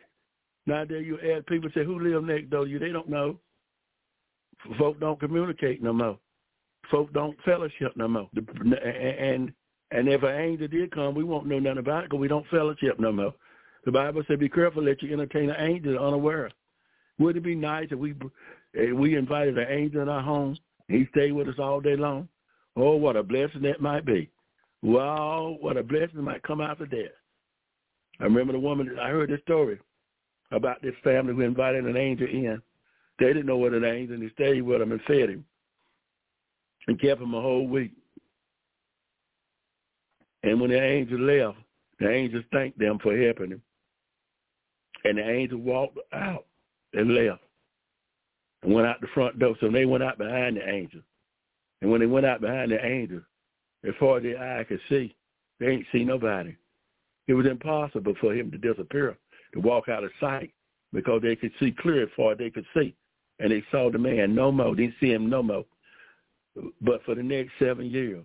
Nowadays 0.66 1.06
you 1.06 1.20
add 1.20 1.46
people 1.46 1.70
say, 1.74 1.86
who 1.86 2.00
live 2.00 2.24
next 2.24 2.50
door 2.50 2.66
to 2.66 2.70
you? 2.70 2.80
They 2.80 2.92
don't 2.92 3.10
know. 3.10 3.40
Folk 4.78 5.00
don't 5.00 5.20
communicate 5.20 5.82
no 5.82 5.94
more. 5.94 6.18
Folk 6.90 7.12
don't 7.14 7.38
fellowship 7.44 7.94
no 7.96 8.08
more. 8.08 8.30
And 8.34 9.52
and 9.92 10.10
if 10.10 10.24
an 10.24 10.36
angel 10.36 10.68
did 10.68 10.92
come, 10.92 11.14
we 11.14 11.24
won't 11.24 11.46
know 11.46 11.60
nothing 11.60 11.78
about 11.78 12.04
it 12.04 12.10
because 12.10 12.20
we 12.20 12.28
don't 12.28 12.48
fellowship 12.48 13.00
no 13.00 13.12
more. 13.12 13.34
The 13.86 13.92
Bible 13.92 14.24
said, 14.28 14.40
"Be 14.40 14.50
careful 14.50 14.84
that 14.86 15.02
you 15.02 15.14
entertain 15.14 15.50
an 15.50 15.60
angel 15.60 16.00
unaware." 16.00 16.50
Wouldn't 17.18 17.46
it 17.46 17.48
be 17.48 17.56
nice 17.56 17.88
if 17.92 18.00
we 18.00 18.14
if 18.74 18.98
we 18.98 19.16
invited 19.16 19.58
an 19.58 19.68
angel 19.70 20.02
in 20.02 20.10
our 20.10 20.22
home 20.22 20.58
he 20.88 21.08
stayed 21.12 21.32
with 21.32 21.48
us 21.48 21.60
all 21.60 21.80
day 21.80 21.96
long? 21.96 22.28
Oh, 22.76 22.96
what 22.96 23.16
a 23.16 23.24
blessing 23.24 23.62
that 23.62 23.82
might 23.82 24.06
be! 24.06 24.30
Wow, 24.82 25.58
what 25.62 25.78
a 25.78 25.84
blessing 25.84 26.22
might 26.22 26.44
come 26.44 26.62
out 26.62 26.82
of 26.82 26.90
that. 26.90 27.14
I 28.20 28.26
remember 28.26 28.54
the 28.54 28.60
woman. 28.60 28.98
I 29.00 29.10
heard 29.10 29.30
this 29.30 29.42
story 29.42 29.80
about 30.52 30.82
this 30.82 30.96
family 31.04 31.34
who 31.34 31.42
invited 31.42 31.86
an 31.86 31.98
angel 31.98 32.28
in 32.28 32.62
they 33.18 33.28
didn't 33.28 33.46
know 33.46 33.58
what 33.58 33.74
it 33.74 33.84
ain't, 33.84 34.12
and 34.12 34.22
they 34.22 34.30
stayed 34.34 34.62
with 34.62 34.82
him 34.82 34.92
and 34.92 35.02
fed 35.04 35.30
him 35.30 35.46
and 36.88 37.00
kept 37.00 37.22
him 37.22 37.34
a 37.34 37.42
whole 37.42 37.68
week. 37.68 37.92
And 40.44 40.60
when 40.60 40.70
the 40.70 40.82
angel 40.82 41.20
left, 41.20 41.58
the 42.00 42.10
angel 42.10 42.42
thanked 42.52 42.78
them 42.78 43.00
for 43.00 43.18
helping 43.18 43.52
him. 43.52 43.62
And 45.06 45.18
the 45.18 45.30
angel 45.30 45.60
walked 45.60 45.98
out 46.12 46.46
and 46.94 47.14
left 47.14 47.42
and 48.64 48.74
went 48.74 48.88
out 48.88 49.00
the 49.00 49.08
front 49.14 49.40
door. 49.40 49.56
So 49.62 49.70
they 49.70 49.86
went 49.86 50.04
out 50.04 50.18
behind 50.18 50.58
the 50.58 50.68
angel. 50.68 51.02
And 51.82 51.90
when 51.90 52.02
they 52.02 52.08
went 52.08 52.26
out 52.26 52.42
behind 52.42 52.72
the 52.72 52.86
angel, 52.86 53.22
as 53.88 53.94
far 54.00 54.18
as 54.18 54.24
their 54.24 54.38
eye 54.38 54.66
could 54.66 54.82
see, 54.90 55.16
they 55.60 55.68
ain't 55.68 55.86
see 55.94 56.04
nobody. 56.04 56.54
It 57.28 57.34
was 57.34 57.46
impossible 57.46 58.16
for 58.20 58.34
him 58.34 58.52
to 58.52 58.58
disappear, 58.58 59.18
to 59.54 59.60
walk 59.62 59.88
out 59.88 60.04
of 60.04 60.12
sight, 60.20 60.52
because 60.92 61.22
they 61.22 61.38
could 61.38 61.52
see 61.60 61.72
clear 61.72 62.04
as 62.04 62.10
far 62.18 62.34
as 62.34 62.38
they 62.38 62.50
could 62.50 62.66
see 62.76 62.94
and 63.40 63.52
they 63.52 63.64
saw 63.72 63.92
the 63.92 63.98
man 63.98 64.34
no 64.34 64.52
more. 64.52 64.76
Didn't 64.76 64.96
see 65.00 65.12
him 65.12 65.30
no 65.30 65.44
more. 65.44 65.66
But 66.82 67.04
for 67.04 67.16
the 67.16 67.24
next 67.24 67.52
seven 67.60 67.90
years, 67.90 68.24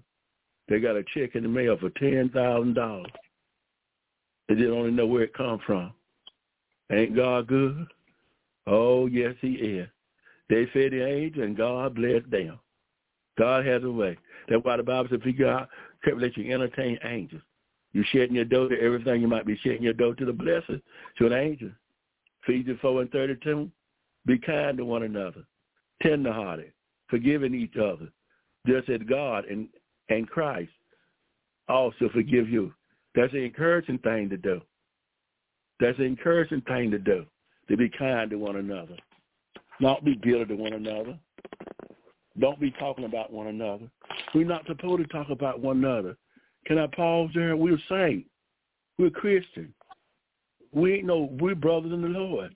they 0.68 0.78
got 0.78 0.96
a 0.96 1.02
check 1.14 1.34
in 1.34 1.42
the 1.42 1.48
mail 1.48 1.76
for 1.78 1.90
ten 1.90 2.30
thousand 2.32 2.74
dollars. 2.74 3.10
They 4.48 4.54
didn't 4.54 4.74
only 4.74 4.92
know 4.92 5.06
where 5.06 5.24
it 5.24 5.34
come 5.34 5.60
from. 5.66 5.92
Ain't 6.91 7.16
God 7.16 7.47
good? 7.47 7.86
Oh 8.66 9.07
yes, 9.07 9.34
He 9.41 9.53
is. 9.53 9.88
They 10.49 10.66
fed 10.72 10.93
the 10.93 11.07
angel, 11.07 11.45
and 11.45 11.57
God 11.57 11.95
blessed 11.95 12.30
them. 12.30 12.59
God 13.38 13.64
has 13.64 13.84
a 13.84 13.91
way. 13.91 14.16
That's 14.49 14.64
why 14.64 14.76
the 14.76 14.82
Bible 14.82 15.09
says, 15.09 15.20
"If 15.20 15.26
you 15.26 15.32
God, 15.32 15.68
let 16.16 16.36
you 16.36 16.53
entertain 16.53 16.99
angels." 17.05 17.43
You're 17.93 18.05
shedding 18.12 18.36
your 18.36 18.45
dough 18.45 18.68
to 18.68 18.80
everything. 18.80 19.20
You 19.20 19.28
might 19.28 19.47
be 19.47 19.57
shedding 19.57 19.82
your 19.82 19.93
dough 19.93 20.14
to 20.14 20.24
the 20.24 20.32
blessing 20.32 20.80
to 21.18 21.26
an 21.26 21.32
angel. 21.32 21.70
Ephesians 22.43 22.78
four 22.80 23.01
and 23.01 23.11
thirty-two. 23.11 23.70
Be 24.26 24.38
kind 24.38 24.76
to 24.76 24.84
one 24.84 25.03
another, 25.03 25.45
tenderhearted, 26.03 26.72
forgiving 27.09 27.55
each 27.55 27.76
other, 27.76 28.09
just 28.66 28.88
as 28.91 29.01
God 29.09 29.47
and, 29.47 29.68
and 30.11 30.28
Christ 30.28 30.70
also 31.68 32.11
forgive 32.12 32.49
you. 32.49 32.72
That's 33.14 33.32
an 33.32 33.41
encouraging 33.41 33.99
thing 33.99 34.28
to 34.28 34.36
do. 34.36 34.61
That's 35.80 35.98
an 35.98 36.04
encouraging 36.04 36.62
thing 36.62 36.90
to 36.90 36.98
do, 36.98 37.24
to 37.68 37.76
be 37.76 37.88
kind 37.88 38.30
to 38.30 38.36
one 38.36 38.56
another. 38.56 38.96
Not 39.80 40.04
be 40.04 40.14
bitter 40.14 40.44
to 40.44 40.54
one 40.54 40.74
another. 40.74 41.18
Don't 42.38 42.60
be 42.60 42.70
talking 42.72 43.06
about 43.06 43.32
one 43.32 43.48
another. 43.48 43.90
We're 44.34 44.46
not 44.46 44.66
supposed 44.66 45.02
to 45.02 45.08
talk 45.08 45.30
about 45.30 45.60
one 45.60 45.78
another. 45.78 46.16
Can 46.66 46.78
I 46.78 46.86
pause 46.86 47.30
there? 47.34 47.56
We're 47.56 47.78
saints. 47.88 48.28
We're 48.98 49.10
Christian. 49.10 49.72
We 50.72 50.94
ain't 50.94 51.06
no, 51.06 51.30
we're 51.40 51.54
brothers 51.54 51.92
in 51.92 52.02
the 52.02 52.08
Lord. 52.08 52.54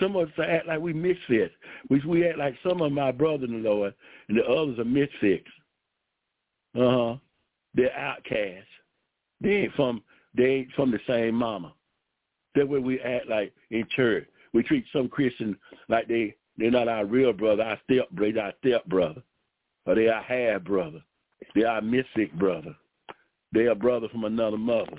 Some 0.00 0.16
of 0.16 0.28
us 0.28 0.34
act 0.44 0.66
like 0.66 0.80
we 0.80 0.92
misfits. 0.92 1.54
We 1.88 2.00
we 2.00 2.26
act 2.26 2.38
like 2.38 2.56
some 2.66 2.82
of 2.82 2.90
my 2.90 3.12
brothers 3.12 3.48
in 3.48 3.62
the 3.62 3.68
Lord, 3.68 3.94
and 4.28 4.36
the 4.36 4.44
others 4.44 4.78
are 4.80 4.84
misfits. 4.84 5.46
Uh 6.76 6.90
huh. 6.90 7.16
They're 7.74 7.96
outcasts. 7.96 8.66
They 9.40 9.50
ain't 9.50 9.74
from 9.74 10.02
they 10.36 10.44
ain't 10.44 10.72
from 10.72 10.90
the 10.90 10.98
same 11.06 11.36
mama. 11.36 11.72
That's 12.54 12.68
where 12.68 12.80
we 12.80 13.00
act 13.00 13.28
like 13.28 13.52
in 13.70 13.86
church. 13.94 14.26
We 14.52 14.62
treat 14.62 14.84
some 14.92 15.08
Christians 15.08 15.56
like 15.88 16.08
they 16.08 16.36
they're 16.56 16.70
not 16.70 16.88
our 16.88 17.04
real 17.04 17.32
brother, 17.32 17.64
our 17.64 17.78
step 17.84 18.08
brother, 18.10 18.40
our 18.40 18.52
step 18.64 18.84
brother, 18.86 19.22
or 19.86 19.94
they 19.94 20.08
our 20.08 20.22
half 20.22 20.62
brother. 20.62 21.02
They 21.54 21.64
are 21.64 21.76
our 21.76 21.82
mystic 21.82 22.32
brother. 22.34 22.74
They 23.52 23.62
are 23.62 23.70
a 23.70 23.76
brother 23.76 24.08
from 24.08 24.24
another 24.24 24.56
mother. 24.56 24.96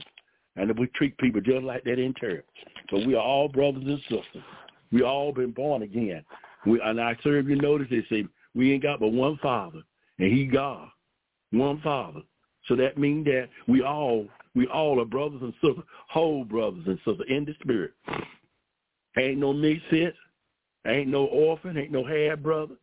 And 0.55 0.69
if 0.69 0.77
we 0.77 0.87
treat 0.87 1.17
people 1.17 1.41
just 1.41 1.63
like 1.63 1.83
that 1.83 1.99
in 1.99 2.13
church. 2.19 2.45
But 2.89 3.05
we 3.05 3.15
are 3.15 3.23
all 3.23 3.49
brothers 3.49 3.83
and 3.85 3.99
sisters. 4.01 4.43
We 4.91 5.01
all 5.01 5.33
been 5.33 5.51
born 5.51 5.81
again. 5.81 6.23
We, 6.65 6.79
and 6.81 7.01
I 7.01 7.17
serve 7.23 7.49
you 7.49 7.55
notice 7.55 7.87
they 7.89 8.05
say 8.09 8.25
we 8.53 8.73
ain't 8.73 8.83
got 8.83 8.99
but 8.99 9.09
one 9.09 9.37
father, 9.41 9.81
and 10.19 10.31
he 10.31 10.45
God. 10.45 10.87
One 11.51 11.81
father. 11.81 12.21
So 12.67 12.75
that 12.77 12.97
means 12.97 13.25
that 13.25 13.49
we 13.67 13.81
all 13.81 14.27
we 14.55 14.67
all 14.67 15.01
are 15.01 15.05
brothers 15.05 15.41
and 15.41 15.53
sisters, 15.61 15.83
whole 16.09 16.45
brothers 16.45 16.83
and 16.87 16.97
sisters 17.05 17.25
in 17.27 17.45
the 17.45 17.53
spirit. 17.61 17.91
Ain't 19.17 19.39
no 19.39 19.53
misfits, 19.53 20.17
ain't 20.87 21.09
no 21.09 21.25
orphan, 21.25 21.77
ain't 21.77 21.91
no 21.91 22.05
half 22.05 22.39
brother. 22.39 22.75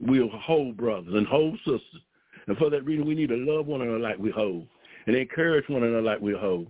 We're 0.00 0.28
whole 0.28 0.72
brothers 0.72 1.14
and 1.14 1.26
whole 1.26 1.56
sisters. 1.58 2.02
And 2.46 2.56
for 2.56 2.70
that 2.70 2.84
reason, 2.84 3.06
we 3.06 3.14
need 3.14 3.30
to 3.30 3.36
love 3.36 3.66
one 3.66 3.82
another 3.82 3.98
like 3.98 4.18
we 4.18 4.30
whole 4.30 4.66
and 5.06 5.16
encourage 5.16 5.68
one 5.68 5.82
another 5.82 6.02
like 6.02 6.20
we're 6.20 6.38
whole. 6.38 6.66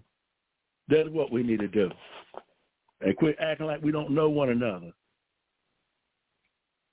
That's 0.88 1.08
what 1.10 1.32
we 1.32 1.42
need 1.42 1.60
to 1.60 1.68
do. 1.68 1.90
And 3.00 3.16
quit 3.16 3.36
acting 3.40 3.66
like 3.66 3.82
we 3.82 3.92
don't 3.92 4.10
know 4.10 4.30
one 4.30 4.48
another. 4.48 4.92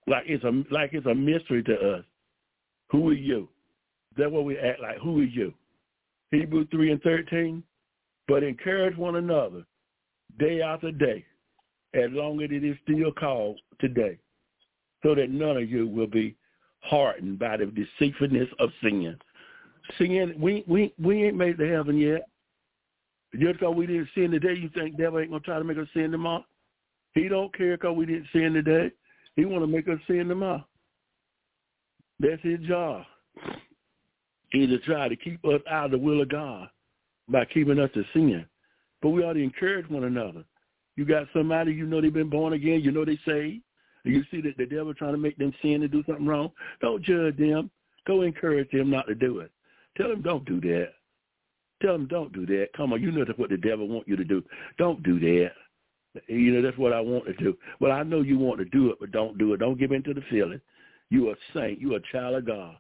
Like 0.08 0.24
it's 0.28 0.44
a 0.44 0.64
like 0.72 0.92
it's 0.94 1.08
a 1.08 1.16
mystery 1.16 1.64
to 1.64 1.96
us. 1.96 2.04
Who 2.90 3.10
are 3.10 3.14
you? 3.14 3.48
That's 4.18 4.32
what 4.32 4.46
we 4.46 4.58
act 4.58 4.82
like. 4.82 4.98
Who 5.00 5.20
are 5.22 5.24
you? 5.24 5.54
Hebrews 6.36 6.68
3 6.72 6.92
and 6.92 7.02
13. 7.02 7.64
But 8.28 8.44
encourage 8.44 8.98
one 8.98 9.18
another 9.18 9.64
day 10.40 10.62
after 10.62 10.92
day, 10.92 11.24
as 11.94 12.10
long 12.12 12.42
as 12.42 12.50
it 12.52 12.64
is 12.64 12.76
still 12.84 13.12
called 13.12 13.60
today, 13.80 14.18
so 15.04 15.14
that 15.14 15.30
none 15.30 15.58
of 15.58 15.70
you 15.70 15.88
will 15.88 16.08
be 16.08 16.36
hardened 16.80 17.40
by 17.40 17.58
the 17.58 17.66
deceitfulness 17.66 18.50
of 18.60 18.70
sin. 18.82 19.16
Sin, 19.98 20.34
we 20.40 20.64
we 20.68 20.94
we 21.00 21.26
ain't 21.26 21.38
made 21.38 21.58
to 21.60 21.70
heaven 21.70 21.98
yet. 21.98 22.28
Just 23.40 23.60
because 23.60 23.76
we 23.76 23.86
didn't 23.86 24.10
sin 24.16 24.32
today, 24.32 24.54
you 24.54 24.70
think 24.70 24.98
devil 24.98 25.20
ain't 25.20 25.30
gonna 25.30 25.42
try 25.42 25.60
to 25.60 25.64
make 25.64 25.78
us 25.78 25.88
sin 25.94 26.12
tomorrow? 26.12 26.46
He 27.14 27.28
don't 27.28 27.56
care 27.56 27.78
because 27.78 27.96
we 27.96 28.06
didn't 28.06 28.28
sin 28.34 28.54
today. 28.54 28.92
He 29.36 29.46
want 29.46 29.64
to 29.64 29.68
make 29.68 29.88
us 29.88 30.00
sin 30.08 30.28
tomorrow. 30.28 30.66
That's 32.20 32.42
his 32.42 32.60
job. 32.62 33.04
He 34.52 34.68
to 34.68 34.78
try 34.80 35.08
to 35.08 35.16
keep 35.16 35.44
us 35.46 35.62
out 35.70 35.86
of 35.86 35.92
the 35.92 35.98
will 35.98 36.22
of 36.22 36.30
God 36.30 36.70
by 37.28 37.46
keeping 37.46 37.80
us 37.80 37.90
to 37.94 38.04
sin. 38.14 38.46
But 39.02 39.10
we 39.10 39.24
ought 39.24 39.34
to 39.34 39.44
encourage 39.44 39.90
one 39.90 40.04
another. 40.04 40.44
You 40.96 41.06
got 41.06 41.28
somebody 41.34 41.74
you 41.74 41.86
know 41.86 42.00
they've 42.00 42.14
been 42.14 42.30
born 42.30 42.54
again, 42.54 42.82
you 42.82 42.92
know 42.92 43.04
they 43.04 43.20
saved, 43.26 43.62
you 44.06 44.24
see 44.30 44.40
that 44.42 44.58
the 44.58 44.66
devil 44.66 44.94
trying 44.94 45.14
to 45.14 45.18
make 45.18 45.38
them 45.38 45.54
sin 45.62 45.82
and 45.82 45.92
do 45.92 46.04
something 46.06 46.26
wrong. 46.26 46.52
Don't 46.80 47.04
judge 47.04 47.38
them. 47.38 47.72
Go 48.08 48.22
encourage 48.22 48.70
them 48.72 48.92
not 48.92 49.08
to 49.08 49.16
do 49.16 49.40
it. 49.40 49.52
Tell 49.98 50.10
them 50.10 50.22
don't 50.22 50.46
do 50.46 50.62
that. 50.62 50.90
Tell 51.82 51.94
them 51.94 52.08
don't 52.08 52.32
do 52.32 52.46
that. 52.46 52.68
Come 52.78 52.94
on, 52.94 53.02
you 53.02 53.12
know 53.12 53.26
that's 53.26 53.38
what 53.40 53.50
the 53.50 53.58
devil 53.58 53.88
want 53.88 54.08
you 54.08 54.16
to 54.16 54.24
do. 54.24 54.44
Don't 54.78 55.02
do 55.04 55.20
that. 55.20 55.52
You 56.28 56.54
know, 56.54 56.62
that's 56.62 56.78
what 56.78 56.94
I 56.94 57.02
want 57.02 57.26
to 57.26 57.34
do. 57.34 57.58
Well, 57.80 57.92
I 57.92 58.04
know 58.04 58.22
you 58.22 58.38
want 58.38 58.60
to 58.60 58.66
do 58.66 58.90
it, 58.90 58.98
but 59.00 59.12
don't 59.12 59.38
do 59.38 59.54
it. 59.54 59.58
Don't 59.58 59.78
give 59.78 59.92
in 59.92 60.04
to 60.04 60.14
the 60.14 60.24
feeling. 60.30 60.62
You 61.10 61.30
are 61.30 61.34
a 61.34 61.54
saint. 61.54 61.82
You 61.82 61.94
are 61.94 61.98
a 61.98 62.12
child 62.12 62.36
of 62.36 62.48
God. 62.48 62.78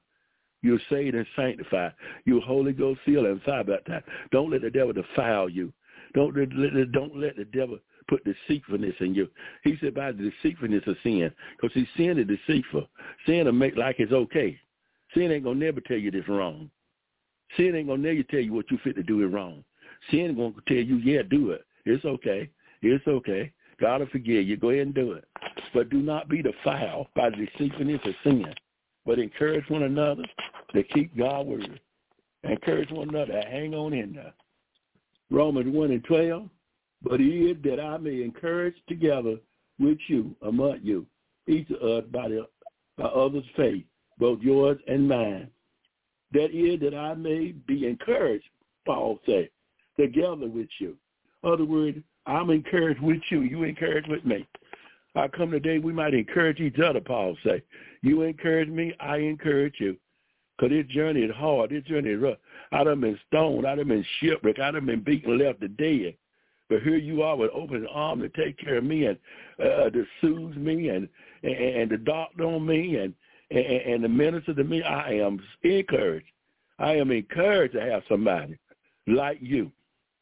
You're 0.61 0.79
saved 0.89 1.15
and 1.15 1.27
sanctified. 1.35 1.93
You're 2.25 2.41
Holy 2.41 2.73
Ghost 2.73 3.01
filled 3.05 3.27
and 3.27 3.41
fire 3.43 3.63
baptized. 3.63 4.05
Don't 4.31 4.51
let 4.51 4.61
the 4.61 4.69
devil 4.69 4.93
defile 4.93 5.49
you. 5.49 5.71
Don't 6.13 6.35
let, 6.35 6.91
don't 6.91 7.15
let 7.15 7.35
the 7.35 7.45
devil 7.45 7.77
put 8.07 8.23
deceitfulness 8.23 8.95
in 8.99 9.13
you. 9.13 9.27
He 9.63 9.77
said 9.81 9.93
by 9.93 10.11
the 10.11 10.31
deceitfulness 10.31 10.83
of 10.87 10.95
sin. 11.03 11.31
Because 11.61 11.85
sin 11.97 12.17
is 12.17 12.27
deceitful. 12.27 12.87
Sin 13.25 13.45
will 13.45 13.51
make 13.51 13.75
like 13.75 13.99
it's 13.99 14.11
okay. 14.11 14.59
Sin 15.13 15.31
ain't 15.31 15.43
to 15.43 15.53
never 15.53 15.81
tell 15.81 15.97
you 15.97 16.11
this 16.11 16.27
wrong. 16.27 16.69
Sin 17.57 17.75
ain't 17.75 17.87
to 17.87 17.97
never 17.97 18.23
tell 18.23 18.39
you 18.39 18.53
what 18.53 18.71
you 18.71 18.77
fit 18.83 18.95
to 18.95 19.03
do 19.03 19.25
is 19.25 19.31
wrong. 19.31 19.63
Sin 20.11 20.35
to 20.35 20.53
tell 20.67 20.83
you, 20.83 20.97
yeah, 20.97 21.21
do 21.21 21.51
it. 21.51 21.65
It's 21.85 22.05
okay. 22.05 22.49
It's 22.81 23.07
okay. 23.07 23.51
God 23.79 23.99
will 23.99 24.07
forgive 24.07 24.47
you. 24.47 24.57
Go 24.57 24.69
ahead 24.69 24.87
and 24.87 24.95
do 24.95 25.13
it. 25.13 25.25
But 25.73 25.89
do 25.89 25.97
not 25.97 26.29
be 26.29 26.41
defiled 26.41 27.07
by 27.15 27.29
the 27.29 27.45
deceitfulness 27.45 28.01
of 28.05 28.13
sin. 28.23 28.45
But 29.05 29.19
encourage 29.19 29.69
one 29.69 29.83
another 29.83 30.23
to 30.73 30.83
keep 30.83 31.15
God's 31.17 31.49
word. 31.49 31.79
Encourage 32.43 32.91
one 32.91 33.09
another 33.09 33.33
to 33.33 33.47
hang 33.47 33.73
on 33.73 33.93
in 33.93 34.13
there. 34.13 34.33
Romans 35.29 35.73
1 35.73 35.91
and 35.91 36.03
12. 36.03 36.49
But 37.01 37.21
it 37.21 37.63
that 37.63 37.79
I 37.79 37.97
may 37.97 38.23
encourage 38.23 38.75
together 38.87 39.37
with 39.79 39.97
you, 40.07 40.35
among 40.41 40.79
you, 40.81 41.05
each 41.47 41.69
of 41.69 41.81
us 41.81 42.03
by, 42.11 42.29
the, 42.29 42.47
by 42.97 43.05
others' 43.05 43.43
faith, 43.55 43.83
both 44.17 44.39
yours 44.41 44.77
and 44.87 45.07
mine. 45.07 45.49
That 46.33 46.51
is 46.51 46.79
that 46.81 46.95
I 46.95 47.13
may 47.13 47.53
be 47.67 47.87
encouraged, 47.87 48.45
Paul 48.85 49.19
said, 49.25 49.49
together 49.99 50.47
with 50.47 50.69
you. 50.79 50.97
Other 51.43 51.65
words, 51.65 51.99
I'm 52.25 52.49
encouraged 52.49 53.01
with 53.01 53.21
you. 53.29 53.41
You 53.41 53.63
encouraged 53.63 54.09
with 54.09 54.25
me. 54.25 54.47
I 55.15 55.27
come 55.29 55.51
today, 55.51 55.79
we 55.79 55.93
might 55.93 56.13
encourage 56.13 56.59
each 56.59 56.79
other, 56.79 56.99
Paul 56.99 57.37
say. 57.45 57.61
You 58.01 58.23
encourage 58.23 58.69
me, 58.69 58.93
I 58.99 59.17
encourage 59.17 59.75
you. 59.79 59.97
Because 60.57 60.71
this 60.71 60.87
journey 60.87 61.21
is 61.21 61.35
hard. 61.35 61.71
This 61.71 61.83
journey 61.83 62.11
is 62.11 62.21
rough. 62.21 62.37
I 62.71 62.83
done 62.83 63.01
been 63.01 63.19
stoned. 63.27 63.67
I 63.67 63.75
done 63.75 63.89
been 63.89 64.05
shipwrecked. 64.19 64.59
I 64.59 64.71
done 64.71 64.85
been 64.85 65.01
beaten 65.01 65.37
left 65.37 65.61
to 65.61 65.67
dead. 65.67 66.15
But 66.69 66.81
here 66.81 66.97
you 66.97 67.21
are 67.23 67.35
with 67.35 67.51
open 67.53 67.85
arms 67.93 68.23
to 68.23 68.29
take 68.29 68.57
care 68.57 68.77
of 68.77 68.83
me 68.83 69.05
and 69.05 69.17
uh, 69.59 69.89
to 69.89 70.05
soothe 70.21 70.55
me 70.55 70.89
and, 70.89 71.07
and, 71.43 71.53
and 71.53 71.91
the 71.91 71.97
doctor 71.97 72.43
on 72.43 72.65
me 72.65 72.97
and, 72.97 73.13
and, 73.51 73.65
and 73.65 74.03
the 74.03 74.09
minister 74.09 74.53
to 74.53 74.63
me. 74.63 74.81
I 74.81 75.13
am 75.13 75.41
encouraged. 75.63 76.25
I 76.79 76.93
am 76.93 77.11
encouraged 77.11 77.73
to 77.73 77.81
have 77.81 78.03
somebody 78.09 78.57
like 79.07 79.37
you 79.41 79.71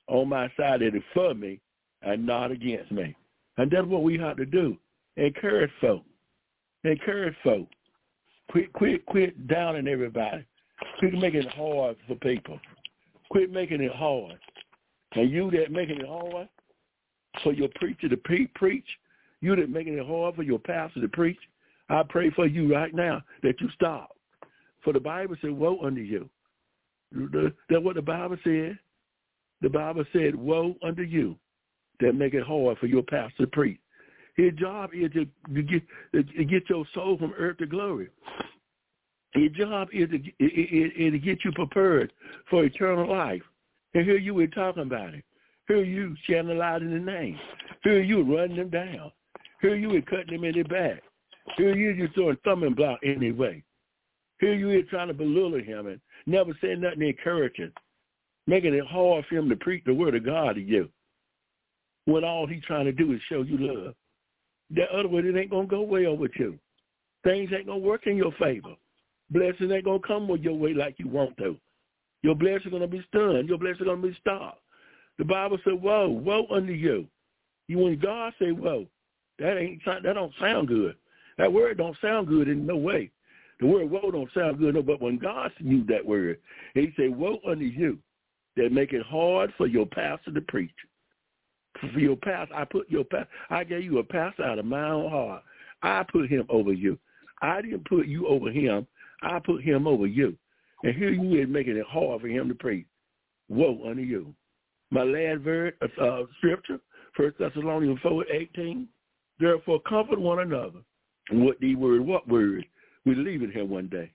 on 0.07 0.29
my 0.29 0.47
side 0.57 0.81
that 0.81 0.95
is 0.95 1.03
for 1.13 1.33
me 1.33 1.59
and 2.01 2.25
not 2.25 2.51
against 2.51 2.91
me. 2.91 3.15
And 3.57 3.69
that's 3.69 3.87
what 3.87 4.03
we 4.03 4.17
have 4.17 4.37
to 4.37 4.45
do. 4.45 4.77
Encourage 5.17 5.71
folk. 5.79 6.03
Encourage 6.83 7.35
folk. 7.43 7.67
Quit, 8.51 8.73
quit, 8.73 9.05
quit 9.05 9.47
downing 9.47 9.87
everybody. 9.87 10.45
Quit 10.99 11.13
making 11.13 11.43
it 11.43 11.51
hard 11.51 11.95
for 12.07 12.15
people. 12.15 12.59
Quit 13.29 13.51
making 13.51 13.81
it 13.81 13.93
hard. 13.93 14.37
And 15.13 15.29
you 15.29 15.51
that 15.51 15.71
making 15.71 15.99
it 15.99 16.07
hard 16.07 16.49
for 17.43 17.53
your 17.53 17.69
preacher 17.75 18.09
to 18.09 18.17
pre- 18.17 18.47
preach, 18.55 18.85
you 19.41 19.55
that 19.55 19.69
making 19.69 19.97
it 19.97 20.05
hard 20.05 20.35
for 20.35 20.43
your 20.43 20.59
pastor 20.59 21.01
to 21.01 21.07
preach, 21.07 21.37
I 21.89 22.03
pray 22.07 22.31
for 22.31 22.47
you 22.47 22.73
right 22.73 22.93
now 22.93 23.21
that 23.43 23.61
you 23.61 23.69
stop. 23.75 24.15
For 24.83 24.93
the 24.93 24.99
Bible 24.99 25.35
said, 25.41 25.51
woe 25.51 25.79
unto 25.83 26.01
you. 26.01 26.29
That's 27.11 27.83
what 27.83 27.95
the 27.95 28.01
Bible 28.01 28.37
said. 28.43 28.77
The 29.61 29.69
Bible 29.69 30.03
said, 30.11 30.35
woe 30.35 30.75
unto 30.83 31.03
you 31.03 31.37
that 31.99 32.13
make 32.13 32.33
it 32.33 32.43
hard 32.43 32.77
for 32.77 32.87
your 32.87 33.03
pastor 33.03 33.45
to 33.45 33.47
preach. 33.47 33.79
His 34.35 34.53
job 34.53 34.91
is 34.93 35.11
to, 35.13 35.25
get, 35.61 35.83
to 36.13 36.45
get 36.45 36.69
your 36.69 36.85
soul 36.93 37.17
from 37.17 37.33
earth 37.37 37.57
to 37.57 37.67
glory. 37.67 38.09
His 39.33 39.51
job 39.51 39.89
is 39.93 40.09
to, 40.09 40.15
is, 40.15 40.91
is 40.97 41.11
to 41.11 41.19
get 41.19 41.45
you 41.45 41.51
prepared 41.51 42.11
for 42.49 42.63
eternal 42.63 43.09
life. 43.09 43.41
And 43.93 44.05
here 44.05 44.17
you 44.17 44.33
were 44.33 44.47
talking 44.47 44.83
about 44.83 45.13
it. 45.13 45.23
Here 45.67 45.83
you 45.83 46.15
channelizing 46.27 46.91
the 46.91 47.11
name. 47.11 47.39
Here 47.83 48.01
you 48.01 48.23
running 48.23 48.57
them 48.57 48.69
down. 48.69 49.11
Here 49.61 49.75
you 49.75 49.89
were 49.89 50.01
cutting 50.01 50.35
them 50.35 50.43
in 50.43 50.55
the 50.55 50.63
back. 50.63 51.01
Here 51.57 51.75
you 51.75 51.95
just 51.95 52.15
throwing 52.15 52.37
thumbing 52.43 52.73
block 52.73 52.99
anyway. 53.03 53.63
Here 54.39 54.53
you 54.53 54.71
is 54.71 54.85
trying 54.89 55.07
to 55.07 55.13
belittle 55.13 55.61
him 55.61 55.87
and 55.87 56.01
never 56.25 56.51
saying 56.61 56.81
nothing 56.81 57.01
encouraging, 57.01 57.71
making 58.47 58.73
it 58.73 58.85
hard 58.85 59.25
for 59.25 59.35
him 59.35 59.47
to 59.49 59.55
preach 59.55 59.83
the 59.85 59.93
word 59.93 60.15
of 60.15 60.25
God 60.25 60.55
to 60.55 60.61
you. 60.61 60.89
When 62.05 62.23
all 62.23 62.47
he's 62.47 62.63
trying 62.63 62.85
to 62.85 62.91
do 62.91 63.13
is 63.13 63.21
show 63.29 63.43
you 63.43 63.57
love. 63.57 63.95
That 64.71 64.89
other 64.89 65.07
way, 65.07 65.21
it 65.21 65.37
ain't 65.37 65.51
gonna 65.51 65.67
go 65.67 65.81
well 65.81 66.17
with 66.17 66.31
you. 66.35 66.59
Things 67.23 67.51
ain't 67.53 67.67
gonna 67.67 67.79
work 67.79 68.07
in 68.07 68.17
your 68.17 68.33
favor. 68.33 68.75
Blessings 69.29 69.71
ain't 69.71 69.85
gonna 69.85 69.99
come 69.99 70.27
with 70.27 70.41
your 70.41 70.55
way 70.55 70.73
like 70.73 70.99
you 70.99 71.07
want 71.07 71.37
to. 71.37 71.57
Your 72.21 72.35
blessings 72.35 72.67
are 72.67 72.71
gonna 72.71 72.87
be 72.87 73.05
stunned. 73.07 73.47
Your 73.47 73.57
blessings 73.57 73.81
are 73.81 73.95
gonna 73.95 74.07
be 74.07 74.17
stopped. 74.19 74.61
The 75.17 75.25
Bible 75.25 75.57
said, 75.63 75.81
"Woe, 75.81 76.09
woe 76.09 76.47
unto 76.49 76.73
you." 76.73 77.07
You 77.67 77.79
when 77.79 77.97
God 77.97 78.33
say 78.39 78.51
"Woe," 78.51 78.87
that 79.39 79.57
ain't 79.57 79.83
that 79.85 80.03
don't 80.03 80.33
sound 80.35 80.67
good. 80.67 80.97
That 81.37 81.53
word 81.53 81.77
don't 81.77 81.97
sound 81.99 82.27
good 82.27 82.47
in 82.47 82.65
no 82.65 82.77
way. 82.77 83.11
The 83.59 83.67
word 83.67 83.89
"woe" 83.89 84.11
don't 84.11 84.31
sound 84.33 84.57
good, 84.57 84.75
no. 84.75 84.81
But 84.81 85.01
when 85.01 85.17
God 85.17 85.51
used 85.59 85.87
that 85.87 86.05
word, 86.05 86.39
He 86.73 86.91
said, 86.97 87.15
"Woe 87.15 87.39
unto 87.45 87.65
you 87.65 87.99
that 88.55 88.71
make 88.71 88.91
it 88.93 89.03
hard 89.03 89.53
for 89.53 89.67
your 89.67 89.85
pastor 89.85 90.31
to 90.31 90.41
preach." 90.41 90.75
For 91.79 91.99
your 91.99 92.15
past. 92.15 92.51
I 92.53 92.65
put 92.65 92.89
your 92.89 93.03
past. 93.03 93.27
I 93.49 93.63
gave 93.63 93.83
you 93.83 93.99
a 93.99 94.03
pastor 94.03 94.43
out 94.43 94.59
of 94.59 94.65
my 94.65 94.89
own 94.89 95.09
heart. 95.09 95.43
I 95.81 96.03
put 96.11 96.29
him 96.29 96.45
over 96.49 96.71
you. 96.71 96.97
I 97.41 97.61
didn't 97.61 97.85
put 97.85 98.07
you 98.07 98.27
over 98.27 98.51
him. 98.51 98.87
I 99.21 99.39
put 99.39 99.63
him 99.63 99.87
over 99.87 100.07
you. 100.07 100.37
And 100.83 100.95
here 100.95 101.11
you 101.11 101.41
is 101.41 101.49
making 101.49 101.77
it 101.77 101.85
hard 101.87 102.21
for 102.21 102.27
him 102.27 102.47
to 102.49 102.55
preach. 102.55 102.85
Woe 103.49 103.79
unto 103.89 104.01
you. 104.01 104.33
My 104.91 105.03
last 105.03 105.41
verse, 105.41 105.73
uh, 106.01 106.23
scripture, 106.37 106.79
First 107.15 107.37
Thessalonians 107.39 107.99
4, 108.01 108.25
18. 108.31 108.87
Therefore 109.39 109.79
comfort 109.81 110.19
one 110.19 110.39
another. 110.39 110.79
What 111.31 111.59
the 111.59 111.75
word, 111.75 112.01
what 112.01 112.27
word? 112.27 112.65
We're 113.05 113.15
leaving 113.15 113.51
here 113.51 113.65
one 113.65 113.87
day. 113.87 114.11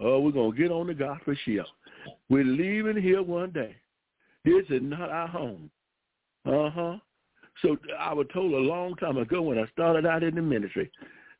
Oh, 0.00 0.20
we're 0.20 0.32
going 0.32 0.52
to 0.52 0.58
get 0.58 0.70
on 0.70 0.86
the 0.86 0.94
gospel 0.94 1.34
ship. 1.44 1.66
We're 2.28 2.44
leaving 2.44 3.02
here 3.02 3.22
one 3.22 3.50
day. 3.50 3.76
This 4.44 4.64
is 4.70 4.80
not 4.82 5.10
our 5.10 5.26
home. 5.26 5.70
Uh-huh. 6.48 6.96
So 7.62 7.76
I 7.98 8.14
was 8.14 8.26
told 8.32 8.52
a 8.52 8.56
long 8.56 8.94
time 8.96 9.18
ago 9.18 9.42
when 9.42 9.58
I 9.58 9.66
started 9.72 10.06
out 10.06 10.22
in 10.22 10.34
the 10.34 10.42
ministry, 10.42 10.90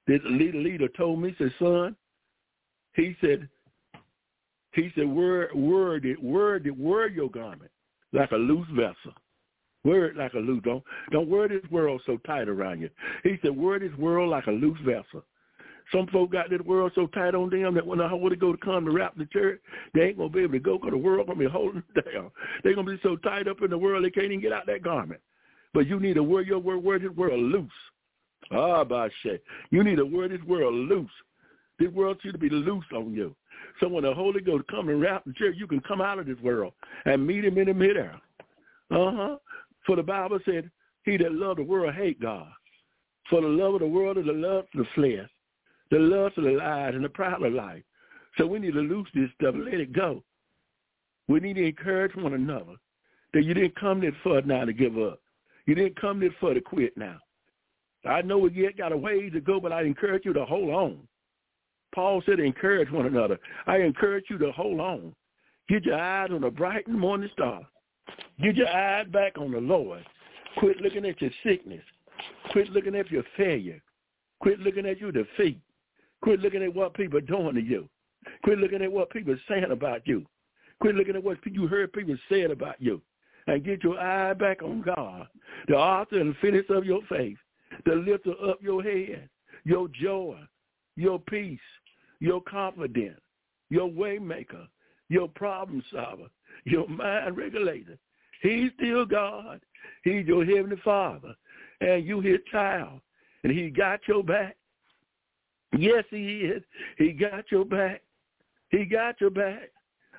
this 0.07 0.21
leader 0.25 0.59
leader 0.59 0.89
told 0.97 1.21
me, 1.21 1.35
said, 1.39 1.53
son, 1.59 1.97
he 2.95 3.17
said, 3.21 3.49
he 4.73 4.91
said, 4.95 5.09
word, 5.09 5.55
word 5.55 6.05
it, 6.05 6.23
word 6.23 6.67
it, 6.67 6.77
word 6.77 7.15
your 7.15 7.31
garment 7.31 7.71
like 8.13 8.31
a 8.33 8.37
loose 8.37 8.69
vessel. 8.75 9.15
Wear 9.85 10.07
it 10.07 10.17
like 10.17 10.35
a 10.35 10.39
loose. 10.39 10.63
Don't 10.65 10.83
don't 11.13 11.29
wear 11.29 11.49
this 11.49 11.65
world 11.71 12.03
so 12.05 12.19
tight 12.27 12.49
around 12.49 12.81
you. 12.81 12.91
He 13.23 13.37
said, 13.43 13.57
wear 13.57 13.79
this 13.79 13.97
world 13.97 14.31
like 14.31 14.47
a 14.47 14.53
loose 14.53 14.79
vessel. 14.85 15.25
Some 15.93 16.07
folk 16.09 16.33
got 16.33 16.51
this 16.51 16.61
world 16.61 16.93
so 16.95 17.07
tight 17.07 17.35
on 17.35 17.49
them 17.51 17.75
that 17.75 17.87
when 17.87 17.99
the 17.99 18.09
Holy 18.09 18.37
to 18.37 18.57
come 18.63 18.85
to 18.85 18.91
wrap 18.91 19.17
the 19.17 19.27
church, 19.27 19.61
they 19.95 20.03
ain't 20.03 20.19
gonna 20.19 20.29
be 20.29 20.41
able 20.41 20.53
to 20.53 20.59
go 20.59 20.77
because 20.77 20.91
the 20.91 20.99
world 20.99 21.27
gonna 21.27 21.39
be 21.39 21.47
holding 21.47 21.83
them 21.95 22.05
down. 22.15 22.31
They're 22.63 22.75
gonna 22.75 22.91
be 22.91 23.01
so 23.03 23.17
tied 23.17 23.49
up 23.49 23.63
in 23.63 23.71
the 23.71 23.79
world 23.79 24.05
they 24.05 24.11
can't 24.11 24.27
even 24.27 24.41
get 24.41 24.53
out 24.53 24.67
that 24.67 24.83
garment. 24.83 25.21
But 25.73 25.87
you 25.87 25.99
need 26.01 26.15
to 26.15 26.23
wear 26.23 26.43
your 26.43 26.59
word, 26.59 26.83
wear 26.83 26.99
this 26.99 27.11
world 27.11 27.41
loose. 27.41 27.71
Ah, 28.51 28.85
Bashe. 28.85 29.41
You 29.71 29.83
need 29.83 29.97
to 29.97 30.05
wear 30.05 30.29
this 30.29 30.43
world 30.43 30.75
loose. 30.75 31.11
This 31.79 31.91
world 31.91 32.19
should 32.23 32.39
be 32.41 32.51
loose 32.51 32.85
on 32.95 33.13
you. 33.15 33.35
So 33.81 33.89
when 33.89 34.05
the 34.05 34.15
Holy 34.15 34.41
Ghost 34.41 34.65
come 34.69 34.89
and 34.89 35.01
wrap 35.01 35.25
the 35.25 35.33
church, 35.35 35.57
you 35.59 35.67
can 35.67 35.81
come 35.81 36.01
out 36.01 36.19
of 36.19 36.27
this 36.27 36.39
world 36.41 36.73
and 37.05 37.27
meet 37.27 37.45
him 37.45 37.59
in 37.59 37.67
the 37.67 37.75
midair. 37.75 38.21
Uh-huh. 38.91 39.37
For 39.87 39.97
the 39.97 40.03
Bible 40.03 40.39
said, 40.45 40.71
he 41.05 41.17
that 41.19 41.33
love 41.33 41.57
the 41.57 41.63
world 41.63 41.95
hate 41.95 42.21
God. 42.21 42.49
For 43.31 43.41
the 43.41 43.49
love 43.49 43.75
of 43.75 43.81
the 43.81 43.87
world 43.87 44.19
is 44.19 44.27
the 44.27 44.33
love 44.33 44.65
of 44.75 44.85
the 44.85 44.87
flesh, 44.95 45.29
the 45.91 45.99
lust 45.99 46.39
of 46.39 46.45
the 46.45 46.53
lies, 46.53 46.95
and 46.95 47.05
the 47.05 47.09
pride 47.09 47.43
of 47.43 47.53
life. 47.53 47.83
So 48.37 48.47
we 48.47 48.59
need 48.59 48.75
to 48.75 48.81
loose 48.81 49.09
this 49.15 49.31
stuff 49.41 49.55
let 49.57 49.75
it 49.75 49.93
go. 49.93 50.23
We 51.29 51.41
need 51.41 51.55
to 51.55 51.67
encourage 51.67 52.15
one 52.15 52.35
another 52.35 52.77
that 53.35 53.45
you 53.45 53.55
didn't 53.55 53.79
come 53.79 54.01
this 54.01 54.15
far 54.23 54.41
now 54.43 54.65
to 54.65 54.73
give 54.73 54.99
up. 54.99 55.21
You 55.67 55.75
didn't 55.75 56.01
come 56.01 56.21
this 56.21 56.33
far 56.41 56.55
to 56.55 56.61
quit 56.61 56.97
now. 56.97 57.19
I 58.09 58.23
know 58.23 58.39
we 58.39 58.53
yet 58.53 58.79
got 58.79 58.93
a 58.93 58.97
ways 58.97 59.33
to 59.35 59.41
go, 59.41 59.61
but 59.61 59.73
I 59.73 59.83
encourage 59.83 60.25
you 60.25 60.33
to 60.33 60.45
hold 60.45 60.71
on. 60.71 60.99
Paul 61.95 62.23
said 62.25 62.41
encourage 62.41 62.91
one 62.91 63.07
another. 63.07 63.39
I 63.67 63.79
encourage 63.79 64.27
you 64.31 64.39
to 64.39 64.53
hold 64.53 64.81
on. 64.81 65.15
Get 65.69 65.85
your 65.85 66.01
eyes 66.01 66.31
on 66.33 66.43
the 66.43 66.51
bright 66.51 66.89
morning 66.89 67.29
star. 67.33 67.67
Get 68.43 68.57
your 68.57 68.69
eyes 68.69 69.07
back 69.09 69.37
on 69.37 69.51
the 69.51 69.61
Lord. 69.61 70.05
Quit 70.57 70.81
looking 70.81 71.05
at 71.05 71.21
your 71.21 71.31
sickness. 71.45 71.83
Quit 72.51 72.71
looking 72.71 72.95
at 72.95 73.11
your 73.11 73.25
failure. 73.37 73.83
Quit 74.41 74.61
looking 74.61 74.87
at 74.87 74.99
your 74.99 75.13
defeat. 75.13 75.61
Quit 76.23 76.41
looking 76.41 76.63
at 76.63 76.75
what 76.75 76.95
people 76.95 77.19
are 77.19 77.23
doing 77.23 77.55
to 77.55 77.63
you. 77.63 77.89
Quit 78.43 78.59
looking 78.59 78.83
at 78.83 78.93
what 78.93 79.11
people 79.11 79.33
are 79.33 79.41
saying 79.49 79.71
about 79.71 80.07
you. 80.07 80.27
Quit 80.81 80.95
looking 80.95 81.17
at 81.17 81.23
what 81.23 81.39
you 81.45 81.67
heard 81.67 81.93
people 81.93 82.17
say 82.29 82.43
about 82.43 82.81
you. 82.81 83.01
And 83.47 83.65
get 83.65 83.83
your 83.83 83.99
eye 83.99 84.35
back 84.35 84.63
on 84.63 84.83
God, 84.83 85.27
the 85.69 85.75
author 85.75 86.21
and 86.21 86.37
finisher 86.37 86.75
of 86.75 86.85
your 86.85 87.01
faith, 87.09 87.39
the 87.87 87.95
lifter 87.95 88.33
up 88.47 88.59
your 88.61 88.83
head, 88.83 89.29
your 89.65 89.89
joy, 89.89 90.37
your 90.97 91.19
peace, 91.19 91.59
your 92.21 92.43
confidence, 92.43 93.21
your 93.71 93.89
waymaker, 93.89 94.67
your 95.09 95.29
problem 95.29 95.83
solver, 95.91 96.29
your 96.65 96.87
mind 96.89 97.37
regulator. 97.39 97.97
He's 98.43 98.71
still 98.77 99.07
God. 99.07 99.61
He's 100.05 100.27
your 100.27 100.45
heavenly 100.45 100.81
Father, 100.85 101.35
and 101.81 102.05
you 102.05 102.21
his 102.21 102.41
child, 102.53 103.01
and 103.45 103.53
he 103.53 103.71
got 103.71 104.01
your 104.07 104.23
back. 104.23 104.57
Yes, 105.77 106.05
he 106.11 106.41
is. 106.41 106.63
He 106.97 107.13
got 107.13 107.51
your 107.51 107.65
back. 107.65 108.03
He 108.71 108.85
got 108.85 109.21
your 109.21 109.31
back. 109.31 109.71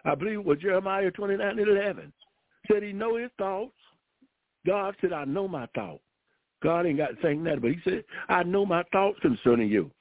I 0.06 0.16
believe 0.16 0.40
it 0.40 0.46
was 0.46 0.60
Jeremiah 0.60 1.12
29 1.12 1.48
and 1.48 1.60
11. 1.60 2.14
Said 2.72 2.84
he 2.84 2.94
know 2.94 3.18
his 3.18 3.32
thoughts. 3.38 3.74
God 4.66 4.96
said, 5.02 5.14
I 5.14 5.26
know 5.26 5.48
my 5.48 5.68
thoughts. 5.76 6.04
God 6.62 6.86
ain't 6.86 6.98
got 6.98 7.16
to 7.16 7.22
think 7.22 7.44
that, 7.46 7.62
but 7.62 7.72
he 7.72 7.78
said, 7.84 8.04
I 8.28 8.44
know 8.44 8.66
my 8.66 8.84
thoughts 8.92 9.20
concerning 9.22 9.70
you. 9.70 9.92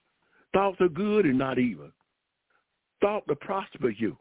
Thoughts 0.53 0.81
are 0.81 0.89
good 0.89 1.25
and 1.25 1.39
not 1.39 1.59
evil. 1.59 1.91
Thought 3.01 3.27
to 3.29 3.37
prosper 3.37 3.91
you. 3.91 4.17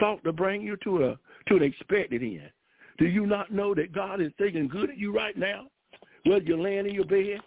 Thought 0.00 0.24
to 0.24 0.32
bring 0.32 0.62
you 0.62 0.76
to 0.84 1.04
a 1.04 1.18
to 1.48 1.56
an 1.56 1.62
expected 1.62 2.22
end. 2.22 2.50
Do 2.98 3.06
you 3.06 3.26
not 3.26 3.52
know 3.52 3.74
that 3.74 3.92
God 3.92 4.20
is 4.20 4.32
thinking 4.36 4.68
good 4.68 4.90
of 4.90 4.98
you 4.98 5.12
right 5.14 5.36
now? 5.36 5.68
Whether 6.24 6.44
you're 6.44 6.58
laying 6.58 6.86
in 6.86 6.94
your 6.94 7.04
bed, 7.04 7.40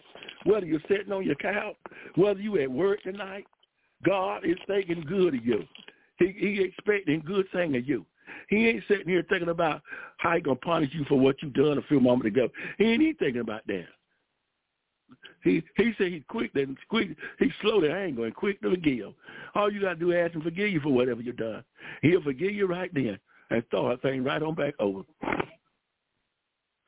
whether 0.44 0.66
you're 0.66 0.80
sitting 0.88 1.12
on 1.12 1.24
your 1.24 1.36
couch, 1.36 1.76
whether 2.16 2.40
you 2.40 2.60
at 2.60 2.70
work 2.70 3.02
tonight, 3.02 3.46
God 4.04 4.44
is 4.44 4.56
thinking 4.66 5.04
good 5.06 5.34
of 5.34 5.44
you. 5.44 5.64
He, 6.18 6.34
he 6.36 6.62
expecting 6.62 7.20
good 7.20 7.46
thing 7.52 7.76
of 7.76 7.88
you. 7.88 8.04
He 8.48 8.68
ain't 8.68 8.84
sitting 8.88 9.08
here 9.08 9.24
thinking 9.28 9.48
about 9.48 9.82
how 10.18 10.34
he 10.34 10.40
gonna 10.40 10.56
punish 10.56 10.90
you 10.92 11.04
for 11.06 11.18
what 11.18 11.42
you 11.42 11.50
done 11.50 11.78
a 11.78 11.82
few 11.82 12.00
moments 12.00 12.26
ago. 12.26 12.48
He 12.78 12.84
ain't 12.84 13.02
even 13.02 13.16
thinking 13.16 13.40
about 13.40 13.66
that. 13.66 13.86
He 15.42 15.62
he 15.76 15.92
said 15.98 16.12
he's 16.12 16.22
quick 16.28 16.52
then 16.54 16.76
quick 16.88 17.16
he's 17.38 17.52
slow 17.60 17.80
to 17.80 17.92
anger 17.92 18.24
and 18.24 18.34
quick 18.34 18.60
to 18.62 18.70
forgive. 18.70 19.12
All 19.54 19.70
you 19.70 19.80
gotta 19.80 19.96
do 19.96 20.12
is 20.12 20.18
ask 20.18 20.34
him 20.34 20.42
forgive 20.42 20.70
you 20.70 20.80
for 20.80 20.90
whatever 20.90 21.20
you 21.20 21.32
done. 21.32 21.64
He'll 22.02 22.22
forgive 22.22 22.52
you 22.52 22.66
right 22.66 22.92
then 22.94 23.18
and 23.50 23.62
start 23.68 24.00
thing 24.02 24.24
right 24.24 24.42
on 24.42 24.54
back 24.54 24.74
over. 24.78 25.02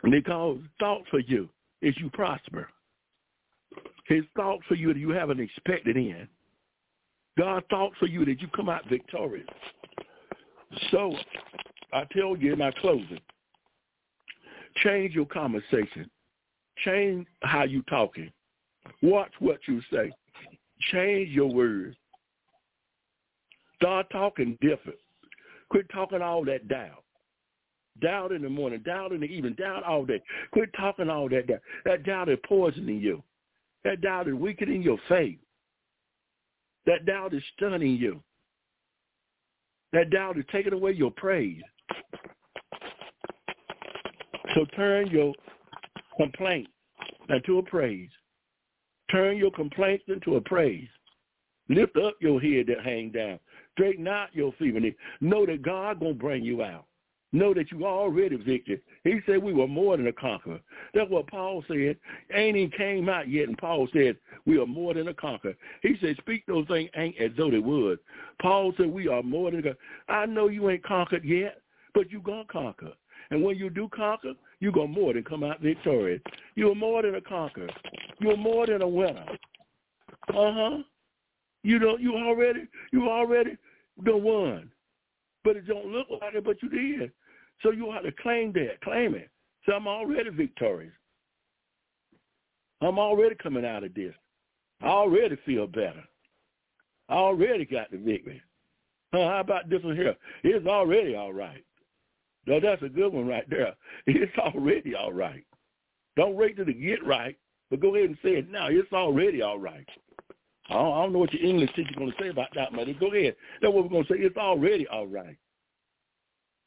Because 0.03 0.59
thought 0.79 1.03
for 1.11 1.21
you 1.21 1.49
is 1.83 1.95
you 1.99 2.11
prosper. 2.11 2.69
His 4.07 4.25
thoughts 4.37 4.63
for 4.69 4.75
you 4.75 4.93
that 4.93 4.99
you 4.99 5.11
haven't 5.11 5.41
expected 5.41 5.97
end. 5.97 6.29
God 7.39 7.65
thought 7.69 7.93
for 7.99 8.07
you 8.07 8.25
that 8.25 8.41
you 8.41 8.49
come 8.49 8.69
out 8.69 8.89
victorious. 8.89 9.47
So 10.91 11.15
I 11.93 12.05
tell 12.13 12.37
you 12.37 12.53
in 12.53 12.59
my 12.59 12.71
closing, 12.81 13.21
change 14.83 15.15
your 15.15 15.27
conversation. 15.27 16.11
Change 16.85 17.27
how 17.43 17.65
you 17.65 17.83
talking. 17.83 18.31
Watch 19.03 19.33
what 19.39 19.59
you 19.67 19.81
say. 19.93 20.13
Change 20.93 21.31
your 21.31 21.53
words. 21.53 21.97
Start 23.77 24.07
talking 24.11 24.59
different. 24.61 24.99
Quit 25.71 25.89
talking 25.93 26.23
all 26.23 26.45
that 26.45 26.69
doubt. 26.69 27.03
Doubt 28.01 28.33
in 28.33 28.43
the 28.43 28.49
morning, 28.49 28.81
doubt 28.85 29.13
in 29.13 29.21
the 29.21 29.27
evening, 29.27 29.55
doubt 29.55 29.83
all 29.85 30.05
day. 30.05 30.21
Quit 30.53 30.71
talking 30.77 31.09
all 31.09 31.29
that 31.29 31.47
doubt. 31.47 31.61
That 31.85 32.05
doubt 32.05 32.29
is 32.29 32.39
poisoning 32.47 33.01
you. 33.01 33.23
That 33.85 34.01
doubt 34.01 34.29
is 34.29 34.35
weakening 34.35 34.83
your 34.83 34.99
faith. 35.09 35.39
That 36.87 37.07
doubt 37.07 37.35
is 37.35 37.43
stunning 37.57 37.97
you. 37.97 38.23
That 39.93 40.11
doubt 40.11 40.37
is 40.37 40.45
taking 40.53 40.73
away 40.73 40.93
your 40.93 41.11
praise. 41.13 41.63
So 44.55 44.65
turn 44.77 45.09
your 45.09 45.33
complaint 46.17 46.69
into 47.29 47.59
a 47.59 47.63
praise. 47.63 48.11
Turn 49.11 49.37
your 49.37 49.51
complaints 49.51 50.05
into 50.09 50.37
a 50.37 50.41
praise. 50.41 50.89
Lift 51.69 51.97
up 51.97 52.15
your 52.21 52.41
head 52.41 52.67
that 52.69 52.85
hang 52.85 53.11
down. 53.11 53.39
Straighten 53.73 54.07
out 54.09 54.29
your 54.33 54.53
feet. 54.53 54.97
Know 55.21 55.47
that 55.47 55.63
God 55.63 56.01
gonna 56.01 56.15
bring 56.15 56.45
you 56.45 56.63
out. 56.63 56.87
Know 57.37 57.53
that 57.53 57.71
you 57.71 57.85
already 57.85 58.37
victor. 58.37 58.79
He 59.05 59.21
said 59.27 59.43
we 59.43 59.53
were 59.53 59.69
more 59.69 59.95
than 59.97 60.07
a 60.07 60.13
conqueror. 60.13 60.59
That's 60.95 61.11
what 61.11 61.27
Paul 61.27 61.63
said. 61.69 61.99
Ain't 62.33 62.57
even 62.57 62.71
came 62.71 63.11
out 63.11 63.29
yet, 63.29 63.49
and 63.49 63.59
Paul 63.59 63.87
said 63.93 64.17
we 64.47 64.59
are 64.59 64.65
more 64.65 64.95
than 64.95 65.09
a 65.09 65.15
conqueror. 65.15 65.55
He 65.83 65.97
said 66.01 66.17
speak 66.17 66.45
those 66.47 66.67
things 66.67 66.89
ain't 66.97 67.21
as 67.21 67.33
though 67.37 67.51
they 67.51 67.59
would. 67.59 67.99
Paul 68.41 68.73
said 68.79 68.87
we 68.87 69.09
are 69.09 69.23
more 69.23 69.51
than 69.51 69.67
a 69.67 69.77
I 70.11 70.25
know 70.25 70.49
you 70.49 70.71
ain't 70.71 70.83
conquered 70.83 71.25
yet, 71.25 71.61
but 71.93 72.11
you 72.11 72.21
gonna 72.21 72.45
conquer. 72.51 72.93
And 73.31 73.43
when 73.43 73.59
you 73.59 73.69
do 73.69 73.91
conquer, 73.95 74.33
you're 74.61 74.73
going 74.73 74.95
to 74.95 75.01
more 75.01 75.13
than 75.13 75.25
come 75.25 75.43
out 75.43 75.61
victorious. 75.61 76.23
You're 76.55 76.77
more 76.77 77.03
than 77.03 77.17
a 77.17 77.21
conqueror. 77.21 77.69
You're 78.21 78.37
more 78.37 78.67
than 78.67 78.83
a 78.83 78.89
winner. 78.89 79.27
Uh-huh. 80.29 80.79
You 81.65 81.79
know, 81.81 81.99
you 81.99 82.15
already, 82.15 82.69
you 82.93 83.09
already 83.09 83.57
the 84.05 84.17
one. 84.17 84.71
But 85.43 85.57
it 85.57 85.67
don't 85.67 85.87
look 85.87 86.07
like 86.09 86.35
it, 86.35 86.45
but 86.45 86.63
you 86.63 86.69
did. 86.69 87.11
So 87.63 87.71
you 87.71 87.91
have 87.93 88.03
to 88.05 88.13
claim 88.23 88.53
that, 88.55 88.81
claim 88.83 89.15
it. 89.15 89.31
So 89.65 89.73
I'm 89.73 89.89
already 89.89 90.31
victorious. 90.31 90.93
I'm 92.81 92.99
already 92.99 93.35
coming 93.37 93.65
out 93.65 93.85
of 93.85 93.95
this. 93.95 94.15
I 94.83 94.87
already 94.89 95.37
feel 95.47 95.67
better. 95.67 96.05
I 97.09 97.15
already 97.15 97.65
got 97.65 97.91
the 97.91 97.97
victory. 97.97 98.43
Huh, 99.13 99.29
how 99.29 99.41
about 99.41 99.71
this 99.71 99.83
one 99.83 99.97
here? 99.97 100.15
It's 100.43 100.67
already 100.67 101.15
all 101.15 101.33
right. 101.33 101.65
No, 102.47 102.61
that's 102.61 102.83
a 102.83 102.89
good 102.89 103.13
one 103.13 103.27
right 103.27 103.49
there. 103.49 103.75
It's 104.07 104.37
already 104.39 104.95
all 104.95 105.13
right. 105.13 105.45
Don't 106.17 106.37
wait 106.37 106.57
till 106.57 106.67
to 106.67 106.73
get 106.73 107.05
right, 107.05 107.37
but 107.71 107.81
go 107.81 107.95
ahead 107.95 108.11
and 108.11 108.19
say 108.23 108.31
it 108.31 108.51
now. 108.51 108.69
It's 108.69 108.93
already 108.93 109.43
all 109.43 109.59
right. 109.59 109.87
I 110.69 110.75
don't, 110.75 110.93
I 110.93 111.03
don't 111.03 111.13
know 111.13 111.19
what 111.21 111.33
your 111.33 111.49
English 111.49 111.71
teacher's 111.75 111.95
going 111.97 112.11
to 112.11 112.17
say 112.21 112.29
about 112.29 112.49
that, 112.55 112.71
but 112.75 112.87
go 112.99 113.13
ahead. 113.13 113.37
That's 113.61 113.73
what 113.73 113.85
we're 113.85 113.91
going 113.91 114.05
to 114.05 114.13
say. 114.13 114.21
It's 114.21 114.37
already 114.37 114.87
all 114.89 115.07
right. 115.07 115.37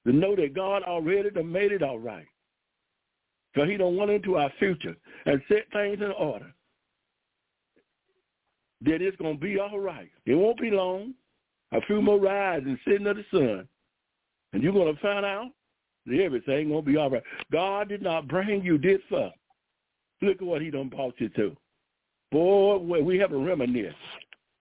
To 0.10 0.16
know 0.16 0.36
that 0.36 0.56
God 0.56 0.82
already 0.82 1.30
done 1.30 1.52
made 1.52 1.72
it 1.72 1.84
all 1.84 2.00
right. 2.00 2.26
So 3.56 3.64
he 3.64 3.78
don't 3.78 3.96
want 3.96 4.10
into 4.10 4.38
our 4.38 4.52
future 4.58 4.96
and 5.28 5.40
set 5.48 5.72
things 5.72 6.00
in 6.02 6.12
order. 6.18 6.52
That 8.82 9.04
it's 9.04 9.18
going 9.18 9.36
to 9.36 9.40
be 9.40 9.60
all 9.60 9.80
right. 9.80 10.10
It 10.26 10.34
won't 10.34 10.60
be 10.60 10.72
long. 10.72 11.14
A 11.74 11.82
few 11.82 12.02
more 12.02 12.20
rides 12.20 12.66
and 12.66 12.80
sitting 12.88 13.06
in 13.06 13.18
the 13.18 13.26
sun. 13.32 13.68
And 14.54 14.64
you're 14.64 14.74
going 14.74 14.96
to 14.96 15.00
find 15.00 15.24
out 15.24 15.52
that 16.08 16.20
everything 16.20 16.70
going 16.70 16.84
to 16.86 16.92
be 16.92 16.98
all 16.98 17.12
right. 17.12 17.22
God 17.52 17.90
did 17.90 18.02
not 18.02 18.28
bring 18.28 18.64
you 18.64 18.80
this 18.80 19.02
far. 19.12 19.32
Look 20.24 20.38
at 20.38 20.48
what 20.48 20.64
he 20.64 20.72
done 20.72 20.90
brought 20.90 21.14
you 21.20 21.30
to. 21.30 21.56
Boy, 22.32 22.80
we 22.80 23.20
have 23.20 23.32
a 23.32 23.38
reminiscence. 23.38 23.94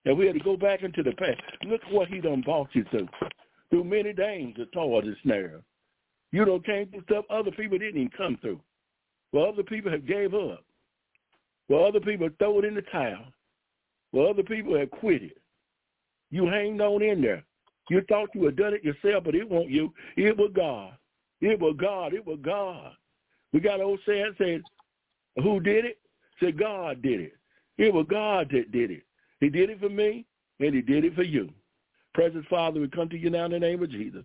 And 0.04 0.18
we 0.18 0.26
had 0.26 0.34
to 0.34 0.44
go 0.44 0.58
back 0.58 0.82
into 0.82 1.02
the 1.02 1.12
past. 1.12 1.40
Look 1.64 1.80
at 1.86 1.92
what 1.92 2.08
he 2.08 2.20
done 2.20 2.42
brought 2.42 2.68
you 2.74 2.84
to. 2.92 3.08
Through 3.70 3.84
many 3.84 4.12
dangers, 4.12 4.68
towards 4.72 5.06
the 5.06 5.14
snare. 5.22 5.60
You 6.32 6.44
don't 6.44 6.64
came 6.64 6.88
through 6.88 7.02
stuff 7.02 7.24
other 7.30 7.50
people 7.50 7.78
didn't 7.78 8.00
even 8.00 8.10
come 8.16 8.38
through. 8.40 8.60
Well, 9.32 9.46
other 9.46 9.62
people 9.62 9.90
have 9.90 10.06
gave 10.06 10.34
up. 10.34 10.64
Well, 11.68 11.84
other 11.84 12.00
people 12.00 12.28
throw 12.38 12.58
it 12.58 12.64
in 12.64 12.74
the 12.74 12.82
towel. 12.82 13.26
Well, 14.12 14.28
other 14.28 14.42
people 14.42 14.78
have 14.78 14.90
quit 14.90 15.22
it. 15.22 15.38
You 16.30 16.46
hanged 16.46 16.80
on 16.80 17.02
in 17.02 17.20
there. 17.20 17.44
You 17.90 18.02
thought 18.08 18.30
you 18.34 18.44
had 18.44 18.56
done 18.56 18.74
it 18.74 18.84
yourself, 18.84 19.24
but 19.24 19.34
it 19.34 19.48
wasn't 19.48 19.70
you. 19.70 19.92
It 20.16 20.36
was 20.36 20.50
God. 20.54 20.92
It 21.40 21.58
was 21.58 21.76
God. 21.78 22.14
It 22.14 22.26
was 22.26 22.38
God. 22.42 22.92
We 23.52 23.60
got 23.60 23.80
old 23.80 24.00
saying 24.06 24.34
said, 24.38 24.62
who 25.42 25.60
did 25.60 25.84
it? 25.84 25.98
Said 26.40 26.58
God 26.58 27.02
did 27.02 27.20
it. 27.20 27.32
It 27.78 27.92
was 27.92 28.06
God 28.10 28.48
that 28.52 28.72
did 28.72 28.90
it. 28.90 29.04
He 29.40 29.48
did 29.48 29.70
it 29.70 29.80
for 29.80 29.88
me, 29.88 30.26
and 30.60 30.74
he 30.74 30.82
did 30.82 31.04
it 31.04 31.14
for 31.14 31.22
you. 31.22 31.48
Precious 32.18 32.44
Father, 32.50 32.80
we 32.80 32.88
come 32.88 33.08
to 33.10 33.16
you 33.16 33.30
now 33.30 33.44
in 33.44 33.52
the 33.52 33.60
name 33.60 33.80
of 33.80 33.92
Jesus. 33.92 34.24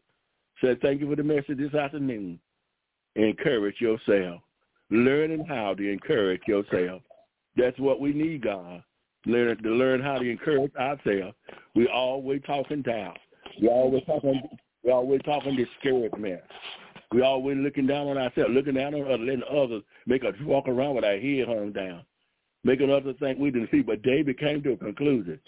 Say 0.64 0.76
thank 0.82 1.00
you 1.00 1.08
for 1.08 1.16
the 1.16 1.22
message 1.22 1.60
this 1.60 1.76
afternoon. 1.76 2.40
Encourage 3.16 3.80
yourself. 3.80 4.42
Learning 4.90 5.46
how 5.46 5.76
to 5.76 5.92
encourage 5.92 6.42
yourself. 6.48 7.04
That's 7.56 7.78
what 7.78 8.00
we 8.00 8.12
need, 8.12 8.46
God. 8.46 8.84
Learn 9.28 9.62
to 9.62 9.70
learn 9.70 10.02
how 10.02 10.18
to 10.18 10.28
encourage 10.28 10.74
ourselves. 10.76 11.36
We 11.76 11.88
always 11.88 12.42
talking 12.48 12.82
down. 12.82 13.14
We 13.62 13.68
always 13.68 14.02
talking. 14.08 14.42
We 14.84 14.92
always 14.92 15.22
talking 15.24 15.56
discouragement. 15.56 16.42
We 17.12 17.22
always 17.22 17.58
looking 17.60 17.86
down 17.86 18.08
on 18.08 18.18
ourselves, 18.18 18.56
looking 18.56 18.74
down 18.74 18.96
on 18.96 19.04
others, 19.04 19.20
letting 19.20 19.44
others 19.56 19.84
make 20.08 20.24
us 20.24 20.34
walk 20.42 20.68
around 20.68 20.96
with 20.96 21.06
our 21.06 21.20
head 21.20 21.46
hung 21.48 21.72
down, 21.72 22.02
making 22.64 22.90
others 22.90 23.18
think 23.20 23.38
we 23.38 23.52
didn't 23.52 23.70
see. 23.70 23.84
But 23.84 24.02
David 24.02 24.40
came 24.40 24.64
to 24.64 24.72
a 24.72 24.78
conclusion. 24.78 25.40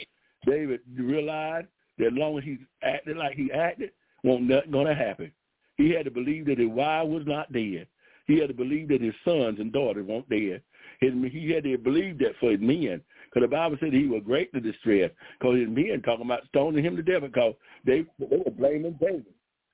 David 0.45 0.81
realized 0.95 1.69
that 1.97 2.13
long 2.13 2.37
as 2.37 2.43
he 2.43 2.57
acted 2.83 3.17
like 3.17 3.35
he 3.35 3.51
acted, 3.51 3.91
won't 4.23 4.43
nothing 4.43 4.71
gonna 4.71 4.95
happen. 4.95 5.31
He 5.77 5.91
had 5.91 6.05
to 6.05 6.11
believe 6.11 6.45
that 6.47 6.59
his 6.59 6.69
wife 6.69 7.07
was 7.07 7.23
not 7.25 7.51
dead. 7.51 7.87
He 8.27 8.39
had 8.39 8.47
to 8.47 8.53
believe 8.53 8.87
that 8.89 9.01
his 9.01 9.13
sons 9.23 9.59
and 9.59 9.71
daughters 9.71 10.05
weren't 10.05 10.29
dead. 10.29 10.61
His, 10.99 11.13
he 11.31 11.51
had 11.51 11.63
to 11.65 11.77
believe 11.77 12.17
that 12.19 12.33
for 12.39 12.51
his 12.51 12.61
men. 12.61 13.01
Because 13.25 13.49
the 13.49 13.55
Bible 13.55 13.77
said 13.79 13.93
he 13.93 14.07
was 14.07 14.23
greatly 14.25 14.61
distressed. 14.61 15.13
Because 15.39 15.59
his 15.59 15.69
men 15.69 16.01
talking 16.03 16.25
about 16.25 16.47
stoning 16.47 16.83
him 16.83 16.95
to 16.95 17.03
death 17.03 17.21
because 17.21 17.53
they, 17.85 18.05
they 18.17 18.37
were 18.37 18.51
blaming 18.51 18.97
David. 18.99 19.25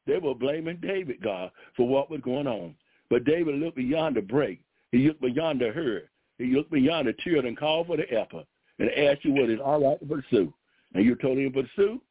They 0.08 0.18
were 0.18 0.34
blaming 0.34 0.78
David, 0.82 1.22
God, 1.22 1.52
for 1.78 1.88
what 1.88 2.10
was 2.10 2.22
going 2.22 2.48
on. 2.48 2.76
But 3.10 3.24
David 3.24 3.56
looked 3.56 3.78
beyond 3.78 4.16
the 4.16 4.22
break. 4.22 4.62
He 4.92 5.08
looked 5.08 5.22
beyond 5.22 5.62
the 5.62 5.70
hurt. 5.70 6.10
He 6.38 6.48
looked 6.48 6.72
beyond 6.72 7.08
the 7.08 7.14
tear 7.24 7.46
and 7.46 7.58
called 7.58 7.88
for 7.88 7.98
the 7.98 8.12
effort 8.12 8.46
and 8.80 8.90
asked 8.92 9.24
you 9.24 9.34
what 9.34 9.50
is 9.50 9.60
all 9.64 9.82
right 9.82 10.00
to 10.00 10.06
pursue. 10.06 10.54
And 10.94 11.06
you 11.06 11.16
told 11.16 11.38
him 11.38 11.54
to 11.54 11.64
pursue, 11.64 12.02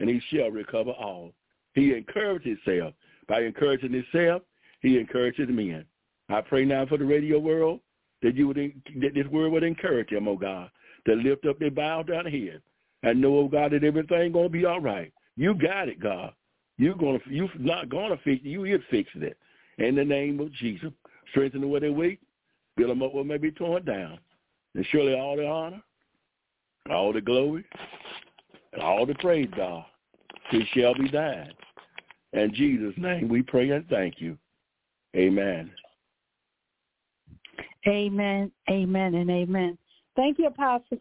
and 0.00 0.08
he 0.08 0.20
shall 0.30 0.50
recover 0.50 0.90
all. 0.90 1.32
He 1.74 1.94
encouraged 1.94 2.46
himself. 2.46 2.94
By 3.28 3.42
encouraging 3.42 3.92
himself, 3.92 4.42
he 4.80 4.98
encourages 4.98 5.48
men. 5.48 5.84
I 6.28 6.40
pray 6.40 6.64
now 6.64 6.86
for 6.86 6.98
the 6.98 7.04
radio 7.04 7.38
world 7.38 7.80
that 8.22 8.34
you 8.34 8.48
would 8.48 8.56
that 8.56 9.14
this 9.14 9.26
word 9.26 9.52
would 9.52 9.62
encourage 9.62 10.10
them, 10.10 10.26
oh 10.26 10.36
God, 10.36 10.70
to 11.06 11.14
lift 11.14 11.46
up 11.46 11.58
their 11.58 11.70
bowed 11.70 12.08
down 12.08 12.26
head 12.26 12.60
and 13.02 13.20
know, 13.20 13.38
oh 13.38 13.48
God, 13.48 13.72
that 13.72 13.84
everything 13.84 14.32
gonna 14.32 14.48
be 14.48 14.64
all 14.64 14.80
right. 14.80 15.12
You 15.36 15.54
got 15.54 15.88
it, 15.88 16.00
God. 16.00 16.32
You're 16.76 16.94
gonna 16.94 17.18
you're 17.26 17.48
not 17.58 17.88
gonna 17.88 18.16
fix 18.24 18.42
it. 18.44 18.48
You 18.48 18.64
is 18.64 18.80
fixing 18.90 19.22
it. 19.22 19.38
In 19.78 19.94
the 19.94 20.04
name 20.04 20.40
of 20.40 20.52
Jesus, 20.54 20.90
strengthen 21.30 21.60
them 21.60 21.70
where 21.70 21.80
they're 21.80 21.92
weak, 21.92 22.20
build 22.76 22.90
them 22.90 23.02
up 23.02 23.14
where 23.14 23.24
they 23.24 23.28
may 23.28 23.38
be 23.38 23.50
torn 23.50 23.84
down, 23.84 24.18
and 24.74 24.86
surely 24.90 25.14
all 25.14 25.36
the 25.36 25.46
honor, 25.46 25.82
all 26.90 27.12
the 27.12 27.20
glory, 27.20 27.64
and 28.72 28.82
all 28.82 29.06
the 29.06 29.14
praise, 29.14 29.48
God, 29.56 29.84
it 30.52 30.66
shall 30.74 30.94
be 30.94 31.08
thine. 31.08 31.52
In 32.32 32.54
Jesus' 32.54 32.94
name 32.96 33.28
we 33.28 33.42
pray 33.42 33.70
and 33.70 33.86
thank 33.88 34.20
you. 34.20 34.38
Amen. 35.16 35.70
Amen, 37.86 38.52
amen, 38.70 39.14
and 39.14 39.30
amen. 39.30 39.78
Thank 40.14 40.38
you, 40.38 40.46
Apostle. 40.46 40.98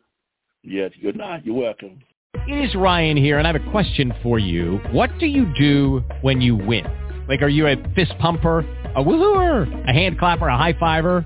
Yes, 0.64 0.92
good 1.02 1.18
night. 1.18 1.46
You're 1.46 1.56
welcome. 1.56 2.00
It 2.48 2.70
is 2.70 2.76
Ryan 2.76 3.18
here, 3.18 3.38
and 3.38 3.48
I 3.48 3.52
have 3.52 3.62
a 3.62 3.72
question 3.72 4.14
for 4.24 4.40
you. 4.40 4.80
What 4.92 5.10
do 5.20 5.26
you 5.26 5.52
do 5.58 6.04
when 6.22 6.42
you 6.42 6.56
win? 6.56 6.86
Like, 7.28 7.42
are 7.42 7.50
you 7.50 7.68
a 7.68 7.76
fist 7.96 8.14
pumper, 8.20 8.60
a 8.96 9.04
woohooer, 9.04 9.90
a 9.90 9.94
hand 9.94 10.18
clapper, 10.18 10.48
a 10.48 10.58
high 10.58 10.74
fiver? 10.80 11.26